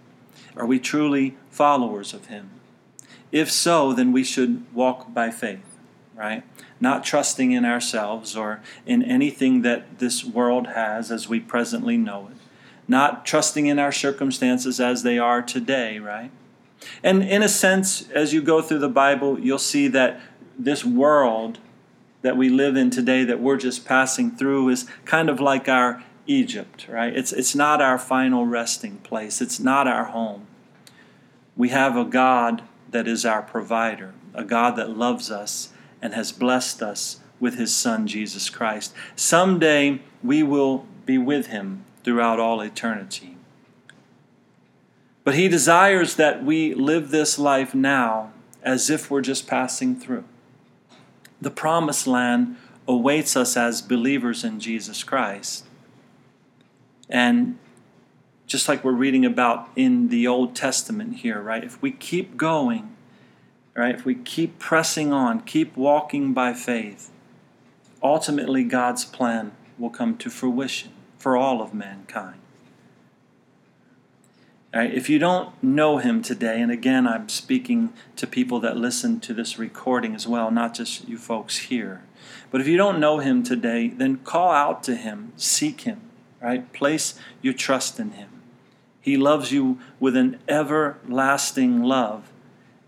Are 0.55 0.67
we 0.67 0.79
truly 0.79 1.35
followers 1.49 2.13
of 2.13 2.27
Him? 2.27 2.51
If 3.31 3.49
so, 3.49 3.93
then 3.93 4.11
we 4.11 4.23
should 4.23 4.63
walk 4.75 5.11
by 5.11 5.31
faith, 5.31 5.77
right? 6.15 6.43
Not 6.79 7.03
trusting 7.03 7.51
in 7.51 7.65
ourselves 7.65 8.35
or 8.35 8.61
in 8.85 9.01
anything 9.01 9.63
that 9.63 9.97
this 9.97 10.23
world 10.23 10.67
has 10.67 11.11
as 11.11 11.27
we 11.27 11.39
presently 11.39 11.97
know 11.97 12.29
it. 12.31 12.42
Not 12.87 13.25
trusting 13.25 13.65
in 13.65 13.79
our 13.79 13.91
circumstances 13.91 14.79
as 14.79 15.03
they 15.03 15.17
are 15.17 15.41
today, 15.41 15.99
right? 15.99 16.31
And 17.01 17.23
in 17.23 17.41
a 17.41 17.49
sense, 17.49 18.09
as 18.11 18.33
you 18.33 18.41
go 18.41 18.61
through 18.61 18.79
the 18.79 18.89
Bible, 18.89 19.39
you'll 19.39 19.57
see 19.57 19.87
that 19.89 20.19
this 20.57 20.83
world 20.83 21.59
that 22.21 22.37
we 22.37 22.49
live 22.49 22.75
in 22.75 22.89
today, 22.89 23.23
that 23.23 23.39
we're 23.39 23.57
just 23.57 23.85
passing 23.85 24.31
through, 24.31 24.69
is 24.69 24.87
kind 25.05 25.29
of 25.29 25.39
like 25.39 25.67
our 25.67 26.03
Egypt, 26.25 26.87
right? 26.87 27.15
It's, 27.15 27.33
it's 27.33 27.55
not 27.55 27.81
our 27.81 27.97
final 27.97 28.45
resting 28.45 28.97
place, 28.97 29.41
it's 29.41 29.59
not 29.59 29.87
our 29.87 30.05
home. 30.05 30.47
We 31.55 31.69
have 31.69 31.97
a 31.97 32.05
God 32.05 32.63
that 32.89 33.07
is 33.07 33.25
our 33.25 33.41
provider, 33.41 34.13
a 34.33 34.43
God 34.43 34.75
that 34.77 34.97
loves 34.97 35.29
us 35.29 35.69
and 36.01 36.13
has 36.13 36.31
blessed 36.31 36.81
us 36.81 37.19
with 37.39 37.57
his 37.57 37.75
Son, 37.75 38.07
Jesus 38.07 38.49
Christ. 38.49 38.93
Someday 39.15 40.01
we 40.23 40.43
will 40.43 40.85
be 41.05 41.17
with 41.17 41.47
him 41.47 41.83
throughout 42.03 42.39
all 42.39 42.61
eternity. 42.61 43.37
But 45.23 45.35
he 45.35 45.47
desires 45.47 46.15
that 46.15 46.43
we 46.43 46.73
live 46.73 47.09
this 47.09 47.39
life 47.39 47.73
now 47.73 48.33
as 48.61 48.89
if 48.89 49.09
we're 49.09 49.21
just 49.21 49.47
passing 49.47 49.95
through. 49.95 50.25
The 51.41 51.51
promised 51.51 52.07
land 52.07 52.57
awaits 52.87 53.35
us 53.35 53.55
as 53.55 53.81
believers 53.81 54.43
in 54.43 54.59
Jesus 54.59 55.03
Christ. 55.03 55.65
And 57.09 57.57
just 58.47 58.67
like 58.67 58.83
we're 58.83 58.91
reading 58.91 59.25
about 59.25 59.69
in 59.75 60.09
the 60.09 60.27
Old 60.27 60.55
Testament 60.55 61.17
here, 61.17 61.41
right? 61.41 61.63
If 61.63 61.81
we 61.81 61.91
keep 61.91 62.35
going, 62.35 62.95
right? 63.75 63.95
If 63.95 64.05
we 64.05 64.15
keep 64.15 64.59
pressing 64.59 65.13
on, 65.13 65.41
keep 65.41 65.75
walking 65.77 66.33
by 66.33 66.53
faith, 66.53 67.11
ultimately 68.01 68.63
God's 68.63 69.05
plan 69.05 69.53
will 69.77 69.89
come 69.89 70.17
to 70.17 70.29
fruition 70.29 70.91
for 71.23 71.37
all 71.37 71.61
of 71.61 71.73
mankind. 71.73 72.41
If 74.73 75.09
you 75.09 75.19
don't 75.19 75.53
know 75.63 75.99
him 75.99 76.21
today, 76.21 76.59
and 76.59 76.69
again, 76.69 77.07
I'm 77.07 77.29
speaking 77.29 77.93
to 78.17 78.27
people 78.27 78.59
that 78.59 78.75
listen 78.75 79.21
to 79.21 79.33
this 79.33 79.57
recording 79.57 80.15
as 80.15 80.27
well, 80.27 80.51
not 80.51 80.73
just 80.73 81.07
you 81.07 81.17
folks 81.17 81.57
here. 81.69 82.03
But 82.51 82.59
if 82.59 82.67
you 82.67 82.75
don't 82.75 82.99
know 82.99 83.19
him 83.19 83.41
today, 83.41 83.87
then 83.87 84.17
call 84.17 84.51
out 84.51 84.83
to 84.83 84.97
him, 84.97 85.31
seek 85.37 85.81
him, 85.81 86.01
right? 86.41 86.73
Place 86.73 87.17
your 87.41 87.53
trust 87.53 88.01
in 88.01 88.11
Him. 88.11 88.29
He 88.99 89.15
loves 89.15 89.53
you 89.53 89.79
with 90.01 90.17
an 90.17 90.39
everlasting 90.49 91.83
love. 91.83 92.33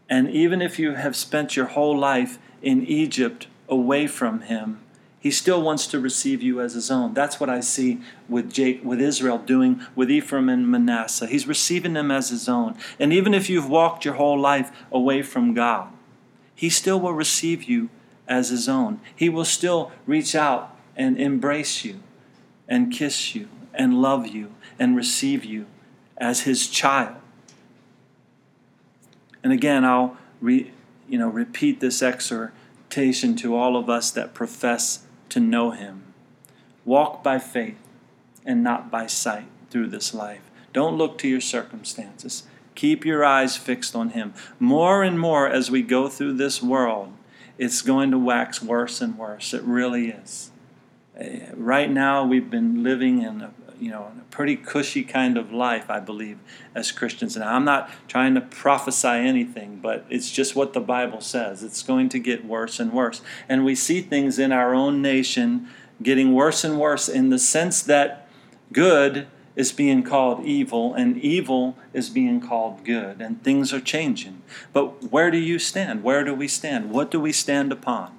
And 0.09 0.29
even 0.29 0.61
if 0.61 0.77
you 0.77 0.95
have 0.95 1.15
spent 1.15 1.55
your 1.55 1.67
whole 1.67 1.97
life 1.97 2.37
in 2.61 2.85
Egypt 2.85 3.47
away 3.69 4.07
from 4.07 4.41
Him, 4.41 4.81
He 5.25 5.31
still 5.31 5.59
wants 5.59 5.87
to 5.87 5.99
receive 5.99 6.43
you 6.43 6.61
as 6.61 6.75
His 6.75 6.91
own. 6.91 7.15
That's 7.15 7.39
what 7.39 7.49
I 7.49 7.59
see 7.59 7.99
with 8.29 8.53
Jake, 8.53 8.83
with 8.83 9.01
Israel 9.01 9.39
doing 9.39 9.81
with 9.95 10.11
Ephraim 10.11 10.49
and 10.49 10.69
Manasseh. 10.69 11.25
He's 11.25 11.47
receiving 11.47 11.93
them 11.93 12.11
as 12.11 12.29
His 12.29 12.47
own. 12.47 12.77
And 12.99 13.11
even 13.11 13.33
if 13.33 13.49
you've 13.49 13.67
walked 13.67 14.05
your 14.05 14.13
whole 14.13 14.39
life 14.39 14.71
away 14.91 15.23
from 15.23 15.55
God, 15.55 15.87
He 16.53 16.69
still 16.69 16.99
will 16.99 17.13
receive 17.13 17.63
you 17.63 17.89
as 18.27 18.49
His 18.49 18.69
own. 18.69 19.01
He 19.15 19.27
will 19.27 19.45
still 19.45 19.91
reach 20.05 20.35
out 20.35 20.77
and 20.95 21.19
embrace 21.19 21.83
you 21.83 22.01
and 22.67 22.93
kiss 22.93 23.33
you 23.33 23.47
and 23.73 23.99
love 24.03 24.27
you 24.27 24.53
and 24.77 24.95
receive 24.95 25.43
you 25.43 25.65
as 26.17 26.41
his 26.41 26.67
child. 26.67 27.15
And 29.43 29.51
again, 29.51 29.83
I'll 29.83 30.17
re, 30.39 30.71
you 31.09 31.17
know, 31.17 31.29
repeat 31.29 31.79
this 31.79 32.03
exhortation 32.03 33.35
to 33.37 33.55
all 33.55 33.75
of 33.75 33.89
us 33.89 34.11
that 34.11 34.35
profess 34.35 35.04
to 35.29 35.39
know 35.39 35.71
him. 35.71 36.13
Walk 36.83 37.23
by 37.23 37.39
faith 37.39 37.77
and 38.45 38.63
not 38.63 38.91
by 38.91 39.07
sight 39.07 39.47
through 39.69 39.87
this 39.87 40.13
life. 40.13 40.51
Don't 40.73 40.97
look 40.97 41.17
to 41.19 41.27
your 41.27 41.41
circumstances. 41.41 42.43
Keep 42.75 43.05
your 43.05 43.23
eyes 43.23 43.55
fixed 43.55 43.95
on 43.95 44.09
him. 44.09 44.33
More 44.59 45.01
and 45.01 45.19
more 45.19 45.49
as 45.49 45.71
we 45.71 45.81
go 45.81 46.09
through 46.09 46.33
this 46.33 46.61
world, 46.61 47.13
it's 47.57 47.81
going 47.81 48.11
to 48.11 48.19
wax 48.19 48.61
worse 48.61 49.01
and 49.01 49.17
worse. 49.17 49.53
It 49.53 49.63
really 49.63 50.09
is. 50.09 50.51
Uh, 51.19 51.53
right 51.55 51.89
now 51.89 52.25
we've 52.25 52.49
been 52.49 52.83
living 52.83 53.21
in 53.21 53.41
a 53.41 53.53
you 53.79 53.91
know 53.91 54.11
a 54.19 54.23
pretty 54.31 54.55
cushy 54.55 55.03
kind 55.03 55.37
of 55.37 55.51
life 55.51 55.89
i 55.89 55.99
believe 55.99 56.39
as 56.73 56.91
christians. 56.91 57.35
And 57.35 57.45
i'm 57.45 57.65
not 57.65 57.89
trying 58.07 58.35
to 58.35 58.41
prophesy 58.41 59.07
anything 59.07 59.79
but 59.81 60.05
it's 60.09 60.31
just 60.31 60.55
what 60.55 60.73
the 60.73 60.79
bible 60.79 61.21
says. 61.21 61.63
It's 61.63 61.83
going 61.83 62.09
to 62.09 62.19
get 62.19 62.45
worse 62.45 62.79
and 62.79 62.91
worse. 62.93 63.21
And 63.49 63.65
we 63.65 63.75
see 63.75 64.01
things 64.01 64.39
in 64.39 64.51
our 64.51 64.73
own 64.73 65.01
nation 65.01 65.67
getting 66.01 66.33
worse 66.33 66.63
and 66.63 66.79
worse 66.79 67.07
in 67.09 67.29
the 67.29 67.39
sense 67.39 67.81
that 67.83 68.27
good 68.71 69.27
is 69.55 69.71
being 69.71 70.03
called 70.03 70.43
evil 70.43 70.93
and 70.93 71.17
evil 71.17 71.77
is 71.93 72.09
being 72.09 72.41
called 72.41 72.83
good 72.83 73.21
and 73.21 73.43
things 73.43 73.73
are 73.73 73.79
changing. 73.79 74.41
But 74.73 75.11
where 75.11 75.31
do 75.31 75.37
you 75.37 75.59
stand? 75.59 76.03
Where 76.03 76.23
do 76.23 76.33
we 76.33 76.47
stand? 76.47 76.91
What 76.91 77.09
do 77.09 77.19
we 77.19 77.31
stand 77.31 77.71
upon 77.71 78.11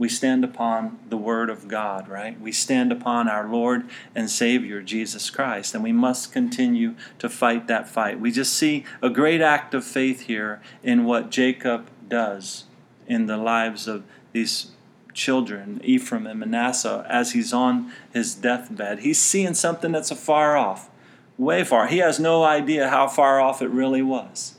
we 0.00 0.08
stand 0.08 0.42
upon 0.42 0.98
the 1.10 1.18
Word 1.18 1.50
of 1.50 1.68
God, 1.68 2.08
right? 2.08 2.40
We 2.40 2.52
stand 2.52 2.90
upon 2.90 3.28
our 3.28 3.46
Lord 3.46 3.84
and 4.14 4.30
Savior, 4.30 4.80
Jesus 4.80 5.28
Christ, 5.28 5.74
and 5.74 5.84
we 5.84 5.92
must 5.92 6.32
continue 6.32 6.94
to 7.18 7.28
fight 7.28 7.66
that 7.66 7.86
fight. 7.86 8.18
We 8.18 8.30
just 8.32 8.54
see 8.54 8.86
a 9.02 9.10
great 9.10 9.42
act 9.42 9.74
of 9.74 9.84
faith 9.84 10.22
here 10.22 10.62
in 10.82 11.04
what 11.04 11.30
Jacob 11.30 11.90
does 12.08 12.64
in 13.06 13.26
the 13.26 13.36
lives 13.36 13.86
of 13.86 14.04
these 14.32 14.70
children, 15.12 15.82
Ephraim 15.84 16.26
and 16.26 16.40
Manasseh, 16.40 17.04
as 17.06 17.32
he's 17.32 17.52
on 17.52 17.92
his 18.10 18.34
deathbed. 18.34 19.00
He's 19.00 19.18
seeing 19.18 19.52
something 19.52 19.92
that's 19.92 20.10
afar 20.10 20.56
off, 20.56 20.88
way 21.36 21.62
far. 21.62 21.88
He 21.88 21.98
has 21.98 22.18
no 22.18 22.42
idea 22.42 22.88
how 22.88 23.06
far 23.06 23.38
off 23.38 23.60
it 23.60 23.68
really 23.68 24.00
was. 24.00 24.54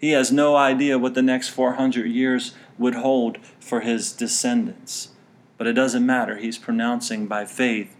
He 0.00 0.10
has 0.10 0.32
no 0.32 0.56
idea 0.56 0.98
what 0.98 1.14
the 1.14 1.22
next 1.22 1.50
400 1.50 2.06
years 2.06 2.54
would 2.80 2.94
hold 2.94 3.38
for 3.60 3.82
his 3.82 4.10
descendants. 4.10 5.10
But 5.58 5.66
it 5.66 5.74
doesn't 5.74 6.04
matter. 6.04 6.38
He's 6.38 6.56
pronouncing 6.56 7.26
by 7.26 7.44
faith 7.44 7.94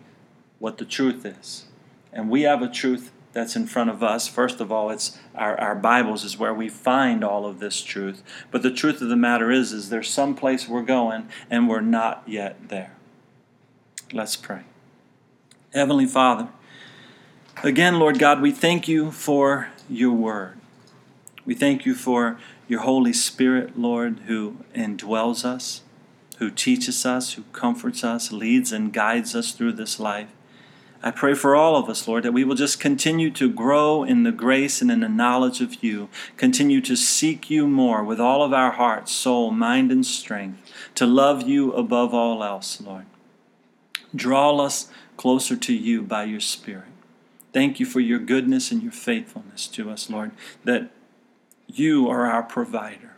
what 0.58 0.78
the 0.78 0.86
truth 0.86 1.26
is. 1.26 1.66
And 2.12 2.30
we 2.30 2.42
have 2.42 2.62
a 2.62 2.68
truth 2.68 3.12
that's 3.32 3.54
in 3.54 3.66
front 3.66 3.90
of 3.90 4.02
us. 4.02 4.26
First 4.26 4.58
of 4.58 4.72
all, 4.72 4.90
it's 4.90 5.18
our, 5.34 5.54
our 5.60 5.74
Bibles 5.74 6.24
is 6.24 6.38
where 6.38 6.54
we 6.54 6.70
find 6.70 7.22
all 7.22 7.44
of 7.44 7.60
this 7.60 7.82
truth. 7.82 8.22
But 8.50 8.62
the 8.62 8.72
truth 8.72 9.02
of 9.02 9.10
the 9.10 9.16
matter 9.16 9.50
is, 9.50 9.72
is 9.72 9.90
there's 9.90 10.08
some 10.08 10.34
place 10.34 10.66
we're 10.66 10.82
going 10.82 11.28
and 11.50 11.68
we're 11.68 11.82
not 11.82 12.22
yet 12.26 12.70
there. 12.70 12.96
Let's 14.12 14.34
pray. 14.34 14.62
Heavenly 15.74 16.06
Father, 16.06 16.48
again, 17.62 17.98
Lord 17.98 18.18
God, 18.18 18.40
we 18.40 18.50
thank 18.50 18.88
you 18.88 19.10
for 19.10 19.68
your 19.90 20.12
word. 20.12 20.59
We 21.50 21.56
thank 21.56 21.84
you 21.84 21.96
for 21.96 22.38
your 22.68 22.82
Holy 22.82 23.12
Spirit, 23.12 23.76
Lord, 23.76 24.20
who 24.28 24.58
indwells 24.72 25.44
us, 25.44 25.82
who 26.38 26.48
teaches 26.48 27.04
us, 27.04 27.32
who 27.32 27.42
comforts 27.50 28.04
us, 28.04 28.30
leads 28.30 28.70
and 28.70 28.92
guides 28.92 29.34
us 29.34 29.50
through 29.50 29.72
this 29.72 29.98
life. 29.98 30.28
I 31.02 31.10
pray 31.10 31.34
for 31.34 31.56
all 31.56 31.74
of 31.74 31.88
us, 31.88 32.06
Lord, 32.06 32.22
that 32.22 32.30
we 32.30 32.44
will 32.44 32.54
just 32.54 32.78
continue 32.78 33.32
to 33.32 33.50
grow 33.50 34.04
in 34.04 34.22
the 34.22 34.30
grace 34.30 34.80
and 34.80 34.92
in 34.92 35.00
the 35.00 35.08
knowledge 35.08 35.60
of 35.60 35.82
you, 35.82 36.08
continue 36.36 36.80
to 36.82 36.94
seek 36.94 37.50
you 37.50 37.66
more 37.66 38.04
with 38.04 38.20
all 38.20 38.44
of 38.44 38.52
our 38.52 38.70
heart, 38.70 39.08
soul, 39.08 39.50
mind, 39.50 39.90
and 39.90 40.06
strength, 40.06 40.62
to 40.94 41.04
love 41.04 41.48
you 41.48 41.72
above 41.72 42.14
all 42.14 42.44
else, 42.44 42.80
Lord. 42.80 43.06
Draw 44.14 44.56
us 44.58 44.88
closer 45.16 45.56
to 45.56 45.74
you 45.74 46.02
by 46.02 46.22
your 46.22 46.38
Spirit. 46.38 46.84
Thank 47.52 47.80
you 47.80 47.86
for 47.86 47.98
your 47.98 48.20
goodness 48.20 48.70
and 48.70 48.84
your 48.84 48.92
faithfulness 48.92 49.66
to 49.66 49.90
us, 49.90 50.08
Lord, 50.08 50.30
that 50.62 50.92
you 51.78 52.08
are 52.08 52.26
our 52.26 52.42
provider 52.42 53.16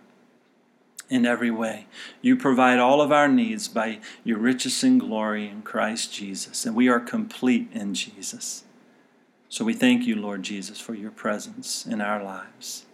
in 1.09 1.27
every 1.27 1.51
way. 1.51 1.87
You 2.23 2.37
provide 2.37 2.79
all 2.79 3.01
of 3.01 3.13
our 3.13 3.29
needs 3.29 3.69
by 3.69 4.01
your 4.25 4.39
riches 4.39 4.83
and 4.83 4.99
glory 4.99 5.49
in 5.49 5.63
Christ 5.63 6.13
Jesus, 6.13 6.65
and 6.65 6.75
we 6.75 6.89
are 6.89 7.01
complete 7.01 7.69
in 7.73 7.95
Jesus. 7.95 8.65
So 9.49 9.65
we 9.65 9.75
thank 9.75 10.07
you, 10.07 10.17
Lord 10.17 10.43
Jesus, 10.43 10.81
for 10.81 10.95
your 10.95 11.11
presence 11.11 11.85
in 11.85 12.01
our 12.01 12.23
lives. 12.23 12.87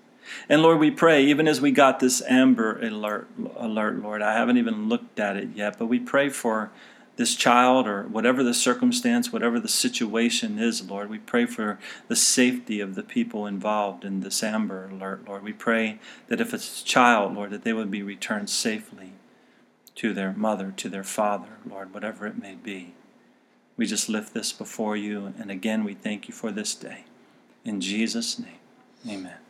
And 0.49 0.63
Lord, 0.63 0.79
we 0.79 0.91
pray, 0.91 1.25
even 1.25 1.47
as 1.47 1.61
we 1.61 1.71
got 1.71 2.01
this 2.01 2.21
Amber 2.29 2.81
alert, 2.81 3.29
alert, 3.57 4.03
Lord, 4.03 4.21
I 4.21 4.35
haven't 4.35 4.59
even 4.59 4.89
looked 4.89 5.21
at 5.21 5.37
it 5.37 5.51
yet, 5.55 5.79
but 5.79 5.87
we 5.87 6.01
pray 6.01 6.29
for 6.29 6.71
this 7.19 7.35
child 7.35 7.89
or 7.89 8.05
whatever 8.05 8.45
the 8.45 8.55
circumstance, 8.55 9.33
whatever 9.33 9.59
the 9.59 9.69
situation 9.69 10.59
is, 10.59 10.89
Lord. 10.89 11.11
We 11.11 11.19
pray 11.19 11.47
for 11.47 11.79
the 12.07 12.17
safety 12.17 12.81
of 12.81 12.95
the 12.95 13.03
people 13.03 13.45
involved 13.45 14.05
in 14.05 14.21
this 14.21 14.43
Amber 14.43 14.89
Alert, 14.91 15.27
Lord. 15.27 15.43
We 15.43 15.53
pray 15.53 15.99
that 16.29 16.41
if 16.41 16.55
it's 16.55 16.81
a 16.81 16.85
child, 16.85 17.35
Lord, 17.35 17.51
that 17.51 17.65
they 17.65 17.73
would 17.73 17.91
be 17.91 18.03
returned 18.03 18.49
safely 18.49 19.13
to 19.97 20.15
their 20.15 20.33
mother, 20.33 20.73
to 20.77 20.89
their 20.89 21.03
father, 21.03 21.59
Lord, 21.69 21.93
whatever 21.93 22.25
it 22.29 22.41
may 22.41 22.55
be. 22.55 22.95
We 23.77 23.85
just 23.85 24.09
lift 24.09 24.33
this 24.33 24.53
before 24.53 24.97
you, 24.97 25.35
and 25.39 25.51
again, 25.51 25.83
we 25.83 25.95
thank 25.95 26.29
you 26.29 26.35
for 26.35 26.53
this 26.53 26.75
day. 26.77 27.05
In 27.65 27.81
Jesus' 27.81 28.39
name, 28.39 28.59
amen. 29.09 29.48